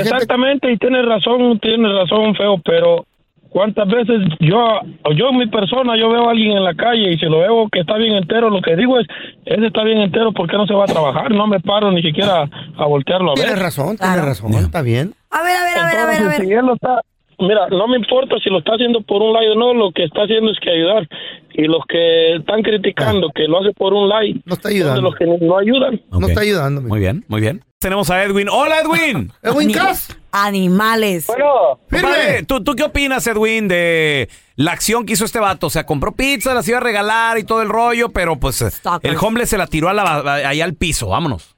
Exactamente, 0.00 0.70
y 0.72 0.76
tienes 0.78 1.04
razón, 1.06 1.58
tienes 1.60 1.92
razón, 1.92 2.34
feo, 2.34 2.58
pero 2.64 3.04
¿cuántas 3.50 3.86
veces 3.88 4.20
yo, 4.40 4.80
yo 5.14 5.32
mi 5.32 5.46
persona, 5.46 5.96
yo 5.96 6.10
veo 6.10 6.26
a 6.28 6.30
alguien 6.32 6.56
en 6.56 6.64
la 6.64 6.74
calle 6.74 7.12
y 7.12 7.18
si 7.18 7.26
lo 7.26 7.38
veo 7.40 7.68
que 7.70 7.80
está 7.80 7.96
bien 7.96 8.14
entero, 8.16 8.50
lo 8.50 8.60
que 8.60 8.74
digo 8.76 8.98
es, 8.98 9.06
ese 9.46 9.66
está 9.66 9.82
bien 9.84 9.98
entero, 10.00 10.32
¿por 10.32 10.50
qué 10.50 10.56
no 10.56 10.66
se 10.66 10.74
va 10.74 10.84
a 10.84 10.88
trabajar? 10.88 11.30
No 11.30 11.46
me 11.46 11.60
paro 11.60 11.90
ni 11.92 12.02
siquiera 12.02 12.48
a 12.76 12.84
voltearlo 12.86 13.30
a 13.30 13.34
ver. 13.34 13.44
Tienes 13.44 13.62
razón, 13.62 13.96
tienes 13.96 14.24
razón, 14.24 14.52
está 14.54 14.82
bien. 14.82 15.14
A 15.30 15.42
ver, 15.42 15.56
a 15.56 15.62
ver, 15.64 15.78
a 15.78 15.86
ver, 15.86 15.96
a 15.98 16.06
ver, 16.06 16.22
a 16.22 16.28
ver. 16.28 16.40
si 16.40 16.52
él 16.52 16.66
lo 16.66 16.74
está- 16.74 17.00
mira, 17.44 17.68
no 17.70 17.88
me 17.88 17.96
importa 17.96 18.36
si 18.42 18.50
lo 18.50 18.58
está 18.58 18.72
haciendo 18.72 19.00
por 19.02 19.22
un 19.22 19.32
like 19.32 19.50
o 19.50 19.54
no, 19.54 19.74
lo 19.74 19.92
que 19.92 20.04
está 20.04 20.22
haciendo 20.22 20.50
es 20.50 20.58
que 20.60 20.70
ayudar. 20.70 21.08
Y 21.52 21.64
los 21.64 21.82
que 21.88 22.36
están 22.36 22.62
criticando 22.62 23.30
que 23.32 23.46
lo 23.46 23.60
hace 23.60 23.72
por 23.72 23.94
un 23.94 24.08
like, 24.08 24.40
no 24.44 24.54
está 24.54 24.68
ayudando. 24.70 25.02
los 25.02 25.14
que 25.14 25.24
no 25.24 25.58
ayudan. 25.58 26.00
No 26.10 26.26
está 26.26 26.40
ayudando. 26.40 26.80
Muy 26.82 27.00
bien, 27.00 27.24
muy 27.28 27.40
bien. 27.40 27.62
Tenemos 27.78 28.10
a 28.10 28.24
Edwin. 28.24 28.48
Hola, 28.48 28.80
Edwin. 28.80 29.30
Edwin 29.42 29.72
Cass. 29.72 30.18
Animales. 30.32 31.26
Compadre, 31.26 32.42
¿tú, 32.44 32.64
¿tú 32.64 32.74
qué 32.74 32.82
opinas, 32.82 33.26
Edwin, 33.26 33.68
de 33.68 34.28
la 34.56 34.72
acción 34.72 35.06
que 35.06 35.12
hizo 35.12 35.24
este 35.24 35.38
vato? 35.38 35.68
O 35.68 35.70
sea, 35.70 35.84
compró 35.86 36.12
pizza, 36.12 36.54
las 36.54 36.66
iba 36.66 36.78
a 36.78 36.80
regalar 36.80 37.38
y 37.38 37.44
todo 37.44 37.62
el 37.62 37.68
rollo, 37.68 38.08
pero 38.08 38.40
pues 38.40 38.62
el 39.02 39.16
homeless 39.20 39.50
se 39.50 39.58
la 39.58 39.66
tiró 39.68 39.88
a 39.88 39.94
la, 39.94 40.34
ahí 40.48 40.60
al 40.60 40.74
piso. 40.74 41.08
Vámonos. 41.08 41.54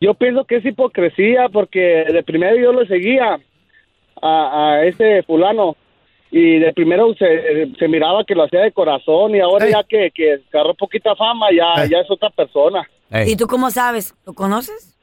Yo 0.00 0.14
pienso 0.14 0.44
que 0.44 0.56
es 0.56 0.64
hipocresía 0.64 1.48
porque 1.52 2.04
de 2.10 2.22
primero 2.22 2.56
yo 2.56 2.72
lo 2.72 2.86
seguía 2.86 3.40
a, 4.22 4.72
a 4.74 4.84
ese 4.84 5.22
fulano 5.24 5.76
y 6.30 6.58
de 6.58 6.72
primero 6.74 7.14
se, 7.14 7.72
se 7.78 7.88
miraba 7.88 8.24
que 8.24 8.34
lo 8.34 8.44
hacía 8.44 8.60
de 8.60 8.72
corazón 8.72 9.34
y 9.34 9.40
ahora 9.40 9.68
ya 9.68 9.82
que, 9.82 10.10
que 10.14 10.40
agarró 10.52 10.74
poquita 10.74 11.16
fama 11.16 11.46
ya, 11.56 11.86
ya 11.86 11.98
es 12.00 12.10
otra 12.10 12.30
persona. 12.30 12.88
¿Y 13.26 13.36
tú 13.36 13.46
cómo 13.46 13.70
sabes? 13.70 14.14
¿Lo 14.26 14.34
conoces? 14.34 14.94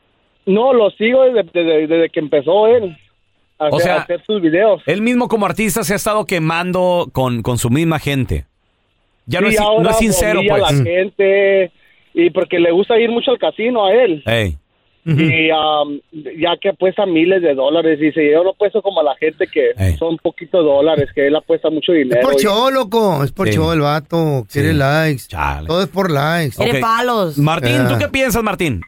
No, 0.46 0.74
lo 0.74 0.92
sigo 0.92 1.24
desde, 1.24 1.44
desde, 1.52 1.88
desde 1.88 2.10
que 2.10 2.20
empezó 2.20 2.68
él 2.68 2.96
a, 3.58 3.66
O 3.70 3.78
hacer- 3.78 3.82
sea, 3.82 3.96
a 3.96 4.02
hacer 4.02 4.24
sus 4.28 4.40
videos. 4.42 4.84
Él 4.86 5.02
mismo 5.02 5.28
como 5.28 5.48
artista 5.48 5.84
se 5.84 5.94
ha 5.94 5.96
estado 5.96 6.26
quemando 6.26 7.08
con, 7.12 7.42
con 7.42 7.58
su 7.58 7.72
misma 7.72 7.98
gente. 7.98 8.46
Ya 9.26 9.42
no, 9.42 9.50
Sí, 9.50 9.56
es, 9.56 9.62
no 9.62 9.90
es 9.90 9.98
sincero, 9.98 10.42
pues. 10.48 10.62
a 10.64 10.72
la 10.72 10.84
gente 10.84 11.72
y 12.14 12.30
porque 12.30 12.60
le 12.60 12.72
gusta 12.72 13.00
ir 13.00 13.10
mucho 13.10 13.32
al 13.32 13.40
casino 13.40 13.86
a 13.86 13.94
él. 13.94 14.22
Ey. 14.28 14.58
Y 15.06 15.52
um, 15.52 16.00
ya 16.38 16.58
que 16.60 16.70
apuesta 16.70 17.06
miles 17.06 17.42
de 17.44 17.54
dólares 17.54 18.00
si 18.00 18.32
yo 18.32 18.44
no 18.44 18.50
apuesto 18.52 18.82
como 18.82 19.02
a 19.02 19.04
la 19.04 19.16
gente 19.18 19.46
que 19.46 19.72
son 20.00 20.18
poquitos 20.18 20.66
dólares 20.66 21.10
que 21.14 21.28
él 21.28 21.36
apuesta 21.36 21.70
mucho 21.70 21.92
dinero 21.92 22.22
Es 22.22 22.26
por 22.28 22.36
y- 22.36 22.44
show, 22.44 22.72
loco. 22.72 23.24
Es 23.24 23.32
por 23.32 23.48
Sí. 23.48 23.54
show 23.54 23.72
el 23.72 23.82
vato. 23.82 24.46
Quiere 24.52 24.70
Sí. 24.72 24.76
likes. 24.78 25.24
Todo 25.68 25.82
es 25.84 25.88
por 25.90 26.10
likes. 26.10 26.56
Ok. 26.60 27.38
Martín, 27.38 27.88
¿tú 27.88 27.94
Ah. 27.96 28.00
qué 28.00 28.08
piensas, 28.08 28.42
Martín? 28.42 28.82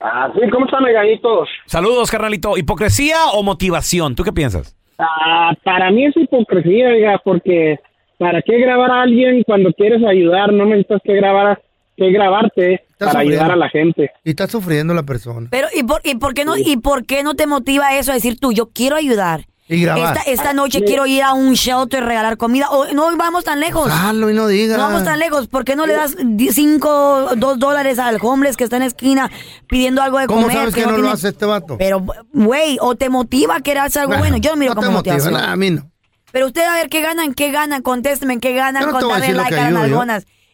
Ah, 0.00 0.30
sí, 0.34 0.48
¿cómo 0.50 0.64
están, 0.66 0.84
meganitos? 0.84 1.48
Saludos, 1.66 2.10
carnalito. 2.10 2.56
¿Hipocresía 2.56 3.16
o 3.34 3.42
motivación? 3.42 4.14
¿Tú 4.14 4.22
qué 4.22 4.32
piensas? 4.32 4.76
Ah, 4.98 5.52
para 5.64 5.90
mí 5.90 6.06
es 6.06 6.16
hipocresía, 6.16 6.88
oiga, 6.88 7.20
porque 7.24 7.78
¿para 8.16 8.40
qué 8.42 8.58
grabar 8.58 8.90
a 8.90 9.02
alguien 9.02 9.42
cuando 9.44 9.72
quieres 9.72 10.02
ayudar? 10.04 10.52
No 10.52 10.66
necesitas 10.66 11.00
que 11.04 11.14
grabar, 11.14 11.60
que 11.98 12.10
grabarte 12.12 12.74
Está 12.74 13.06
para 13.06 13.10
sufriendo. 13.12 13.34
ayudar 13.42 13.50
a 13.52 13.56
la 13.56 13.68
gente. 13.68 14.10
Y 14.24 14.30
está 14.30 14.46
sufriendo 14.46 14.94
la 14.94 15.02
persona. 15.02 15.48
Pero, 15.50 15.68
¿y 15.74 15.82
por, 15.82 16.00
y 16.04 16.14
por 16.14 16.32
qué 16.34 16.44
no, 16.44 16.56
y 16.56 16.76
por 16.78 17.04
qué 17.04 17.22
no 17.22 17.34
te 17.34 17.46
motiva 17.46 17.96
eso 17.98 18.12
a 18.12 18.14
decir 18.14 18.38
tú, 18.38 18.52
yo 18.52 18.70
quiero 18.70 18.96
ayudar? 18.96 19.46
Y 19.70 19.82
grabar. 19.82 20.16
Esta, 20.16 20.30
esta 20.30 20.50
Ah, 20.50 20.54
noche 20.54 20.78
sí. 20.78 20.84
quiero 20.86 21.04
ir 21.04 21.22
a 21.22 21.34
un 21.34 21.52
shelter, 21.52 22.02
regalar 22.02 22.38
comida. 22.38 22.70
O, 22.70 22.86
no 22.94 23.14
vamos 23.18 23.44
tan 23.44 23.60
lejos. 23.60 23.90
Hazlo 23.92 24.30
y 24.30 24.34
no 24.34 24.46
digas. 24.46 24.78
No 24.78 24.84
vamos 24.84 25.04
tan 25.04 25.18
lejos. 25.18 25.46
¿Por 25.48 25.66
qué 25.66 25.76
no 25.76 25.84
le 25.86 25.92
das 25.92 26.16
5, 26.52 27.30
2 27.36 27.58
dólares 27.58 27.98
al 27.98 28.18
homeless 28.22 28.56
que 28.56 28.64
está 28.64 28.76
en 28.76 28.80
la 28.80 28.86
esquina 28.86 29.30
pidiendo 29.68 30.00
algo 30.02 30.18
de 30.18 30.26
¿Cómo 30.26 30.42
comer? 30.42 30.56
sabes 30.56 30.74
que, 30.74 30.82
no, 30.82 30.92
lo 30.92 30.94
tiene- 30.96 31.10
hace 31.10 31.28
este 31.28 31.44
vato? 31.44 31.76
Pero, 31.78 32.02
güey, 32.32 32.78
o 32.80 32.94
te 32.94 33.10
motiva 33.10 33.56
a 33.56 33.60
querer 33.60 33.82
hacer 33.82 34.02
algo 34.02 34.16
bueno. 34.16 34.38
Yo 34.38 34.50
no 34.52 34.56
miro 34.56 34.74
no 34.74 34.80
motiva, 34.80 34.96
motivación. 34.96 35.34
nada, 35.34 35.52
a 35.52 35.56
mí 35.56 35.70
no. 35.70 35.90
Pero 36.32 36.46
usted 36.46 36.62
a 36.62 36.72
ver 36.74 36.88
qué 36.88 37.00
ganan, 37.02 37.34
qué 37.34 37.50
ganan, 37.50 37.82
contésteme, 37.82 38.34
en 38.34 38.40
qué 38.40 38.52
ganan 38.54 38.82
no 38.84 38.88
te 38.88 38.92
con 38.92 39.02
voy 39.02 39.10
a 39.10 39.14
darle 39.14 39.26
decir 39.26 39.36
lo 39.36 39.42
like 39.42 39.54
que 39.54 39.60
a 39.60 39.64
las 39.70 39.82
ayudo 39.82 39.86
yo. 39.90 39.96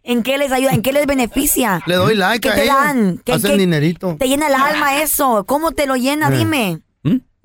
¿En 0.07 0.23
qué 0.23 0.37
les 0.39 0.53
ayuda? 0.53 0.73
¿En 0.73 0.83
qué 0.83 0.93
les 0.93 1.07
beneficia? 1.07 1.81
Le 1.87 1.95
doy 1.97 2.15
like 2.15 2.47
¿Qué 2.47 2.53
a 2.53 2.55
te 2.57 2.63
ellos. 2.65 2.75
dan? 2.77 3.19
¿Qué, 3.25 3.33
Hacen 3.33 3.53
qué- 3.53 3.57
dinerito. 3.59 4.17
Te 4.19 4.29
llena 4.29 4.47
el 4.49 4.55
alma 4.55 5.01
eso. 5.03 5.45
¿Cómo 5.47 5.73
te 5.73 5.87
lo 5.87 5.97
llena? 5.97 6.29
Eh. 6.29 6.37
Dime. 6.39 6.79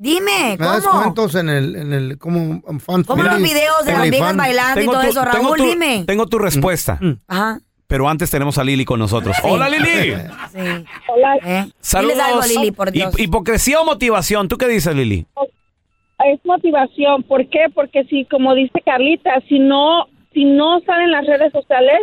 Dime, 0.01 0.55
Me 0.57 0.65
das 0.65 0.85
¿cómo? 0.85 1.01
cuentos 1.01 1.35
en 1.35 1.49
el, 1.49 1.75
en 1.75 1.91
el, 1.91 2.17
como 2.17 2.61
fan 2.79 3.03
¿Cómo 3.03 3.21
los 3.21 3.37
videos 3.41 3.83
de 3.85 3.91
las 3.91 4.09
viejas 4.09 4.33
bailando 4.33 4.79
y 4.81 4.85
todo 4.85 5.01
eso? 5.01 5.21
tengo 5.29 5.47
Raúl, 5.49 5.57
tu- 5.57 5.65
dime. 5.65 6.03
Tengo 6.07 6.25
tu 6.25 6.39
respuesta. 6.39 6.97
Ajá. 7.27 7.59
Pero 7.85 8.07
antes 8.07 8.31
tenemos 8.31 8.57
a 8.57 8.63
Lili 8.63 8.85
con 8.85 8.97
nosotros. 8.97 9.35
Hola, 9.43 9.67
Lili. 9.67 10.13
Sí. 10.53 10.85
Hola. 11.09 11.67
Saludos. 11.81 12.13
Diles 12.15 12.27
algo 12.29 12.41
a 12.41 12.47
Lili, 12.47 12.71
por 12.71 12.91
Dios. 12.91 13.13
Hip- 13.13 13.19
¿Hipocresía 13.19 13.81
o 13.81 13.85
motivación? 13.85 14.47
¿Tú 14.47 14.57
qué 14.57 14.69
dices, 14.69 14.95
Lili? 14.95 15.25
Es 16.25 16.39
motivación. 16.45 17.23
¿Por 17.23 17.49
qué? 17.49 17.65
Porque 17.75 18.05
si, 18.05 18.23
como 18.25 18.53
dice 18.55 18.79
Carlita, 18.85 19.31
si 19.49 19.59
no, 19.59 20.05
si 20.33 20.45
no 20.45 20.79
salen 20.85 21.11
las 21.11 21.25
redes 21.27 21.51
sociales, 21.51 21.99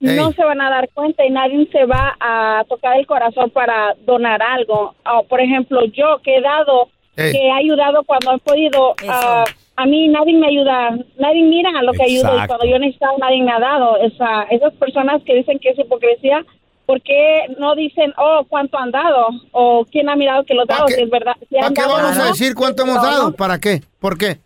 no 0.00 0.32
se 0.32 0.44
van 0.44 0.60
a 0.60 0.70
dar 0.70 0.88
cuenta 0.94 1.24
y 1.24 1.30
nadie 1.30 1.68
se 1.72 1.84
va 1.84 2.16
a 2.20 2.64
tocar 2.68 2.98
el 2.98 3.06
corazón 3.06 3.50
para 3.50 3.94
donar 4.06 4.42
algo. 4.42 4.94
O, 5.04 5.24
por 5.24 5.40
ejemplo, 5.40 5.84
yo 5.86 6.20
que 6.22 6.36
he 6.36 6.40
dado, 6.40 6.88
que 7.16 7.30
he 7.30 7.50
ayudado 7.50 8.04
cuando 8.04 8.34
he 8.34 8.38
podido, 8.38 8.94
ah, 9.08 9.44
a 9.76 9.86
mí 9.86 10.08
nadie 10.08 10.34
me 10.34 10.48
ayuda, 10.48 10.90
nadie 11.18 11.42
mira 11.42 11.70
a 11.76 11.82
lo 11.82 11.92
que 11.92 12.04
ayudo 12.04 12.36
y 12.36 12.46
cuando 12.46 12.66
yo 12.66 12.78
necesitaba 12.78 13.14
nadie 13.18 13.42
me 13.42 13.52
ha 13.52 13.58
dado. 13.58 13.96
Esa, 13.98 14.44
esas 14.44 14.72
personas 14.74 15.22
que 15.24 15.34
dicen 15.34 15.58
que 15.58 15.70
es 15.70 15.78
hipocresía, 15.78 16.44
¿por 16.86 17.02
qué 17.02 17.46
no 17.58 17.74
dicen, 17.74 18.12
oh, 18.18 18.46
cuánto 18.48 18.78
han 18.78 18.92
dado? 18.92 19.28
O 19.50 19.84
quién 19.90 20.08
ha 20.08 20.16
mirado 20.16 20.44
que 20.44 20.54
los 20.54 20.66
dado? 20.66 20.88
Si 20.88 21.02
es 21.02 21.10
verdad. 21.10 21.34
si 21.48 21.56
¿Para 21.56 21.74
qué 21.74 21.80
dado 21.80 21.94
vamos 21.94 22.18
a 22.18 22.26
decir 22.26 22.54
cuánto 22.54 22.84
hemos 22.84 23.02
dado? 23.02 23.32
¿Para 23.32 23.58
qué? 23.58 23.82
¿Por 23.98 24.16
qué? 24.16 24.38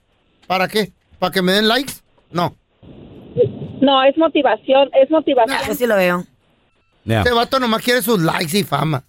¿Para 0.47 0.67
qué? 0.69 0.93
¿Para 1.19 1.33
que 1.33 1.43
me 1.43 1.53
den 1.53 1.69
likes? 1.69 1.93
No. 2.31 2.55
No, 3.83 4.03
es 4.05 4.17
motivación, 4.17 4.89
es 5.03 5.11
motivación. 5.11 5.59
Yo 5.67 5.75
sí 5.75 5.87
lo 5.87 5.97
veo. 5.97 6.25
Este 7.05 7.33
vato 7.33 7.59
nomás 7.59 7.83
quiere 7.83 8.01
sus 8.01 8.21
likes 8.21 8.57
y 8.57 8.63
fama. 8.63 9.03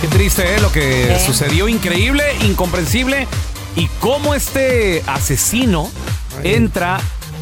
Qué 0.00 0.08
triste, 0.08 0.54
¿eh? 0.54 0.60
Lo 0.60 0.72
que 0.72 1.14
Eh. 1.14 1.18
sucedió. 1.20 1.68
Increíble, 1.68 2.24
incomprensible. 2.42 3.28
Y 3.76 3.86
cómo 4.00 4.34
este 4.34 5.02
asesino 5.06 5.90
entra 6.42 6.98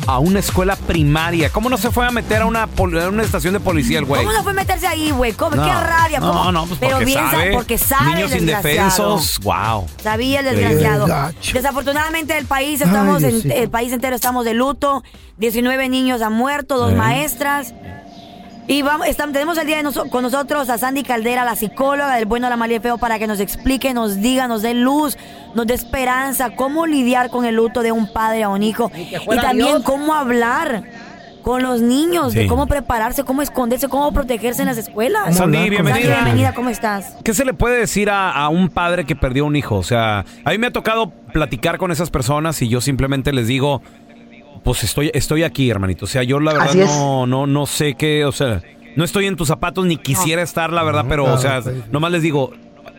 a 0.06 0.18
una 0.18 0.38
escuela 0.40 0.76
primaria. 0.76 1.50
¿Cómo 1.50 1.68
no 1.68 1.76
se 1.76 1.90
fue 1.90 2.06
a 2.06 2.10
meter 2.10 2.42
a 2.42 2.46
una, 2.46 2.66
pol- 2.66 2.98
a 3.00 3.08
una 3.08 3.22
estación 3.22 3.54
de 3.54 3.60
policía 3.60 3.98
el 3.98 4.04
güey? 4.04 4.22
¿Cómo 4.24 4.36
no 4.36 4.42
fue 4.42 4.52
meterse 4.54 4.86
ahí, 4.86 5.10
güey? 5.10 5.32
¿Cómo? 5.32 5.56
No, 5.56 5.64
Qué 5.64 5.72
rabia. 5.72 6.20
No, 6.20 6.32
¿cómo? 6.32 6.52
no, 6.52 6.66
pues 6.66 6.78
Pero 6.80 6.92
porque 6.92 7.04
bien 7.06 7.18
sa- 7.20 7.30
sabe. 7.30 7.52
porque 7.52 7.78
sabe 7.78 8.14
Niños 8.14 8.32
el 8.32 8.46
desgraciado. 8.46 9.12
indefensos. 9.14 9.40
Wow. 9.40 9.86
Sabía 10.02 10.40
el 10.40 10.46
Qué 10.46 10.54
desgraciado. 10.56 11.06
gacho. 11.06 11.52
Desafortunadamente 11.54 12.36
el 12.36 12.46
país 12.46 12.80
estamos 12.80 13.22
Ay, 13.22 13.30
en- 13.30 13.30
Diosito. 13.42 13.54
el 13.54 13.70
país 13.70 13.92
entero 13.92 14.16
estamos 14.16 14.44
de 14.44 14.54
luto. 14.54 15.02
19 15.38 15.88
niños 15.88 16.22
han 16.22 16.32
muerto, 16.32 16.76
dos 16.76 16.92
Eh. 16.92 16.96
maestras. 16.96 17.74
Y 18.66 18.80
vamos, 18.80 19.06
estam- 19.06 19.32
tenemos 19.32 19.58
el 19.58 19.66
día 19.66 19.76
de 19.76 19.82
noso- 19.82 20.08
con 20.08 20.22
nosotros 20.22 20.70
a 20.70 20.78
Sandy 20.78 21.02
Caldera, 21.02 21.44
la 21.44 21.54
psicóloga 21.54 22.14
del 22.16 22.24
bueno, 22.24 22.48
la 22.48 22.56
mal 22.56 22.70
y 22.72 22.74
el 22.76 22.80
feo, 22.80 22.96
para 22.96 23.18
que 23.18 23.26
nos 23.26 23.38
explique, 23.40 23.92
nos 23.92 24.16
diga, 24.22 24.48
nos 24.48 24.62
dé 24.62 24.72
luz, 24.72 25.18
nos 25.54 25.66
dé 25.66 25.74
esperanza, 25.74 26.50
cómo 26.56 26.86
lidiar 26.86 27.30
con 27.30 27.44
el 27.44 27.56
luto 27.56 27.82
de 27.82 27.92
un 27.92 28.12
padre 28.12 28.42
a 28.42 28.48
un 28.48 28.62
hijo. 28.62 28.90
Y 28.94 29.36
también 29.36 29.68
Dios. 29.68 29.82
cómo 29.82 30.14
hablar 30.14 30.84
con 31.42 31.62
los 31.62 31.82
niños, 31.82 32.32
de 32.32 32.46
cómo 32.46 32.66
prepararse, 32.66 33.22
cómo 33.22 33.42
esconderse, 33.42 33.88
cómo 33.88 34.10
protegerse 34.12 34.62
en 34.62 34.68
las 34.68 34.78
escuelas. 34.78 35.36
Sandy, 35.36 35.68
bienvenida. 35.68 36.14
bienvenida, 36.14 36.54
¿cómo 36.54 36.70
estás? 36.70 37.16
¿Qué 37.22 37.34
se 37.34 37.44
le 37.44 37.52
puede 37.52 37.78
decir 37.78 38.08
a, 38.08 38.32
a 38.32 38.48
un 38.48 38.70
padre 38.70 39.04
que 39.04 39.14
perdió 39.14 39.44
un 39.44 39.54
hijo? 39.54 39.76
O 39.76 39.82
sea, 39.82 40.24
a 40.44 40.50
mí 40.50 40.58
me 40.58 40.68
ha 40.68 40.72
tocado 40.72 41.10
platicar 41.10 41.76
con 41.76 41.92
esas 41.92 42.10
personas 42.10 42.62
y 42.62 42.68
yo 42.68 42.80
simplemente 42.80 43.30
les 43.32 43.46
digo, 43.46 43.82
pues 44.64 44.82
estoy, 44.84 45.10
estoy 45.12 45.42
aquí, 45.42 45.70
hermanito. 45.70 46.06
O 46.06 46.08
sea, 46.08 46.22
yo 46.22 46.40
la 46.40 46.54
verdad 46.54 46.74
no, 46.74 47.26
no, 47.26 47.46
no 47.46 47.66
sé 47.66 47.94
qué, 47.94 48.24
o 48.24 48.32
sea, 48.32 48.62
no 48.96 49.04
estoy 49.04 49.26
en 49.26 49.36
tus 49.36 49.48
zapatos 49.48 49.84
ni 49.84 49.98
quisiera 49.98 50.40
estar, 50.42 50.72
la 50.72 50.82
verdad, 50.82 51.04
pero, 51.08 51.24
o 51.24 51.38
sea, 51.38 51.60
nomás 51.92 52.10
les 52.10 52.22
digo, 52.22 52.52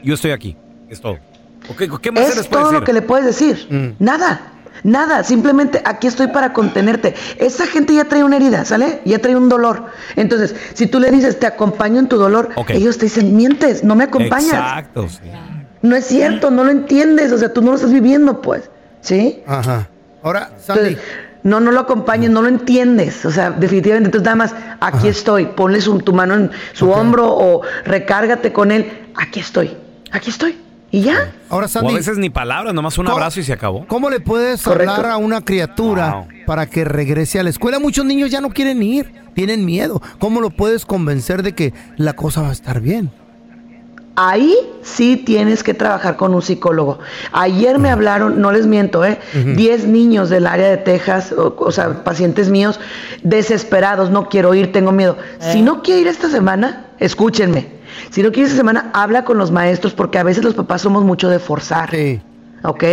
yo 0.04 0.14
estoy 0.14 0.32
aquí. 0.32 0.56
Es 0.88 1.02
todo. 1.02 1.18
¿O 1.70 1.76
¿Qué, 1.76 1.90
qué 2.02 2.12
más 2.12 2.24
se 2.26 2.30
les 2.30 2.40
Es 2.40 2.48
puede 2.48 2.62
todo 2.64 2.72
decir? 2.72 2.80
lo 2.80 2.86
que 2.86 2.94
le 2.94 3.02
puedes 3.02 3.26
decir. 3.26 3.96
Nada. 4.00 4.52
Nada, 4.84 5.24
simplemente 5.24 5.82
aquí 5.84 6.06
estoy 6.06 6.28
para 6.28 6.54
contenerte. 6.54 7.16
Esa 7.40 7.66
gente 7.66 7.96
ya 7.96 8.06
trae 8.06 8.24
una 8.24 8.36
herida, 8.36 8.66
¿sale? 8.66 9.02
Ya 9.06 9.18
trae 9.20 9.36
un 9.36 9.50
dolor. 9.50 9.86
Entonces, 10.16 10.54
si 10.76 10.86
tú 10.86 11.00
le 11.00 11.10
dices, 11.10 11.40
te 11.40 11.48
acompaño 11.48 12.00
en 12.00 12.08
tu 12.08 12.18
dolor, 12.18 12.50
ellos 12.70 12.98
te 13.00 13.06
dicen, 13.06 13.36
mientes, 13.36 13.84
no 13.84 13.96
me 13.96 14.04
acompañas. 14.04 14.54
Exacto, 14.54 15.08
sí. 15.10 15.20
No 15.82 15.96
es 15.96 16.06
cierto, 16.06 16.52
no 16.52 16.64
lo 16.64 16.70
entiendes, 16.72 17.32
o 17.32 17.38
sea, 17.38 17.52
tú 17.52 17.62
no 17.62 17.70
lo 17.72 17.76
estás 17.76 17.92
viviendo, 17.94 18.42
pues. 18.42 18.70
¿Sí? 19.02 19.42
Ajá. 19.48 19.88
Ahora, 20.22 20.52
Sandy. 20.60 20.98
No, 21.44 21.60
no 21.60 21.72
lo 21.72 21.80
acompañes, 21.80 22.30
no 22.32 22.42
lo 22.42 22.48
entiendes. 22.48 23.24
O 23.26 23.32
sea, 23.32 23.52
definitivamente, 23.52 24.08
entonces 24.08 24.26
nada 24.26 24.36
más, 24.36 24.56
aquí 24.82 25.08
estoy, 25.08 25.46
ponle 25.46 25.80
su- 25.82 26.00
tu 26.00 26.12
mano 26.14 26.34
en 26.36 26.52
su 26.74 26.90
hombro 26.92 27.28
o 27.36 27.62
recárgate 27.86 28.52
con 28.52 28.72
él. 28.72 28.92
Aquí 29.16 29.40
estoy, 29.40 29.76
aquí 30.12 30.30
estoy. 30.32 30.60
Y 30.96 31.02
ya. 31.02 31.30
Ahora, 31.50 31.68
O 31.76 31.90
a 31.90 31.92
veces 31.92 32.18
ni 32.18 32.30
palabras, 32.30 32.74
nomás 32.74 32.98
un 32.98 33.10
abrazo 33.10 33.42
y 33.42 33.44
se 33.44 33.52
acabó. 33.52 33.86
¿cómo 33.86 34.10
le 34.10 34.22
puedes 34.22 34.62
Correcto. 34.62 34.94
hablar 34.94 35.12
a 35.12 35.18
una 35.18 35.42
criatura 35.42 36.26
para 36.46 36.68
que 36.68 36.86
regrese 36.86 37.38
a 37.38 37.44
la 37.44 37.50
escuela? 37.50 37.80
Muchos 37.80 38.06
niños 38.06 38.32
ya 38.32 38.40
no 38.40 38.50
quieren 38.52 38.82
ir, 38.82 39.12
tienen 39.34 39.66
miedo. 39.66 40.02
¿Cómo 40.20 40.40
lo 40.40 40.52
puedes 40.52 40.86
convencer 40.86 41.44
de 41.44 41.52
que 41.52 41.74
la 41.98 42.14
cosa 42.14 42.44
va 42.44 42.48
a 42.50 42.54
estar 42.54 42.80
bien? 42.80 43.12
Ahí 44.16 44.56
sí 44.84 45.18
tienes 45.18 45.64
que 45.64 45.74
trabajar 45.74 46.16
con 46.16 46.34
un 46.34 46.42
psicólogo. 46.42 47.00
Ayer 47.34 47.78
me 47.78 47.90
hablaron, 47.90 48.40
no 48.40 48.54
les 48.54 48.66
miento, 48.66 49.04
¿eh? 49.04 49.20
10 49.34 49.88
niños 49.88 50.30
del 50.30 50.48
área 50.48 50.70
de 50.70 50.78
Texas, 50.78 51.34
o, 51.34 51.54
o 51.60 51.72
sea, 51.74 52.06
pacientes 52.06 52.50
míos, 52.50 52.80
desesperados, 53.22 54.12
no 54.12 54.30
quiero 54.30 54.54
ir, 54.56 54.72
tengo 54.72 54.94
miedo. 54.94 55.18
Si 55.40 55.62
no 55.62 55.84
quiere 55.84 56.00
ir 56.00 56.08
esta 56.08 56.30
semana, 56.30 56.86
escúchenme. 57.00 57.76
Si 58.10 58.22
no 58.24 58.32
quiere 58.32 58.48
esta 58.48 58.58
semana, 58.58 58.92
habla 58.94 59.26
con 59.26 59.38
los 59.38 59.52
maestros 59.52 59.94
porque 59.94 60.18
a 60.18 60.24
veces 60.24 60.44
los 60.44 60.54
papás 60.54 60.82
somos 60.82 61.04
mucho 61.04 61.30
de 61.30 61.40
forzar. 61.40 61.90
¿Ok? 62.66 62.84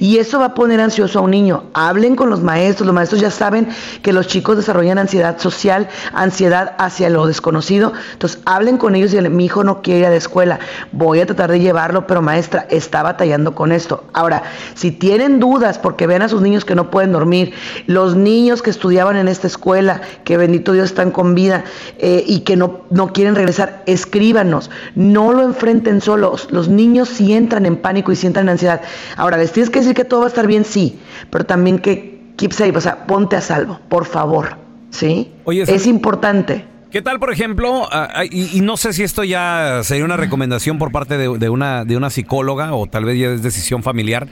Y 0.00 0.18
eso 0.18 0.40
va 0.40 0.46
a 0.46 0.54
poner 0.54 0.80
ansioso 0.80 1.20
a 1.20 1.22
un 1.22 1.30
niño. 1.30 1.64
Hablen 1.74 2.16
con 2.16 2.28
los 2.28 2.42
maestros. 2.42 2.86
Los 2.86 2.94
maestros 2.94 3.20
ya 3.20 3.30
saben 3.30 3.68
que 4.02 4.12
los 4.12 4.26
chicos 4.26 4.56
desarrollan 4.56 4.98
ansiedad 4.98 5.38
social, 5.38 5.88
ansiedad 6.12 6.74
hacia 6.78 7.08
lo 7.08 7.26
desconocido. 7.26 7.92
Entonces, 8.12 8.40
hablen 8.44 8.78
con 8.78 8.94
ellos 8.94 9.12
y 9.12 9.16
digan, 9.16 9.36
mi 9.36 9.44
hijo 9.44 9.62
no 9.62 9.80
quiere 9.82 10.00
ir 10.00 10.06
a 10.06 10.10
la 10.10 10.16
escuela. 10.16 10.58
Voy 10.90 11.20
a 11.20 11.26
tratar 11.26 11.52
de 11.52 11.60
llevarlo, 11.60 12.06
pero 12.06 12.20
maestra, 12.20 12.66
está 12.68 13.02
batallando 13.02 13.54
con 13.54 13.70
esto. 13.70 14.04
Ahora, 14.12 14.42
si 14.74 14.90
tienen 14.90 15.38
dudas 15.38 15.78
porque 15.78 16.06
ven 16.06 16.22
a 16.22 16.28
sus 16.28 16.42
niños 16.42 16.64
que 16.64 16.74
no 16.74 16.90
pueden 16.90 17.12
dormir, 17.12 17.54
los 17.86 18.16
niños 18.16 18.62
que 18.62 18.70
estudiaban 18.70 19.16
en 19.16 19.28
esta 19.28 19.46
escuela, 19.46 20.00
que 20.24 20.36
bendito 20.36 20.72
Dios 20.72 20.86
están 20.86 21.12
con 21.12 21.34
vida 21.34 21.64
eh, 21.98 22.24
y 22.26 22.40
que 22.40 22.56
no, 22.56 22.80
no 22.90 23.12
quieren 23.12 23.34
regresar, 23.34 23.82
escríbanos. 23.86 24.70
No 24.94 25.32
lo 25.32 25.42
enfrenten 25.42 26.00
solos. 26.00 26.48
Los 26.50 26.68
niños 26.68 27.08
sí 27.08 27.32
entran 27.32 27.66
en 27.66 27.76
pánico 27.76 28.10
y 28.10 28.16
sí 28.16 28.26
entran 28.26 28.46
en 28.46 28.50
ansiedad. 28.50 28.80
Ahora, 29.16 29.36
les 29.36 29.52
tienes 29.52 29.70
que 29.70 29.80
decir 29.80 29.94
que 29.94 30.04
todo 30.04 30.20
va 30.20 30.26
a 30.26 30.28
estar 30.28 30.46
bien, 30.46 30.64
sí, 30.64 30.98
pero 31.30 31.44
también 31.44 31.78
que 31.78 32.20
keep 32.36 32.52
safe, 32.52 32.76
o 32.76 32.80
sea, 32.80 33.06
ponte 33.06 33.36
a 33.36 33.40
salvo, 33.40 33.78
por 33.88 34.04
favor, 34.06 34.56
¿sí? 34.90 35.30
Oye, 35.44 35.62
es 35.62 35.86
importante. 35.86 36.64
¿Qué 36.90 37.00
tal, 37.00 37.18
por 37.18 37.32
ejemplo? 37.32 37.88
y, 38.30 38.58
y 38.58 38.60
no 38.60 38.76
sé 38.76 38.92
si 38.92 39.02
esto 39.02 39.24
ya 39.24 39.80
sería 39.82 40.04
una 40.04 40.16
recomendación 40.18 40.78
por 40.78 40.92
parte 40.92 41.16
de, 41.16 41.38
de 41.38 41.48
una, 41.48 41.84
de 41.86 41.96
una 41.96 42.10
psicóloga 42.10 42.74
o 42.74 42.86
tal 42.86 43.04
vez 43.06 43.18
ya 43.18 43.28
es 43.28 43.42
decisión 43.42 43.82
familiar. 43.82 44.28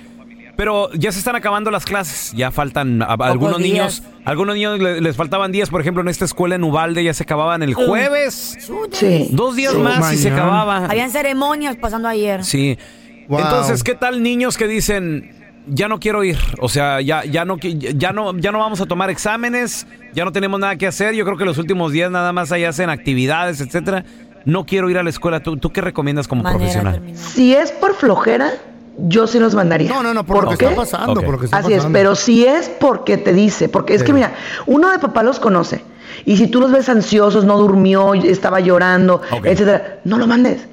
Pero 0.56 0.92
ya 0.92 1.10
se 1.10 1.18
están 1.20 1.36
acabando 1.36 1.70
las 1.70 1.86
clases, 1.86 2.32
ya 2.36 2.50
faltan 2.50 3.00
a- 3.00 3.06
a 3.06 3.14
algunos 3.28 3.56
días. 3.58 4.02
niños, 4.02 4.02
algunos 4.26 4.56
niños 4.56 4.78
le- 4.78 5.00
les 5.00 5.16
faltaban 5.16 5.52
días, 5.52 5.70
por 5.70 5.80
ejemplo, 5.80 6.02
en 6.02 6.08
esta 6.08 6.26
escuela 6.26 6.54
en 6.54 6.62
Ubalde 6.64 7.02
ya 7.02 7.14
se 7.14 7.22
acababan 7.22 7.62
el 7.62 7.72
jueves. 7.72 8.58
Sí. 8.92 9.28
Dos 9.30 9.56
días 9.56 9.72
Sí. 9.72 9.78
más 9.78 10.12
y 10.12 10.18
se 10.18 10.28
acababa. 10.30 10.84
Habían 10.84 11.10
ceremonias 11.10 11.76
pasando 11.76 12.08
ayer. 12.08 12.44
Sí. 12.44 12.76
Wow. 13.30 13.38
Entonces, 13.40 13.82
¿qué 13.84 13.94
tal 13.94 14.22
niños 14.22 14.56
que 14.58 14.66
dicen 14.66 15.30
ya 15.66 15.86
no 15.88 16.00
quiero 16.00 16.24
ir? 16.24 16.36
O 16.60 16.68
sea, 16.68 17.00
ya 17.00 17.24
ya 17.24 17.44
no 17.44 17.56
ya 17.58 18.12
no 18.12 18.36
ya 18.36 18.50
no 18.52 18.58
vamos 18.58 18.80
a 18.80 18.86
tomar 18.86 19.08
exámenes, 19.08 19.86
ya 20.12 20.24
no 20.24 20.32
tenemos 20.32 20.58
nada 20.58 20.74
que 20.76 20.86
hacer. 20.86 21.14
Yo 21.14 21.24
creo 21.24 21.36
que 21.38 21.44
los 21.44 21.56
últimos 21.56 21.92
días 21.92 22.10
nada 22.10 22.32
más 22.32 22.50
ahí 22.52 22.64
hacen 22.64 22.90
actividades, 22.90 23.60
etcétera. 23.60 24.04
No 24.44 24.66
quiero 24.66 24.90
ir 24.90 24.98
a 24.98 25.02
la 25.04 25.10
escuela. 25.10 25.40
¿Tú, 25.40 25.56
tú 25.58 25.70
qué 25.70 25.80
recomiendas 25.80 26.26
como 26.26 26.42
Manera 26.42 26.58
profesional? 26.58 27.02
Si 27.14 27.54
es 27.54 27.70
por 27.72 27.94
flojera, 27.94 28.50
yo 28.98 29.26
sí 29.28 29.38
los 29.38 29.54
mandaría. 29.54 29.90
No, 29.90 30.02
no, 30.02 30.12
no, 30.12 30.24
por, 30.26 30.44
lo 30.44 30.50
que 30.50 30.56
qué? 30.56 30.64
está 30.64 30.76
pasando, 30.76 31.12
Ok. 31.12 31.24
por 31.24 31.32
lo 31.34 31.38
que 31.38 31.44
está 31.44 31.58
Así 31.58 31.72
es, 31.72 31.86
pero 31.92 32.16
si 32.16 32.46
es 32.46 32.68
porque 32.68 33.16
te 33.16 33.32
dice, 33.32 33.68
porque 33.68 33.94
es 33.94 34.00
Sí. 34.00 34.06
que 34.06 34.12
mira, 34.12 34.32
uno 34.66 34.90
de 34.90 34.98
papá 34.98 35.22
los 35.22 35.38
conoce. 35.38 35.84
Y 36.24 36.36
si 36.36 36.48
tú 36.48 36.60
los 36.60 36.72
ves 36.72 36.88
ansiosos, 36.88 37.44
no 37.44 37.56
durmió, 37.58 38.14
estaba 38.14 38.58
llorando, 38.60 39.22
Ok. 39.30 39.44
etcétera, 39.46 40.00
no 40.04 40.18
lo 40.18 40.26
mandes. 40.26 40.66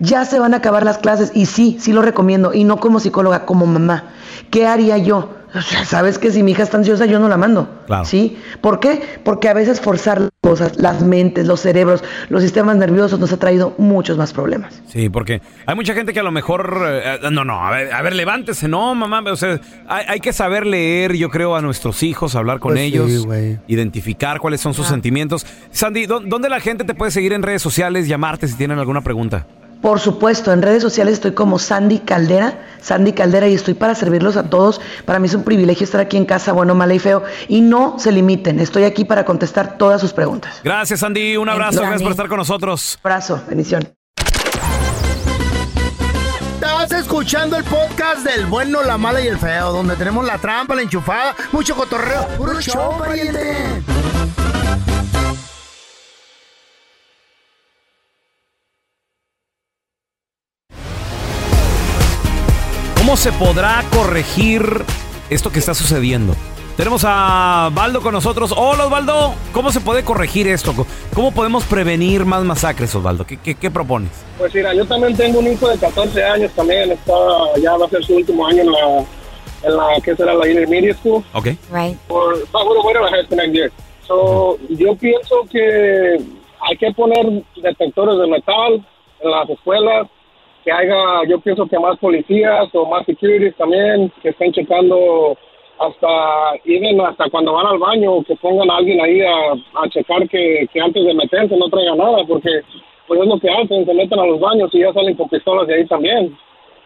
Ya 0.00 0.24
se 0.24 0.38
van 0.38 0.54
a 0.54 0.58
acabar 0.58 0.84
las 0.84 0.98
clases 0.98 1.30
y 1.34 1.46
sí, 1.46 1.76
sí 1.80 1.92
lo 1.92 2.02
recomiendo. 2.02 2.52
Y 2.52 2.64
no 2.64 2.78
como 2.78 3.00
psicóloga, 3.00 3.46
como 3.46 3.66
mamá. 3.66 4.10
¿Qué 4.50 4.66
haría 4.66 4.98
yo? 4.98 5.41
O 5.54 5.60
sea, 5.60 5.84
sabes 5.84 6.18
que 6.18 6.30
si 6.30 6.42
mi 6.42 6.52
hija 6.52 6.62
está 6.62 6.78
ansiosa, 6.78 7.04
yo 7.06 7.18
no 7.18 7.28
la 7.28 7.36
mando. 7.36 7.68
Claro. 7.86 8.04
¿Sí? 8.06 8.38
¿Por 8.62 8.80
qué? 8.80 9.02
Porque 9.22 9.48
a 9.48 9.52
veces 9.54 9.80
forzar 9.80 10.20
las 10.20 10.30
cosas, 10.42 10.76
las 10.78 11.02
mentes, 11.02 11.46
los 11.46 11.60
cerebros, 11.60 12.02
los 12.30 12.42
sistemas 12.42 12.76
nerviosos 12.76 13.18
nos 13.20 13.32
ha 13.32 13.36
traído 13.36 13.74
muchos 13.76 14.16
más 14.16 14.32
problemas. 14.32 14.82
Sí, 14.88 15.10
porque 15.10 15.42
hay 15.66 15.74
mucha 15.74 15.92
gente 15.94 16.12
que 16.14 16.20
a 16.20 16.22
lo 16.22 16.30
mejor... 16.32 16.78
eh, 16.86 17.18
no, 17.30 17.44
no, 17.44 17.66
a 17.66 17.70
ver, 17.70 17.92
a 17.92 18.00
ver, 18.02 18.14
levántese, 18.14 18.66
no, 18.66 18.94
mamá. 18.94 19.22
O 19.30 19.36
sea, 19.36 19.60
hay, 19.88 20.04
hay 20.08 20.20
que 20.20 20.32
saber 20.32 20.66
leer, 20.66 21.14
yo 21.16 21.28
creo, 21.28 21.54
a 21.54 21.60
nuestros 21.60 22.02
hijos, 22.02 22.34
hablar 22.34 22.58
con 22.58 22.72
Pues 22.72 22.80
ellos, 22.84 23.26
identificar 23.66 24.40
cuáles 24.40 24.60
son 24.60 24.72
sus 24.74 24.86
sentimientos. 24.86 25.46
Sandy, 25.70 26.06
¿dó- 26.06 26.20
¿dónde 26.20 26.48
la 26.48 26.60
gente 26.60 26.84
te 26.84 26.94
puede 26.94 27.10
seguir 27.10 27.32
en 27.34 27.42
redes 27.42 27.60
sociales, 27.62 28.08
llamarte 28.08 28.48
si 28.48 28.54
tienen 28.56 28.78
alguna 28.78 29.02
pregunta? 29.02 29.46
Por 29.82 29.98
supuesto, 29.98 30.52
en 30.52 30.62
redes 30.62 30.80
sociales 30.80 31.14
estoy 31.14 31.32
como 31.32 31.58
Sandy 31.58 31.98
Caldera, 31.98 32.60
Sandy 32.80 33.12
Caldera 33.12 33.48
y 33.48 33.54
estoy 33.54 33.74
para 33.74 33.96
servirlos 33.96 34.36
a 34.36 34.44
todos. 34.44 34.80
Para 35.04 35.18
mí 35.18 35.26
es 35.26 35.34
un 35.34 35.42
privilegio 35.42 35.82
estar 35.84 36.00
aquí 36.00 36.16
en 36.16 36.24
casa, 36.24 36.52
bueno, 36.52 36.76
mala 36.76 36.94
y 36.94 37.00
feo. 37.00 37.24
Y 37.48 37.62
no 37.62 37.98
se 37.98 38.12
limiten, 38.12 38.60
estoy 38.60 38.84
aquí 38.84 39.04
para 39.04 39.24
contestar 39.24 39.76
todas 39.78 40.00
sus 40.00 40.12
preguntas. 40.12 40.60
Gracias, 40.62 41.00
Sandy. 41.00 41.36
Un 41.36 41.48
abrazo. 41.48 41.80
Gracias 41.80 42.00
por 42.00 42.12
estar 42.12 42.28
con 42.28 42.38
nosotros. 42.38 42.96
Abrazo, 43.02 43.42
bendición. 43.48 43.92
Estás 46.54 46.92
escuchando 46.92 47.56
el 47.56 47.64
podcast 47.64 48.24
del 48.24 48.46
bueno, 48.46 48.84
la 48.84 48.96
mala 48.96 49.20
y 49.20 49.26
el 49.26 49.36
feo, 49.36 49.72
donde 49.72 49.96
tenemos 49.96 50.24
la 50.24 50.38
trampa, 50.38 50.76
la 50.76 50.82
enchufada, 50.82 51.34
mucho 51.50 51.74
cotorreo. 51.74 52.28
¡Puro 52.38 52.60
show, 52.60 52.98
pariente! 53.00 53.82
¿Cómo 63.12 63.20
se 63.20 63.32
podrá 63.32 63.84
corregir 63.94 64.62
esto 65.28 65.52
que 65.52 65.58
está 65.58 65.74
sucediendo? 65.74 66.34
Tenemos 66.78 67.04
a 67.06 67.68
Baldo 67.74 68.00
con 68.00 68.14
nosotros. 68.14 68.54
Hola, 68.56 68.86
Osvaldo. 68.86 69.34
¿Cómo 69.52 69.70
se 69.70 69.80
puede 69.80 70.02
corregir 70.02 70.48
esto? 70.48 70.72
¿Cómo 71.14 71.30
podemos 71.30 71.64
prevenir 71.64 72.24
más 72.24 72.42
masacres, 72.42 72.94
Osvaldo? 72.94 73.26
¿Qué, 73.26 73.36
qué, 73.36 73.54
qué 73.54 73.70
propones? 73.70 74.12
Pues 74.38 74.54
mira, 74.54 74.72
yo 74.72 74.86
también 74.86 75.14
tengo 75.14 75.40
un 75.40 75.46
hijo 75.46 75.68
de 75.68 75.76
14 75.78 76.24
años 76.24 76.52
también, 76.52 76.90
está, 76.90 77.12
ya 77.62 77.76
va 77.76 77.84
a 77.84 77.90
ser 77.90 78.02
su 78.02 78.16
último 78.16 78.46
año 78.46 78.62
en 78.62 78.72
la, 78.72 79.04
en 79.64 79.76
la 79.76 80.00
que 80.02 80.16
será 80.16 80.32
la 80.32 80.48
intermediate 80.48 80.98
school, 80.98 81.22
Ok. 81.34 81.48
Right. 81.70 81.98
or, 82.08 82.48
bueno, 82.50 82.82
bueno, 82.82 83.10
next 83.10 83.52
year. 83.52 83.70
So, 84.06 84.56
yo 84.70 84.96
pienso 84.96 85.44
que 85.50 86.16
hay 86.62 86.76
que 86.78 86.90
poner 86.92 87.44
detectores 87.56 88.18
de 88.18 88.26
metal 88.26 88.86
en 89.20 89.30
las 89.30 89.50
escuelas, 89.50 90.08
que 90.64 90.70
haya, 90.72 90.96
yo 91.28 91.40
pienso 91.40 91.66
que 91.66 91.78
más 91.78 91.98
policías 91.98 92.68
o 92.74 92.88
más 92.88 93.04
securities 93.06 93.56
también, 93.56 94.12
que 94.22 94.28
estén 94.30 94.52
checando 94.52 95.36
hasta, 95.78 96.08
even 96.64 97.00
hasta 97.00 97.28
cuando 97.30 97.52
van 97.54 97.66
al 97.66 97.78
baño, 97.78 98.22
que 98.24 98.36
pongan 98.36 98.70
a 98.70 98.76
alguien 98.76 99.00
ahí 99.00 99.20
a, 99.22 99.52
a 99.82 99.88
checar 99.88 100.28
que, 100.28 100.68
que 100.72 100.80
antes 100.80 101.04
de 101.04 101.14
meterse 101.14 101.56
no 101.56 101.68
traiga 101.68 101.94
nada, 101.96 102.18
porque 102.28 102.50
pues 103.08 103.20
es 103.20 103.26
lo 103.26 103.38
que 103.40 103.50
hacen, 103.50 103.84
se 103.84 103.94
meten 103.94 104.18
a 104.18 104.26
los 104.26 104.40
baños 104.40 104.70
y 104.72 104.80
ya 104.80 104.92
salen 104.92 105.16
con 105.16 105.28
pistolas 105.28 105.66
de 105.66 105.74
ahí 105.74 105.86
también. 105.86 106.36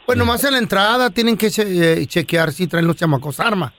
Pues 0.06 0.16
nomás 0.16 0.42
en 0.44 0.52
la 0.52 0.58
entrada 0.58 1.10
tienen 1.10 1.36
que 1.36 1.50
che- 1.50 2.00
eh, 2.02 2.06
chequear 2.06 2.52
si 2.52 2.66
traen 2.68 2.86
los 2.86 2.96
chamacos 2.96 3.38
armas. 3.40 3.72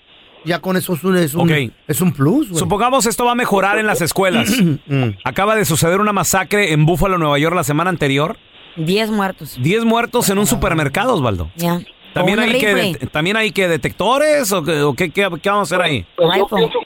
Ya 0.45 0.59
con 0.59 0.77
eso 0.77 0.93
es 0.93 1.03
un, 1.03 1.17
es 1.17 1.33
un, 1.33 1.49
Ok. 1.51 1.71
es 1.87 1.99
un 1.99 2.13
plus, 2.13 2.49
güey. 2.49 2.59
Supongamos 2.59 3.05
esto 3.05 3.25
va 3.25 3.31
a 3.31 3.35
mejorar 3.35 3.79
en 3.79 3.87
las 3.87 4.01
escuelas. 4.01 4.49
Mm. 4.87 5.17
Acaba 5.25 5.55
de 5.55 5.65
suceder 5.65 5.99
una 5.99 6.13
masacre 6.13 6.71
en 6.71 6.85
Búfalo, 6.85 7.17
Nueva 7.17 7.37
York, 7.39 7.53
la 7.55 7.63
semana 7.65 7.89
anterior. 7.89 8.37
Diez 8.77 9.09
muertos. 9.09 9.57
10 9.61 9.83
muertos 9.85 10.29
en 10.29 10.37
un 10.37 10.47
supermercado, 10.47 11.13
Osvaldo. 11.15 11.49
Ya. 11.55 11.79
¿También 12.13 12.39
hay, 12.39 12.57
que, 12.59 13.07
¿También 13.11 13.37
hay 13.37 13.51
que 13.51 13.67
detectores 13.67 14.51
o, 14.51 14.63
qué, 14.63 14.81
o 14.81 14.93
qué, 14.95 15.11
qué- 15.11 15.29
qué 15.41 15.49
vamos 15.49 15.71
a 15.71 15.75
hacer 15.75 15.85
ahí? 15.85 16.05
Pues 16.15 16.29
yo 16.37 16.47
pienso 16.47 16.79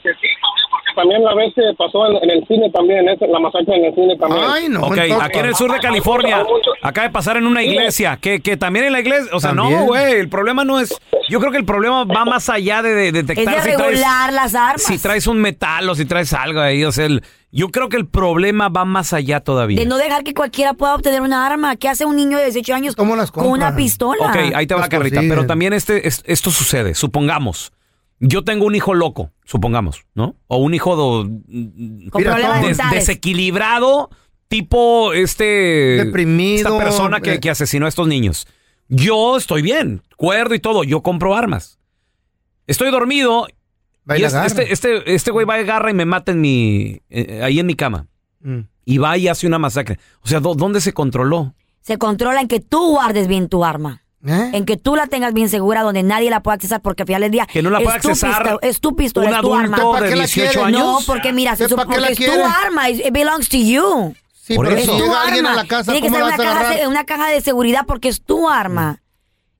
también, 0.94 1.22
la 1.24 1.34
vez 1.34 1.52
que 1.54 1.62
pasó 1.76 2.06
en, 2.06 2.16
en 2.22 2.30
el 2.30 2.46
cine 2.46 2.70
también, 2.70 3.08
esa- 3.08 3.26
la 3.26 3.38
masacre 3.40 3.76
en 3.76 3.84
el 3.86 3.94
cine 3.94 4.16
también. 4.18 4.44
Ay, 4.48 4.68
no. 4.68 4.80
Ok, 4.82 4.96
entonces- 4.98 5.18
aquí 5.22 5.38
en 5.38 5.46
el 5.46 5.54
sur 5.54 5.72
de 5.72 5.78
California 5.80 6.44
acaba 6.82 7.06
de 7.06 7.12
pasar 7.12 7.36
en 7.36 7.46
una 7.46 7.62
iglesia, 7.62 8.18
que, 8.20 8.40
que 8.40 8.56
también 8.56 8.86
en 8.86 8.92
la 8.92 9.00
iglesia, 9.00 9.30
o 9.32 9.40
sea, 9.40 9.50
También. 9.54 9.80
no, 9.80 9.86
güey, 9.86 10.12
el 10.14 10.28
problema 10.28 10.64
no 10.64 10.80
es, 10.80 10.94
yo 11.28 11.40
creo 11.40 11.52
que 11.52 11.58
el 11.58 11.64
problema 11.64 12.04
va 12.04 12.24
más 12.24 12.48
allá 12.48 12.82
de, 12.82 12.94
de 12.94 13.08
Es 13.08 13.12
detectar 13.14 13.54
de 13.64 13.70
si 13.70 13.76
traes, 13.76 13.90
regular 14.00 14.32
las 14.32 14.54
armas. 14.54 14.82
si 14.82 14.98
traes 14.98 15.26
un 15.26 15.40
metal 15.40 15.88
o 15.88 15.94
si 15.94 16.04
traes 16.04 16.32
algo 16.32 16.60
ahí, 16.60 16.84
o 16.84 16.92
sea, 16.92 17.06
el- 17.06 17.22
yo 17.54 17.68
creo 17.68 17.90
que 17.90 17.98
el 17.98 18.06
problema 18.06 18.70
va 18.70 18.86
más 18.86 19.12
allá 19.12 19.40
todavía. 19.40 19.78
De 19.78 19.84
no 19.86 19.98
dejar 19.98 20.24
que 20.24 20.32
cualquiera 20.32 20.72
pueda 20.72 20.94
obtener 20.94 21.20
una 21.20 21.46
arma. 21.46 21.76
¿Qué 21.76 21.86
hace 21.86 22.06
un 22.06 22.16
niño 22.16 22.38
de 22.38 22.44
18 22.44 22.74
años 22.74 22.96
¿Cómo 22.96 23.14
las 23.14 23.30
con 23.30 23.46
una 23.46 23.76
pistola? 23.76 24.24
Ok, 24.26 24.54
ahí 24.54 24.66
te 24.66 24.74
va 24.74 24.88
pero 24.88 25.44
también 25.44 25.74
este, 25.74 26.08
es- 26.08 26.22
esto 26.26 26.50
sucede, 26.50 26.94
supongamos. 26.94 27.72
Yo 28.24 28.44
tengo 28.44 28.66
un 28.66 28.74
hijo 28.76 28.94
loco, 28.94 29.32
supongamos, 29.44 30.04
¿no? 30.14 30.36
O 30.46 30.58
un 30.58 30.74
hijo 30.74 31.24
des- 32.62 32.78
desequilibrado, 32.92 34.10
tipo 34.48 35.12
este... 35.12 35.44
Deprimido, 36.04 36.68
Esta 36.74 36.78
persona 36.84 37.20
que, 37.20 37.34
eh. 37.34 37.40
que 37.40 37.50
asesinó 37.50 37.86
a 37.86 37.88
estos 37.88 38.06
niños. 38.06 38.46
Yo 38.88 39.36
estoy 39.36 39.60
bien, 39.62 40.02
cuerdo 40.16 40.54
y 40.54 40.60
todo, 40.60 40.84
yo 40.84 41.02
compro 41.02 41.34
armas. 41.34 41.78
Estoy 42.66 42.90
dormido 42.92 43.48
Va 44.08 44.18
y 44.18 44.24
este, 44.24 44.72
este, 44.72 45.14
este 45.14 45.30
güey 45.30 45.46
va 45.46 45.58
y 45.58 45.62
agarra 45.62 45.90
y 45.90 45.94
me 45.94 46.04
mata 46.04 46.32
en 46.32 46.40
mi, 46.40 47.00
eh, 47.10 47.40
ahí 47.42 47.58
en 47.60 47.66
mi 47.66 47.74
cama. 47.74 48.06
Mm. 48.40 48.60
Y 48.84 48.98
va 48.98 49.16
y 49.16 49.28
hace 49.28 49.46
una 49.46 49.58
masacre. 49.58 49.98
O 50.22 50.28
sea, 50.28 50.40
¿dó- 50.40 50.54
¿dónde 50.54 50.80
se 50.80 50.92
controló? 50.92 51.54
Se 51.80 51.98
controla 51.98 52.40
en 52.40 52.48
que 52.48 52.60
tú 52.60 52.90
guardes 52.90 53.26
bien 53.28 53.48
tu 53.48 53.64
arma. 53.64 54.01
¿Eh? 54.24 54.50
En 54.52 54.64
que 54.64 54.76
tú 54.76 54.94
la 54.94 55.08
tengas 55.08 55.34
bien 55.34 55.48
segura, 55.48 55.82
donde 55.82 56.02
nadie 56.04 56.30
la 56.30 56.42
pueda 56.44 56.54
accesar, 56.54 56.80
porque 56.80 57.02
al 57.02 57.06
final 57.08 57.22
del 57.22 57.32
día. 57.32 57.46
Que 57.46 57.60
no 57.60 57.70
la 57.70 57.78
es 57.78 57.84
pueda 57.84 57.98
tu 57.98 58.08
accesar 58.10 58.58
Es 58.62 58.80
tu 58.80 58.94
pistola, 58.94 59.28
un 59.30 59.34
es 59.34 59.40
tu 59.40 59.54
adulto 59.54 59.94
arma. 59.94 60.00
de 60.00 60.08
qué 60.10 60.16
la 60.16 60.22
18 60.26 60.50
quiere? 60.52 60.66
años. 60.66 60.80
No, 60.80 60.98
porque 61.06 61.32
mira, 61.32 61.56
se 61.56 61.68
¿Para 61.68 61.82
supo- 61.82 61.92
qué 61.94 62.00
la 62.00 62.06
porque 62.08 62.24
es 62.26 62.32
tu 62.32 62.44
arma. 62.66 62.90
It 62.90 63.12
belongs 63.12 63.48
to 63.48 63.56
you. 63.56 64.14
Sí, 64.32 64.54
Por 64.54 64.66
pero 64.68 64.78
eso. 64.80 64.92
si 64.96 65.00
llega 65.02 65.22
alguien 65.22 65.46
a 65.46 65.50
arma. 65.50 65.62
la 65.62 65.68
casa, 65.68 65.92
Tiene 65.92 66.06
que 66.06 66.12
¿cómo 66.12 66.24
ser 66.30 66.34
una 66.34 66.36
caja, 66.54 66.70
de, 66.74 66.86
una 66.88 67.04
caja 67.04 67.28
de 67.30 67.40
seguridad 67.40 67.84
porque 67.86 68.08
es 68.08 68.22
tu 68.22 68.48
arma. 68.48 69.02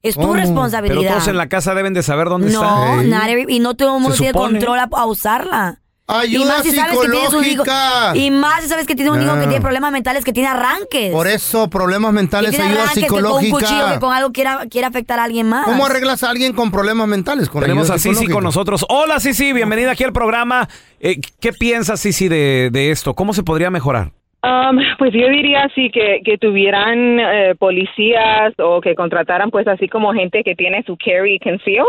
Es 0.03 0.15
tu 0.15 0.21
¿Cómo? 0.23 0.35
responsabilidad. 0.35 1.01
Pero 1.01 1.13
todos 1.15 1.29
en 1.29 1.37
la 1.37 1.49
casa 1.49 1.75
deben 1.75 1.95
de 1.95 2.03
saber 2.03 2.29
dónde 2.29 2.51
no, 2.53 2.63
está. 2.63 3.03
not 3.05 3.29
every- 3.29 3.47
y 3.55 3.59
no 3.61 3.75
todo 3.75 3.97
el 3.97 4.03
mundo 4.03 4.17
tiene 4.17 4.33
control 4.33 4.79
a, 4.79 4.89
a 4.91 5.07
usarla. 5.07 5.82
Ayuda 6.09 6.45
y 6.45 6.49
más 6.49 6.63
si 6.63 6.71
sabes 6.73 6.99
que 6.99 7.09
tienes 7.09 7.33
un 7.33 7.45
hijo. 7.45 7.65
psicológica. 7.65 8.13
Y 8.17 8.31
más 8.31 8.63
si 8.63 8.69
sabes 8.69 8.87
que 8.87 8.95
tienes 8.95 9.13
un 9.15 9.23
hijo 9.23 9.33
que 9.35 9.41
Ah. 9.41 9.49
tiene 9.49 9.61
problemas 9.61 9.93
mentales, 9.93 10.25
que 10.25 10.33
tiene 10.33 10.49
arranques. 10.49 11.13
Por 11.13 11.27
eso, 11.29 11.71
problemas 11.71 12.11
que 12.11 12.15
mentales, 12.17 12.51
tiene 12.51 12.65
ayuda 12.67 12.83
arranques, 12.83 13.03
que 13.05 13.09
con 13.09 13.25
un 13.25 13.31
cuchillo, 13.33 13.51
que 13.53 13.67
psicológica. 13.67 14.01
con 14.01 14.13
algo 14.15 14.33
quiera, 14.33 14.61
quiera 14.71 14.89
afectar 14.89 15.19
a 15.21 15.25
alguien 15.25 15.49
más. 15.49 15.65
¿Cómo 15.65 15.87
arreglas 15.87 16.23
a 16.25 16.31
alguien 16.31 16.53
con 16.55 16.71
problemas 16.71 17.07
mentales? 17.09 17.49
Con 17.49 17.63
Tenemos 17.63 17.85
ayuda 17.85 17.95
a 17.95 17.99
Sisi 17.99 18.09
psicológica. 18.15 18.35
con 18.35 18.45
nosotros. 18.45 18.85
Hola 18.89 19.21
Sisi, 19.21 19.53
bienvenida 19.53 19.93
aquí 19.93 20.05
al 20.05 20.13
programa. 20.13 20.69
Eh, 21.01 21.17
¿Qué 21.41 21.53
piensas 21.53 22.01
Sisi 22.01 22.29
de, 22.29 22.71
de 22.73 22.91
esto? 22.91 23.15
¿Cómo 23.15 23.33
se 23.33 23.43
podría 23.43 23.71
mejorar? 23.71 24.11
Um, 24.45 24.77
pues 24.99 25.13
yo 25.13 25.29
diría 25.29 25.63
así 25.71 25.89
que, 25.95 26.21
que 26.25 26.37
tuvieran 26.37 27.21
eh, 27.21 27.55
policías 27.57 28.53
o 28.59 28.81
que 28.81 28.97
contrataran 28.97 29.53
pues 29.53 29.69
así 29.69 29.87
como 29.89 30.13
gente 30.13 30.43
que 30.45 30.57
tiene 30.57 30.83
su 30.85 30.97
carry 30.97 31.39
conceal, 31.39 31.87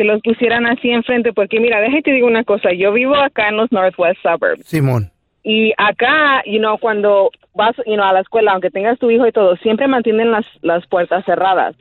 que 0.00 0.04
los 0.04 0.22
pusieran 0.22 0.64
así 0.64 0.90
enfrente, 0.90 1.34
porque 1.34 1.60
mira, 1.60 1.78
déjame 1.78 2.00
te 2.00 2.12
digo 2.12 2.26
una 2.26 2.42
cosa, 2.42 2.72
yo 2.72 2.90
vivo 2.90 3.14
acá 3.16 3.50
en 3.50 3.58
los 3.58 3.70
Northwest 3.70 4.18
Suburbs 4.22 4.64
Simón. 4.64 5.10
y 5.42 5.74
acá, 5.76 6.42
you 6.46 6.58
know, 6.58 6.78
cuando 6.78 7.30
vas, 7.54 7.76
you 7.84 7.96
know, 7.96 8.06
a 8.06 8.14
la 8.14 8.20
escuela, 8.20 8.52
aunque 8.52 8.70
tengas 8.70 8.98
tu 8.98 9.10
hijo 9.10 9.26
y 9.26 9.32
todo, 9.32 9.56
siempre 9.56 9.88
mantienen 9.88 10.30
las, 10.30 10.46
las 10.62 10.86
puertas 10.86 11.22
cerradas. 11.26 11.76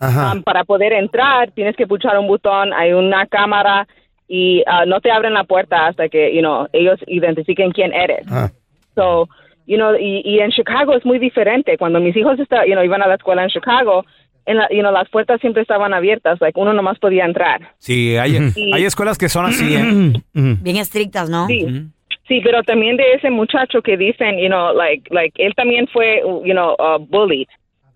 Ajá. 0.00 0.32
Um, 0.32 0.42
para 0.42 0.64
poder 0.64 0.92
entrar 0.94 1.52
tienes 1.52 1.76
que 1.76 1.86
puchar 1.86 2.18
un 2.18 2.26
botón, 2.26 2.72
hay 2.72 2.92
una 2.92 3.24
cámara 3.26 3.86
y 4.26 4.64
ah, 4.66 4.84
no 4.84 5.00
te 5.00 5.12
abren 5.12 5.34
la 5.34 5.44
puerta 5.44 5.86
hasta 5.86 6.08
que, 6.08 6.34
you 6.34 6.40
know, 6.40 6.66
ellos 6.72 6.98
identifiquen 7.06 7.70
quién 7.70 7.94
eres. 7.94 8.26
Ah. 8.32 8.50
So, 8.96 9.28
you 9.64 9.76
know, 9.76 9.94
y, 9.94 10.22
y 10.24 10.40
en 10.40 10.50
Chicago 10.50 10.94
es 10.96 11.06
muy 11.06 11.20
diferente. 11.20 11.78
Cuando 11.78 12.00
mis 12.00 12.16
hijos 12.16 12.36
está, 12.40 12.66
you 12.66 12.72
know, 12.72 12.82
iban 12.82 13.02
a 13.02 13.06
la 13.06 13.14
escuela 13.14 13.44
en 13.44 13.48
Chicago, 13.50 14.04
en 14.46 14.56
la, 14.58 14.68
you 14.70 14.80
know, 14.80 14.92
las 14.92 15.08
puertas 15.08 15.40
siempre 15.40 15.62
estaban 15.62 15.94
abiertas, 15.94 16.38
like 16.40 16.58
uno 16.58 16.72
nomás 16.72 16.98
podía 16.98 17.24
entrar. 17.24 17.72
Sí, 17.78 18.16
hay, 18.16 18.36
hay 18.72 18.84
escuelas 18.84 19.16
que 19.18 19.28
son 19.28 19.46
así, 19.46 19.74
¿eh? 19.74 20.12
Bien 20.34 20.76
estrictas, 20.76 21.30
¿no? 21.30 21.46
Sí. 21.46 21.66
Sí, 22.28 22.40
pero 22.42 22.62
también 22.62 22.96
de 22.96 23.04
ese 23.14 23.30
muchacho 23.30 23.82
que 23.82 23.96
dicen, 23.98 24.38
you 24.38 24.46
know, 24.48 24.74
like, 24.74 25.12
like, 25.14 25.32
él 25.44 25.52
también 25.54 25.86
fue, 25.92 26.20
you 26.44 26.52
know, 26.52 26.72
uh, 26.78 26.98
bullied. 26.98 27.46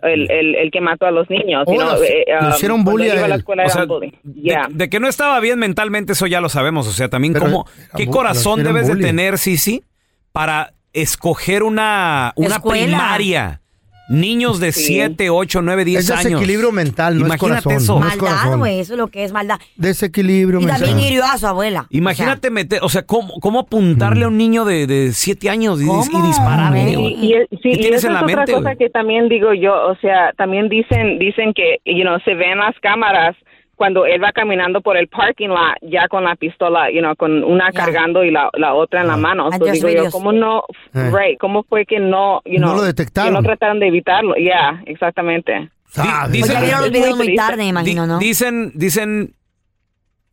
El, 0.00 0.30
el, 0.30 0.54
el 0.54 0.70
que 0.70 0.80
mató 0.80 1.06
a 1.06 1.10
los 1.10 1.28
niños. 1.28 1.64
you 1.66 1.72
Oh, 1.74 1.76
know, 1.76 1.94
lo- 1.96 2.04
eh, 2.04 2.24
um, 2.40 2.50
hicieron 2.50 2.76
cuando 2.84 2.90
bully 2.92 3.08
él 3.08 3.18
a 3.18 3.26
la 3.26 3.34
escuela 3.34 3.64
O 3.64 3.68
sea, 3.68 3.84
bully. 3.84 4.12
De, 4.22 4.40
Yeah. 4.42 4.68
de 4.70 4.88
que 4.88 5.00
no 5.00 5.08
estaba 5.08 5.40
bien 5.40 5.58
mentalmente, 5.58 6.12
eso 6.12 6.26
ya 6.28 6.40
lo 6.40 6.48
sabemos. 6.48 6.86
O 6.86 6.92
sea, 6.92 7.08
también 7.08 7.32
Pero 7.32 7.46
cómo, 7.46 7.66
qué 7.96 8.06
corazón 8.06 8.62
debes 8.62 8.86
de 8.86 8.92
bullying. 8.94 9.06
tener, 9.06 9.38
Sisi, 9.38 9.82
para 10.30 10.72
escoger 10.92 11.62
una, 11.64 12.32
una 12.36 12.56
Escuela. 12.56 12.84
primaria. 12.86 13.60
Niños 14.08 14.58
de 14.60 14.72
Sí. 14.72 14.84
7, 14.84 15.30
8, 15.30 15.60
9, 15.62 15.84
10 15.84 16.04
Es 16.04 16.10
años. 16.10 16.24
desequilibrio 16.24 16.72
mental, 16.72 17.14
no 17.18 17.20
es 17.22 17.26
Imagínate 17.26 17.62
corazón, 17.64 17.72
eso. 17.82 18.00
no 18.00 18.08
es 18.08 18.16
Maldad, 18.16 18.36
corazón. 18.38 18.58
güey, 18.60 18.80
eso 18.80 18.92
es 18.94 18.98
lo 18.98 19.08
que 19.08 19.24
es 19.24 19.32
maldad. 19.32 19.58
Desequilibrio 19.76 20.60
Y 20.60 20.64
mental. 20.66 20.84
también 20.86 21.06
hirió 21.08 21.24
a 21.24 21.36
su 21.38 21.46
abuela. 21.46 21.86
Imagínate 21.90 22.50
meter, 22.50 22.80
o 22.82 22.88
sea, 22.88 23.02
¿cómo, 23.02 23.34
cómo 23.40 23.60
apuntarle 23.60 24.24
a 24.24 24.28
un 24.28 24.36
niño 24.38 24.64
de, 24.64 24.86
de 24.86 25.12
7 25.12 25.50
años 25.50 25.80
y, 25.80 25.84
y 25.84 26.22
dispararle? 26.26 26.90
Y, 26.90 26.94
güey? 26.94 27.14
y- 27.14 27.32
sí, 27.50 27.58
¿Qué 27.62 27.68
y 27.70 27.76
tienes 27.80 27.98
esa 27.98 28.08
en 28.08 28.12
la 28.14 28.20
es 28.20 28.24
otra 28.24 28.36
mente, 28.36 28.52
cosa 28.52 28.62
güey? 28.64 28.76
que 28.78 28.90
también 28.90 29.28
digo 29.28 29.52
yo, 29.54 29.72
o 29.88 29.96
sea, 29.96 30.32
también 30.36 30.68
dicen 30.68 31.18
dicen 31.18 31.52
que, 31.54 31.78
you 31.84 32.02
know, 32.02 32.18
se 32.24 32.34
ven 32.34 32.58
las 32.58 32.74
cámaras 32.80 33.36
cuando 33.78 34.04
él 34.04 34.22
va 34.22 34.32
caminando 34.32 34.82
por 34.82 34.96
el 34.98 35.08
parking 35.08 35.48
lot 35.48 35.76
ya 35.80 36.06
con 36.08 36.24
la 36.24 36.36
pistola, 36.36 36.90
you 36.90 36.98
know, 37.00 37.16
con 37.16 37.42
una 37.44 37.72
cargando 37.72 38.24
y 38.24 38.30
la, 38.30 38.50
la 38.54 38.74
otra 38.74 39.00
en 39.00 39.06
la 39.06 39.16
mano. 39.16 39.44
And 39.46 39.54
So, 39.54 39.64
there's 39.64 39.74
digo 39.78 39.88
yo, 39.88 39.94
videos. 39.94 40.12
¿cómo 40.12 40.32
no, 40.32 40.64
Eh. 40.94 41.10
right, 41.10 41.38
cómo 41.38 41.62
fue 41.62 41.86
que 41.86 41.98
no, 42.00 42.42
you 42.44 42.58
No 42.60 42.66
know, 42.68 42.76
lo 42.76 42.82
detectaron. 42.82 43.32
que 43.32 43.40
no 43.40 43.42
trataron 43.42 43.80
de 43.80 43.86
evitarlo? 43.88 44.34
Yeah, 44.34 44.82
exactamente. 44.86 45.70
Ya 45.94 46.26
vieron 46.28 46.50
los 46.50 46.86
Es 46.86 46.90
muy 46.90 46.90
videos 46.90 47.16
muy 47.16 47.26
triste. 47.28 47.42
tarde, 47.42 47.56
me 47.62 47.68
imagino, 47.68 48.02
Di- 48.02 48.08
¿no? 48.08 48.18
Dicen, 48.18 48.72
dicen 48.74 49.34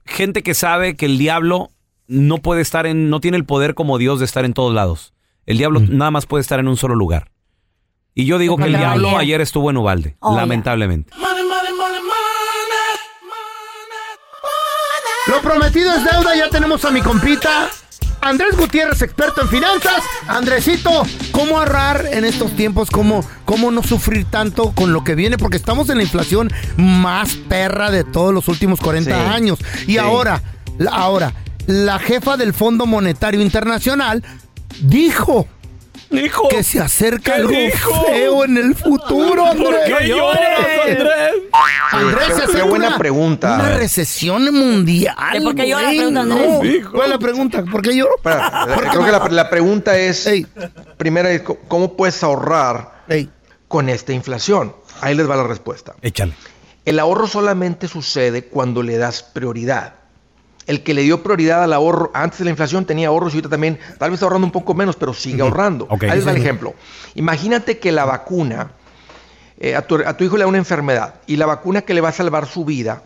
gente 0.06 0.44
que 0.44 0.54
sabe 0.54 0.96
que 0.96 1.06
el 1.06 1.18
diablo 1.18 1.70
no 2.08 2.38
puede 2.40 2.62
estar 2.62 2.86
en, 2.86 3.10
no 3.10 3.20
tiene 3.20 3.38
el 3.38 3.46
poder 3.46 3.74
como 3.74 3.98
Dios 3.98 4.20
de 4.20 4.26
estar 4.26 4.44
en 4.46 4.54
todos 4.54 4.74
lados. 4.74 5.14
El 5.46 5.58
diablo 5.58 5.80
Mm. 5.80 5.98
nada 5.98 6.12
más 6.12 6.26
puede 6.26 6.42
estar 6.42 6.60
en 6.60 6.68
un 6.68 6.78
solo 6.78 6.96
lugar. 6.96 7.30
Y 8.14 8.26
yo 8.26 8.38
digo 8.38 8.56
que 8.58 8.64
el 8.66 8.78
diablo 8.78 9.10
ayer. 9.10 9.20
ayer 9.20 9.42
estuvo 9.42 9.70
en 9.70 9.78
Ubalde, 9.78 10.16
Oh, 10.20 10.36
lamentablemente. 10.36 11.12
Lo 15.36 15.42
prometido 15.42 15.94
es 15.94 16.04
deuda, 16.06 16.34
ya 16.38 16.50
tenemos 16.50 16.86
a 16.86 16.92
mi 16.92 17.02
compita. 17.02 17.68
Andrés 18.22 18.56
Gutiérrez, 18.58 19.02
experto 19.02 19.42
en 19.42 19.50
finanzas. 19.50 20.02
Andresito, 20.30 20.90
¿cómo 21.34 21.60
ahorrar 21.60 22.06
en 22.10 22.24
estos 22.24 22.56
tiempos? 22.56 22.90
¿Cómo, 22.90 23.22
¿Cómo 23.44 23.70
no 23.70 23.84
sufrir 23.84 24.26
tanto 24.26 24.72
con 24.72 24.94
lo 24.94 25.04
que 25.04 25.14
viene? 25.14 25.38
Porque 25.38 25.58
estamos 25.58 25.90
en 25.90 25.98
la 25.98 26.04
inflación 26.04 26.54
más 26.78 27.34
perra 27.36 27.92
de 27.92 28.06
todos 28.06 28.34
los 28.34 28.48
últimos 28.48 28.80
40 28.80 29.12
Sí. 29.14 29.30
años. 29.34 29.60
Y 29.88 29.92
Sí. 29.94 29.98
ahora, 29.98 30.42
ahora, 30.90 31.34
la 31.68 32.00
jefa 32.00 32.38
del 32.38 32.54
Fondo 32.54 32.86
Monetario 32.86 33.42
Internacional 33.42 34.24
dijo 34.80 35.48
que 36.50 36.64
se 36.64 36.80
acerca 36.80 37.34
¿Qué 37.34 37.42
algo 37.42 37.52
dijo? 37.52 38.06
feo 38.06 38.46
en 38.46 38.58
el 38.58 38.76
futuro, 38.76 39.36
¿Por 39.36 39.48
Andrés. 39.48 39.94
qué 40.00 40.08
lloras, 40.08 40.60
Andrés? 40.86 41.34
Andrés, 41.92 42.28
Qué- 42.54 42.62
buena 42.64 42.88
una- 42.90 42.98
pregunta. 42.98 43.56
Una 43.56 43.78
recesión 43.78 44.54
mundial. 44.54 45.16
¿De 45.34 45.42
por 45.42 45.56
qué 45.56 45.68
llora? 45.70 45.84
güey, 45.86 45.98
Pregunta 45.98 46.24
no. 46.26 46.36
Andrés. 46.56 46.86
¿Cuál 46.88 47.04
es 47.04 47.10
la 47.10 47.20
pregunta? 47.20 47.64
¿Por 47.72 47.82
qué 47.82 47.96
lloro? 47.96 48.16
Creo 48.22 49.06
que 49.06 49.12
la, 49.12 49.28
la 49.30 49.50
pregunta 49.50 49.98
es, 49.98 50.30
primera 50.98 51.30
es, 51.32 51.42
¿cómo 51.68 51.96
puedes 51.96 52.22
ahorrar 52.24 53.04
con 53.68 53.90
esta 53.90 54.14
inflación? 54.14 54.76
Ahí 55.02 55.16
les 55.16 55.30
va 55.30 55.36
la 55.36 55.44
respuesta. 55.44 55.96
Échale. 56.02 56.34
El 56.86 57.00
ahorro 57.00 57.28
solamente 57.28 57.88
sucede 57.88 58.46
cuando 58.46 58.84
le 58.84 58.98
das 58.98 59.24
prioridad. 59.24 59.96
El 60.68 60.82
que 60.84 60.94
le 60.96 61.04
dio 61.04 61.22
prioridad 61.22 61.64
al 61.64 61.74
ahorro 61.74 62.10
antes 62.14 62.40
de 62.40 62.46
la 62.46 62.50
inflación 62.52 62.86
tenía 62.86 63.10
ahorros 63.10 63.34
y 63.34 63.38
ahorita 63.38 63.50
también, 63.50 63.78
tal 64.00 64.10
vez 64.10 64.16
está 64.18 64.26
ahorrando 64.26 64.46
un 64.48 64.52
poco 64.52 64.74
menos, 64.74 64.96
pero 64.96 65.14
sigue 65.14 65.42
ahorrando. 65.42 65.86
Ok. 65.90 66.04
Ahí 66.06 66.16
les 66.18 66.26
va 66.28 66.32
el 66.32 66.38
ejemplo. 66.38 66.74
Imagínate 67.14 67.78
que 67.78 67.92
la 67.92 68.06
vacuna, 68.06 68.72
eh, 69.60 69.76
a, 69.76 69.84
tu, 69.84 69.96
a 70.04 70.18
tu 70.18 70.24
hijo 70.24 70.38
le 70.38 70.44
da 70.44 70.48
una 70.48 70.58
enfermedad 70.58 71.16
y 71.28 71.36
la 71.36 71.46
vacuna 71.46 71.82
que 71.84 71.94
le 71.94 72.02
va 72.02 72.10
a 72.10 72.14
salvar 72.14 72.48
su 72.48 72.66
vida 72.66 73.04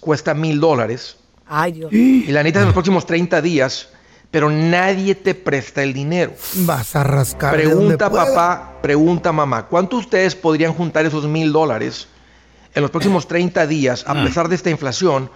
cuesta 0.00 0.34
mil 0.34 0.58
dólares 0.60 1.16
Ay, 1.46 1.72
Dios. 1.72 1.92
y 1.92 2.26
la 2.32 2.42
necesitas 2.42 2.62
en 2.62 2.66
los 2.66 2.74
próximos 2.74 3.06
30 3.06 3.40
días, 3.42 3.88
pero 4.32 4.50
nadie 4.50 5.14
te 5.14 5.34
presta 5.36 5.82
el 5.84 5.92
dinero. 5.94 6.32
Vas 6.56 6.96
a 6.96 7.04
rascar. 7.04 7.52
donde 7.52 7.68
Pregunta 7.96 8.10
papá, 8.10 8.72
pregunta 8.82 9.30
mamá, 9.32 9.66
¿cuánto 9.66 9.96
ustedes 9.98 10.34
podrían 10.34 10.72
juntar 10.74 11.06
esos 11.06 11.26
mil 11.26 11.52
dólares 11.52 12.08
en 12.74 12.82
los 12.82 12.90
próximos 12.90 13.26
30 13.28 13.66
días, 13.68 14.04
a 14.06 14.12
Ah. 14.20 14.24
pesar 14.24 14.48
de 14.48 14.56
esta 14.56 14.68
inflación, 14.68 15.30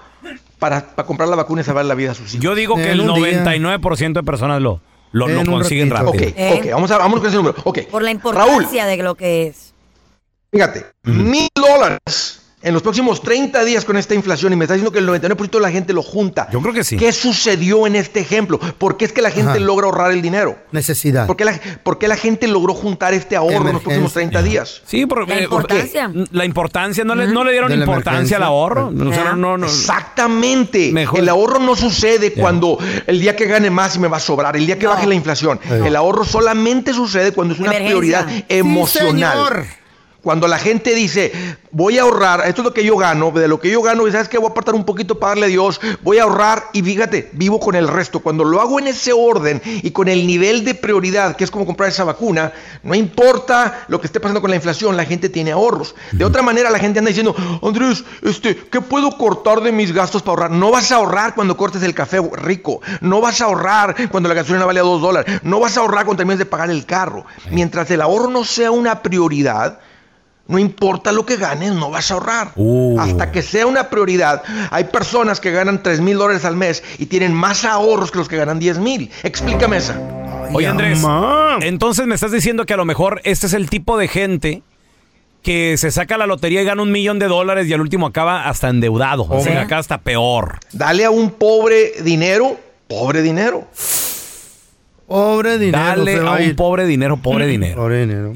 para, 0.60 0.86
para 0.94 1.06
comprar 1.06 1.28
la 1.28 1.34
vacuna 1.34 1.62
y 1.62 1.64
salvar 1.64 1.84
la 1.84 1.94
vida 1.96 2.12
a 2.12 2.14
sus 2.14 2.34
hijos? 2.34 2.44
Yo 2.44 2.54
digo 2.54 2.76
que 2.76 2.92
el 2.92 3.00
99% 3.02 4.12
de 4.12 4.22
personas 4.22 4.62
lo, 4.62 4.80
lo, 5.10 5.26
lo 5.26 5.44
consiguen 5.44 5.90
rápido. 5.90 6.10
Ok, 6.10 6.22
ok, 6.58 6.70
vamos 6.70 6.90
a, 6.92 6.98
vamos 6.98 7.18
con 7.18 7.28
ese 7.28 7.36
número. 7.36 7.56
Ok, 7.64 7.80
Por 7.90 8.02
la 8.02 8.12
importancia 8.12 8.86
de 8.86 8.96
lo 8.98 9.16
que 9.16 9.48
es. 9.48 9.74
fíjate, 10.52 10.86
mil 11.02 11.48
dólares 11.54 12.39
en 12.62 12.74
los 12.74 12.82
próximos 12.82 13.22
30 13.22 13.64
días 13.64 13.84
con 13.86 13.96
esta 13.96 14.14
inflación 14.14 14.52
y 14.52 14.56
me 14.56 14.64
está 14.64 14.74
diciendo 14.74 14.92
que 14.92 14.98
el 14.98 15.08
99% 15.08 15.50
de 15.50 15.60
la 15.60 15.70
gente 15.70 15.92
lo 15.94 16.02
junta. 16.02 16.48
Yo 16.52 16.60
creo 16.60 16.74
que 16.74 16.84
sí. 16.84 16.96
¿Qué 16.98 17.10
sucedió 17.12 17.86
en 17.86 17.96
este 17.96 18.20
ejemplo? 18.20 18.58
¿Por 18.58 18.96
qué 18.98 19.06
es 19.06 19.12
que 19.12 19.22
la 19.22 19.30
gente 19.30 19.52
Ajá. 19.52 19.58
logra 19.60 19.86
ahorrar 19.86 20.10
el 20.12 20.20
dinero? 20.20 20.58
Necesidad. 20.70 21.26
¿Por 21.26 21.36
qué, 21.36 21.44
la, 21.46 21.58
por 21.82 21.98
qué 21.98 22.06
la 22.08 22.16
gente 22.16 22.46
logró 22.48 22.74
juntar 22.74 23.14
este 23.14 23.34
ahorro 23.36 23.66
en 23.68 23.72
los 23.74 23.82
próximos 23.82 24.12
30 24.12 24.42
días? 24.42 24.82
Sí, 24.86 25.06
porque 25.06 25.34
La 25.36 25.42
importancia. 25.42 26.10
La 26.32 26.44
importancia, 26.44 27.04
no 27.04 27.14
le, 27.14 27.28
no 27.28 27.44
le 27.44 27.52
dieron 27.52 27.72
importancia 27.72 28.36
al 28.36 28.42
ahorro. 28.42 28.88
O 28.88 29.12
sea, 29.12 29.30
no, 29.30 29.36
no, 29.36 29.58
no. 29.58 29.66
Exactamente. 29.66 30.92
El 31.14 31.28
ahorro 31.28 31.58
no 31.60 31.74
sucede 31.76 32.32
cuando 32.34 32.78
el 33.06 33.20
día 33.20 33.36
que 33.36 33.46
gane 33.46 33.70
más 33.70 33.96
y 33.96 34.00
me 34.00 34.08
va 34.08 34.18
a 34.18 34.20
sobrar, 34.20 34.56
el 34.56 34.66
día 34.66 34.78
que 34.78 34.86
baje 34.86 35.06
la 35.06 35.14
inflación. 35.14 35.58
El 35.68 35.96
ahorro 35.96 36.24
solamente 36.24 36.92
sucede 36.92 37.32
cuando 37.32 37.54
es 37.54 37.60
una 37.60 37.70
Emergencia. 37.70 37.98
prioridad 37.98 38.26
Sí, 38.28 38.44
emocional. 38.48 39.32
señor. 39.32 39.79
Cuando 40.22 40.48
la 40.48 40.58
gente 40.58 40.94
dice, 40.94 41.32
voy 41.70 41.98
a 41.98 42.02
ahorrar, 42.02 42.42
esto 42.46 42.60
es 42.60 42.64
lo 42.64 42.74
que 42.74 42.84
yo 42.84 42.96
gano, 42.96 43.30
de 43.30 43.48
lo 43.48 43.58
que 43.58 43.70
yo 43.70 43.80
gano, 43.80 44.06
y 44.06 44.12
sabes 44.12 44.28
que 44.28 44.36
voy 44.38 44.48
a 44.48 44.50
apartar 44.50 44.74
un 44.74 44.84
poquito 44.84 45.18
para 45.18 45.30
darle 45.30 45.46
a 45.46 45.48
Dios, 45.48 45.80
voy 46.02 46.18
a 46.18 46.24
ahorrar 46.24 46.64
y 46.72 46.82
fíjate, 46.82 47.30
vivo 47.32 47.58
con 47.58 47.74
el 47.74 47.88
resto. 47.88 48.20
Cuando 48.20 48.44
lo 48.44 48.60
hago 48.60 48.78
en 48.78 48.88
ese 48.88 49.12
orden 49.12 49.62
y 49.64 49.90
con 49.92 50.08
el 50.08 50.26
nivel 50.26 50.64
de 50.64 50.74
prioridad, 50.74 51.36
que 51.36 51.44
es 51.44 51.50
como 51.50 51.64
comprar 51.64 51.88
esa 51.88 52.04
vacuna, 52.04 52.52
no 52.82 52.94
importa 52.94 53.86
lo 53.88 54.00
que 54.00 54.06
esté 54.06 54.20
pasando 54.20 54.40
con 54.40 54.50
la 54.50 54.56
inflación, 54.56 54.96
la 54.96 55.06
gente 55.06 55.30
tiene 55.30 55.52
ahorros. 55.52 55.94
De 56.12 56.24
otra 56.24 56.42
manera, 56.42 56.70
la 56.70 56.78
gente 56.78 56.98
anda 56.98 57.08
diciendo, 57.08 57.34
Andrés, 57.62 58.04
este, 58.22 58.56
¿qué 58.56 58.80
puedo 58.80 59.16
cortar 59.16 59.62
de 59.62 59.72
mis 59.72 59.92
gastos 59.92 60.22
para 60.22 60.32
ahorrar? 60.32 60.50
No 60.50 60.70
vas 60.70 60.92
a 60.92 60.96
ahorrar 60.96 61.34
cuando 61.34 61.56
cortes 61.56 61.82
el 61.82 61.94
café 61.94 62.20
rico, 62.32 62.80
no 63.00 63.20
vas 63.20 63.40
a 63.40 63.46
ahorrar 63.46 63.96
cuando 64.10 64.28
la 64.28 64.34
gasolina 64.34 64.66
vale 64.66 64.80
a 64.80 64.84
dos 64.84 65.00
dólares, 65.00 65.40
no 65.44 65.60
vas 65.60 65.76
a 65.76 65.80
ahorrar 65.80 66.04
cuando 66.04 66.18
termines 66.18 66.38
de 66.38 66.46
pagar 66.46 66.70
el 66.70 66.84
carro. 66.84 67.24
Mientras 67.50 67.90
el 67.90 68.02
ahorro 68.02 68.28
no 68.28 68.44
sea 68.44 68.70
una 68.70 69.02
prioridad, 69.02 69.80
no 70.50 70.58
importa 70.58 71.12
lo 71.12 71.24
que 71.24 71.36
ganes, 71.36 71.72
no 71.72 71.90
vas 71.90 72.10
a 72.10 72.14
ahorrar. 72.14 72.52
Hasta 72.98 73.30
que 73.30 73.40
sea 73.40 73.66
una 73.66 73.88
prioridad. 73.88 74.42
Hay 74.70 74.84
personas 74.84 75.40
que 75.40 75.52
ganan 75.52 75.82
3 75.82 76.00
mil 76.00 76.18
dólares 76.18 76.44
al 76.44 76.56
mes 76.56 76.82
y 76.98 77.06
tienen 77.06 77.32
más 77.32 77.64
ahorros 77.64 78.10
que 78.10 78.18
los 78.18 78.28
que 78.28 78.36
ganan 78.36 78.58
10 78.58 78.78
mil. 78.78 79.10
Explícame 79.22 79.76
esa. 79.76 79.98
Oye, 80.52 80.66
Andrés, 80.66 81.02
entonces 81.60 82.06
me 82.06 82.16
estás 82.16 82.32
diciendo 82.32 82.66
que 82.66 82.74
a 82.74 82.76
lo 82.76 82.84
mejor 82.84 83.20
este 83.24 83.46
es 83.46 83.52
el 83.52 83.70
tipo 83.70 83.96
de 83.96 84.08
gente 84.08 84.62
que 85.42 85.76
se 85.76 85.90
saca 85.90 86.18
la 86.18 86.26
lotería 86.26 86.62
y 86.62 86.64
gana 86.64 86.82
un 86.82 86.92
millón 86.92 87.18
de 87.18 87.26
dólares 87.26 87.66
y 87.68 87.72
al 87.72 87.80
último 87.80 88.06
acaba 88.06 88.48
hasta 88.48 88.68
endeudado. 88.68 89.26
O 89.28 89.40
sea, 89.40 89.62
acá 89.62 89.78
hasta 89.78 89.98
peor. 89.98 90.58
Dale 90.72 91.04
a 91.04 91.10
un 91.10 91.30
pobre 91.30 91.92
dinero, 92.02 92.58
pobre 92.88 93.22
dinero. 93.22 93.68
Pobre 95.06 95.58
dinero. 95.58 95.78
Dale 95.78 96.18
a 96.18 96.32
un 96.32 96.42
ir. 96.42 96.56
pobre 96.56 96.86
dinero, 96.86 97.16
pobre 97.16 97.46
dinero. 97.46 97.76
Pobre 97.76 98.00
dinero. 98.00 98.32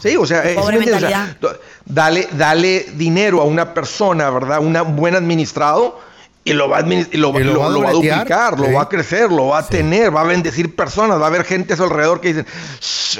Sí, 0.00 0.16
o 0.16 0.26
sea, 0.26 0.42
es- 0.42 0.56
Pobre 0.56 0.78
¿me 0.78 0.84
entiendes? 0.84 1.04
O 1.04 1.08
sea, 1.08 1.36
dale, 1.84 2.28
dale 2.32 2.86
dinero 2.94 3.40
a 3.40 3.44
una 3.44 3.72
persona, 3.74 4.30
¿verdad? 4.30 4.60
Un 4.60 4.96
buen 4.96 5.14
administrado 5.14 6.00
y 6.44 6.52
lo 6.52 6.68
va 6.68 6.78
a, 6.78 6.80
y 6.82 7.16
lo, 7.16 7.38
Y 7.40 7.44
lo 7.44 7.54
lo- 7.54 7.60
va 7.60 7.66
a 7.66 7.70
lo 7.70 7.80
va 7.82 7.88
a 7.88 7.92
dobletear, 7.92 8.18
duplicar, 8.18 8.58
lo 8.60 8.66
sí. 8.66 8.72
va 8.72 8.82
a 8.82 8.88
crecer, 8.88 9.30
lo 9.30 9.46
va 9.48 9.58
a 9.58 9.66
tener, 9.66 10.14
va 10.14 10.20
a 10.22 10.24
bendecir 10.24 10.74
personas, 10.76 11.18
va 11.20 11.24
a 11.24 11.28
haber 11.28 11.44
gente 11.44 11.72
a 11.74 11.76
su 11.76 11.84
alrededor 11.84 12.20
que 12.20 12.28
dicen, 12.28 12.46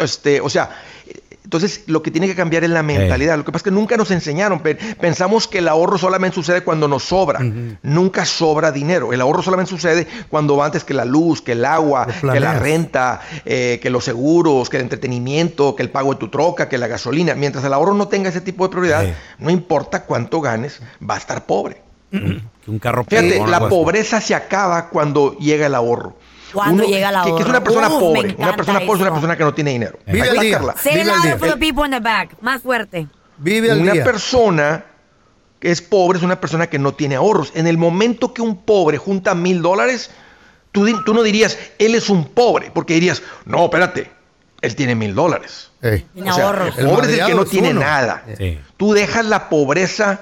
este, 0.01 0.41
o 0.41 0.51
sea, 0.51 0.70
entonces 1.57 1.84
lo 1.86 2.02
que 2.02 2.11
tiene 2.11 2.26
que 2.26 2.34
cambiar 2.34 2.64
es 2.64 2.70
la 2.70 2.82
mentalidad. 2.82 3.36
Lo 3.36 3.44
que 3.44 3.52
pasa 3.52 3.61
es 3.61 3.64
que 3.64 3.70
nunca 3.70 3.96
nos 3.96 4.11
enseñaron, 4.11 4.61
pe- 4.61 4.74
pensamos 5.00 5.46
que 5.48 5.59
el 5.59 5.68
ahorro 5.68 5.98
solamente 5.98 6.34
sucede 6.34 6.62
cuando 6.62 6.88
nos 6.88 7.05
sobra, 7.05 7.40
nunca 7.82 8.24
sobra 8.24 8.72
dinero. 8.72 9.12
El 9.12 9.20
ahorro 9.20 9.42
solamente 9.42 9.70
sucede 9.70 10.07
cuando 10.28 10.57
va 10.57 10.66
antes 10.66 10.84
que 10.84 10.94
la 10.94 11.05
luz, 11.05 11.42
que 11.42 11.52
el 11.52 11.64
agua, 11.64 12.07
que 12.34 12.40
la 12.40 12.52
renta, 12.59 13.20
eh, 13.44 13.78
que 13.82 13.90
los 13.90 14.05
seguros, 14.05 14.68
que 14.68 14.76
el 14.78 14.82
entretenimiento, 14.82 15.76
que 15.76 15.82
el 15.82 15.90
pago 15.90 16.12
de 16.14 16.18
tu 16.20 16.28
troca, 16.28 16.68
que 16.68 16.78
la 16.78 16.86
gasolina. 16.88 17.34
Mientras 17.34 17.64
el 17.64 17.72
ahorro 17.72 17.94
no 17.94 18.09
tenga 18.09 18.28
ese 18.28 18.40
tipo 18.40 18.64
de 18.64 18.70
prioridad, 18.70 19.05
no 19.38 19.50
importa 19.50 20.05
cuánto 20.05 20.40
ganes, 20.40 20.80
va 21.09 21.14
a 21.14 21.18
estar 21.18 21.46
pobre. 21.46 21.82
Un 22.66 22.78
carro 22.78 23.05
Fíjate, 23.05 23.38
la 23.50 23.59
pobreza 23.68 24.20
se 24.20 24.34
acaba 24.34 24.88
cuando 24.88 25.36
llega 25.38 25.66
el 25.66 25.74
ahorro. 25.74 26.16
Cuando 26.55 26.84
llega 26.84 27.11
el 27.11 27.22
que- 27.24 27.34
Que, 27.36 27.42
es 27.42 27.48
una 27.48 27.62
persona 27.64 27.88
Uf, 27.88 28.00
pobre. 28.00 28.34
Una 28.38 28.57
persona 28.57 28.80
pobre 28.80 28.94
es 28.94 29.00
una 29.02 29.11
persona 29.12 29.36
que 29.36 29.44
no 29.44 29.52
tiene 29.55 29.70
dinero. 29.72 29.98
Vive 30.07 30.28
al 30.30 30.38
día. 30.38 30.59
Vive 30.84 31.11
al 31.11 31.22
día. 31.22 31.38
for 31.38 31.48
the 31.50 31.57
people 31.59 31.84
in 31.84 31.90
the 31.90 32.00
back. 32.00 32.36
Más 32.40 32.62
fuerte. 32.62 33.07
Vive 33.38 33.70
al 33.70 33.80
Una 33.80 33.92
día. 33.92 34.05
persona 34.05 34.84
que 35.61 35.70
es 35.70 35.82
pobre 35.82 36.18
es 36.18 36.24
una 36.24 36.40
persona 36.40 36.66
que 36.68 36.78
no 36.78 36.92
tiene 36.94 37.16
ahorros. 37.16 37.50
En 37.55 37.66
el 37.66 37.76
momento 37.78 38.32
que 38.34 38.42
un 38.42 38.57
pobre 38.64 38.98
junta 38.98 39.34
mil 39.34 39.62
dólares, 39.62 40.11
tú, 40.72 40.86
tú 41.05 41.14
no 41.14 41.22
dirías, 41.22 41.59
él 41.78 41.94
es 41.94 42.09
un 42.11 42.26
pobre, 42.28 42.70
porque 42.72 42.94
dirías, 42.94 43.22
no, 43.46 43.64
espérate, 43.64 44.11
él 44.61 44.76
tiene 44.76 44.94
mil 44.94 45.14
dólares. 45.14 45.70
O 45.82 46.32
sea, 46.34 46.44
ahorros. 46.46 46.76
el 46.78 46.84
El 46.84 46.90
pobre 46.90 47.12
es 47.14 47.18
el 47.18 47.26
que 47.26 47.34
no 47.34 47.44
tiene 47.46 47.70
uno. 47.70 47.80
nada. 47.80 48.24
Sí. 48.38 48.59
Tú 48.76 48.92
dejas 48.92 49.24
la 49.26 49.48
pobreza 49.48 50.20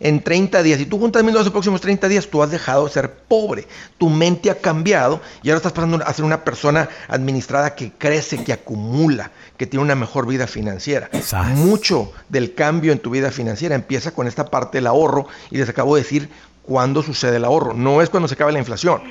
en 0.00 0.22
30 0.22 0.62
días. 0.62 0.78
Si 0.78 0.86
tú 0.86 0.98
juntas 0.98 1.22
mil 1.22 1.32
dólares 1.32 1.46
en 1.46 1.52
los 1.52 1.52
próximos 1.52 1.80
30 1.80 2.08
días, 2.08 2.28
tú 2.28 2.42
has 2.42 2.50
dejado 2.50 2.86
de 2.86 2.92
ser 2.92 3.12
pobre. 3.12 3.66
Tu 3.98 4.08
mente 4.08 4.50
ha 4.50 4.56
cambiado 4.56 5.20
y 5.42 5.48
ahora 5.48 5.58
estás 5.58 5.72
pasando 5.72 6.04
a 6.04 6.12
ser 6.12 6.24
una 6.24 6.44
persona 6.44 6.88
administrada 7.08 7.74
que 7.74 7.92
crece, 7.92 8.42
que 8.44 8.52
acumula, 8.52 9.30
que 9.56 9.66
tiene 9.66 9.84
una 9.84 9.94
mejor 9.94 10.26
vida 10.26 10.46
financiera. 10.46 11.10
Mucho 11.54 12.12
del 12.28 12.54
cambio 12.54 12.92
en 12.92 12.98
tu 12.98 13.10
vida 13.10 13.30
financiera 13.30 13.74
empieza 13.74 14.12
con 14.12 14.26
esta 14.26 14.46
parte 14.46 14.78
del 14.78 14.86
ahorro 14.86 15.28
y 15.50 15.58
les 15.58 15.68
acabo 15.68 15.96
de 15.96 16.02
decir 16.02 16.28
cuándo 16.62 17.02
sucede 17.02 17.36
el 17.36 17.44
ahorro. 17.44 17.72
No 17.74 18.02
es 18.02 18.10
cuando 18.10 18.28
se 18.28 18.34
acabe 18.34 18.52
la 18.52 18.58
inflación. 18.58 19.02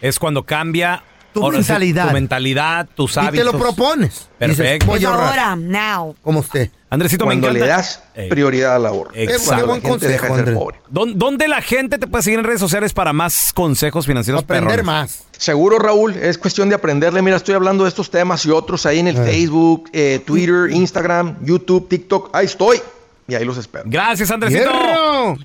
Es 0.00 0.18
cuando 0.18 0.42
cambia 0.44 1.04
Tu 1.32 1.42
ahora 1.42 1.56
mentalidad. 1.58 2.06
tu 2.08 2.12
mentalidad, 2.12 2.88
tus 2.94 3.16
Y 3.16 3.20
hábitos. 3.20 3.38
te 3.38 3.44
lo 3.44 3.58
propones. 3.58 4.28
Perfecto. 4.38 4.62
Dices, 4.86 4.86
voy 4.86 5.04
a 5.04 5.14
ahora, 5.14 5.56
now. 5.56 6.14
Como 6.22 6.40
usted. 6.40 6.70
Andresito, 6.90 7.24
Cuando 7.24 7.46
me 7.50 7.54
le 7.54 7.66
das 7.66 8.02
prioridad 8.28 8.76
al 8.76 8.84
ahorro. 8.84 9.10
Exacto. 9.14 9.32
Es 9.34 9.42
cuando 9.46 9.54
Qué 9.56 9.66
la 9.66 9.66
buen 9.66 9.82
gente 9.82 10.08
deja 10.08 10.22
de 10.24 10.28
consejo, 10.28 10.34
ser 10.34 10.40
Andrés. 10.40 10.58
pobre. 10.58 10.80
¿Dó- 10.90 11.18
¿Dónde 11.18 11.48
la 11.48 11.62
gente 11.62 11.96
te 11.98 12.06
puede 12.06 12.22
seguir 12.22 12.38
en 12.40 12.44
redes 12.44 12.60
sociales 12.60 12.92
para 12.92 13.14
más 13.14 13.52
consejos 13.54 14.04
financieros 14.06 14.42
Aprender 14.42 14.68
perrones? 14.80 14.84
más. 14.84 15.24
Seguro, 15.38 15.78
Raúl, 15.78 16.14
es 16.16 16.36
cuestión 16.36 16.68
de 16.68 16.74
aprenderle. 16.74 17.22
Mira, 17.22 17.38
estoy 17.38 17.54
hablando 17.54 17.84
de 17.84 17.88
estos 17.88 18.10
temas 18.10 18.44
y 18.44 18.50
otros 18.50 18.84
ahí 18.84 18.98
en 18.98 19.08
el 19.08 19.16
Eh. 19.16 19.24
Facebook, 19.24 19.88
eh, 19.94 20.20
Twitter, 20.26 20.70
Instagram, 20.70 21.38
YouTube, 21.42 21.88
TikTok. 21.88 22.28
Ahí 22.36 22.44
estoy. 22.44 22.80
Y 23.26 23.34
ahí 23.36 23.44
los 23.46 23.56
espero. 23.56 23.84
Gracias, 23.86 24.30
Andresito. 24.30 24.70
¡Hierro! 24.70 25.36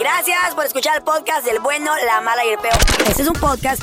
Gracias 0.00 0.54
por 0.54 0.64
escuchar 0.64 0.96
el 0.96 1.02
podcast 1.02 1.44
del 1.44 1.58
bueno, 1.60 1.90
la 2.06 2.20
mala 2.22 2.42
y 2.46 2.50
el 2.50 2.58
peor. 2.58 2.74
Este 3.08 3.22
es 3.22 3.28
un 3.28 3.34
podcast 3.34 3.82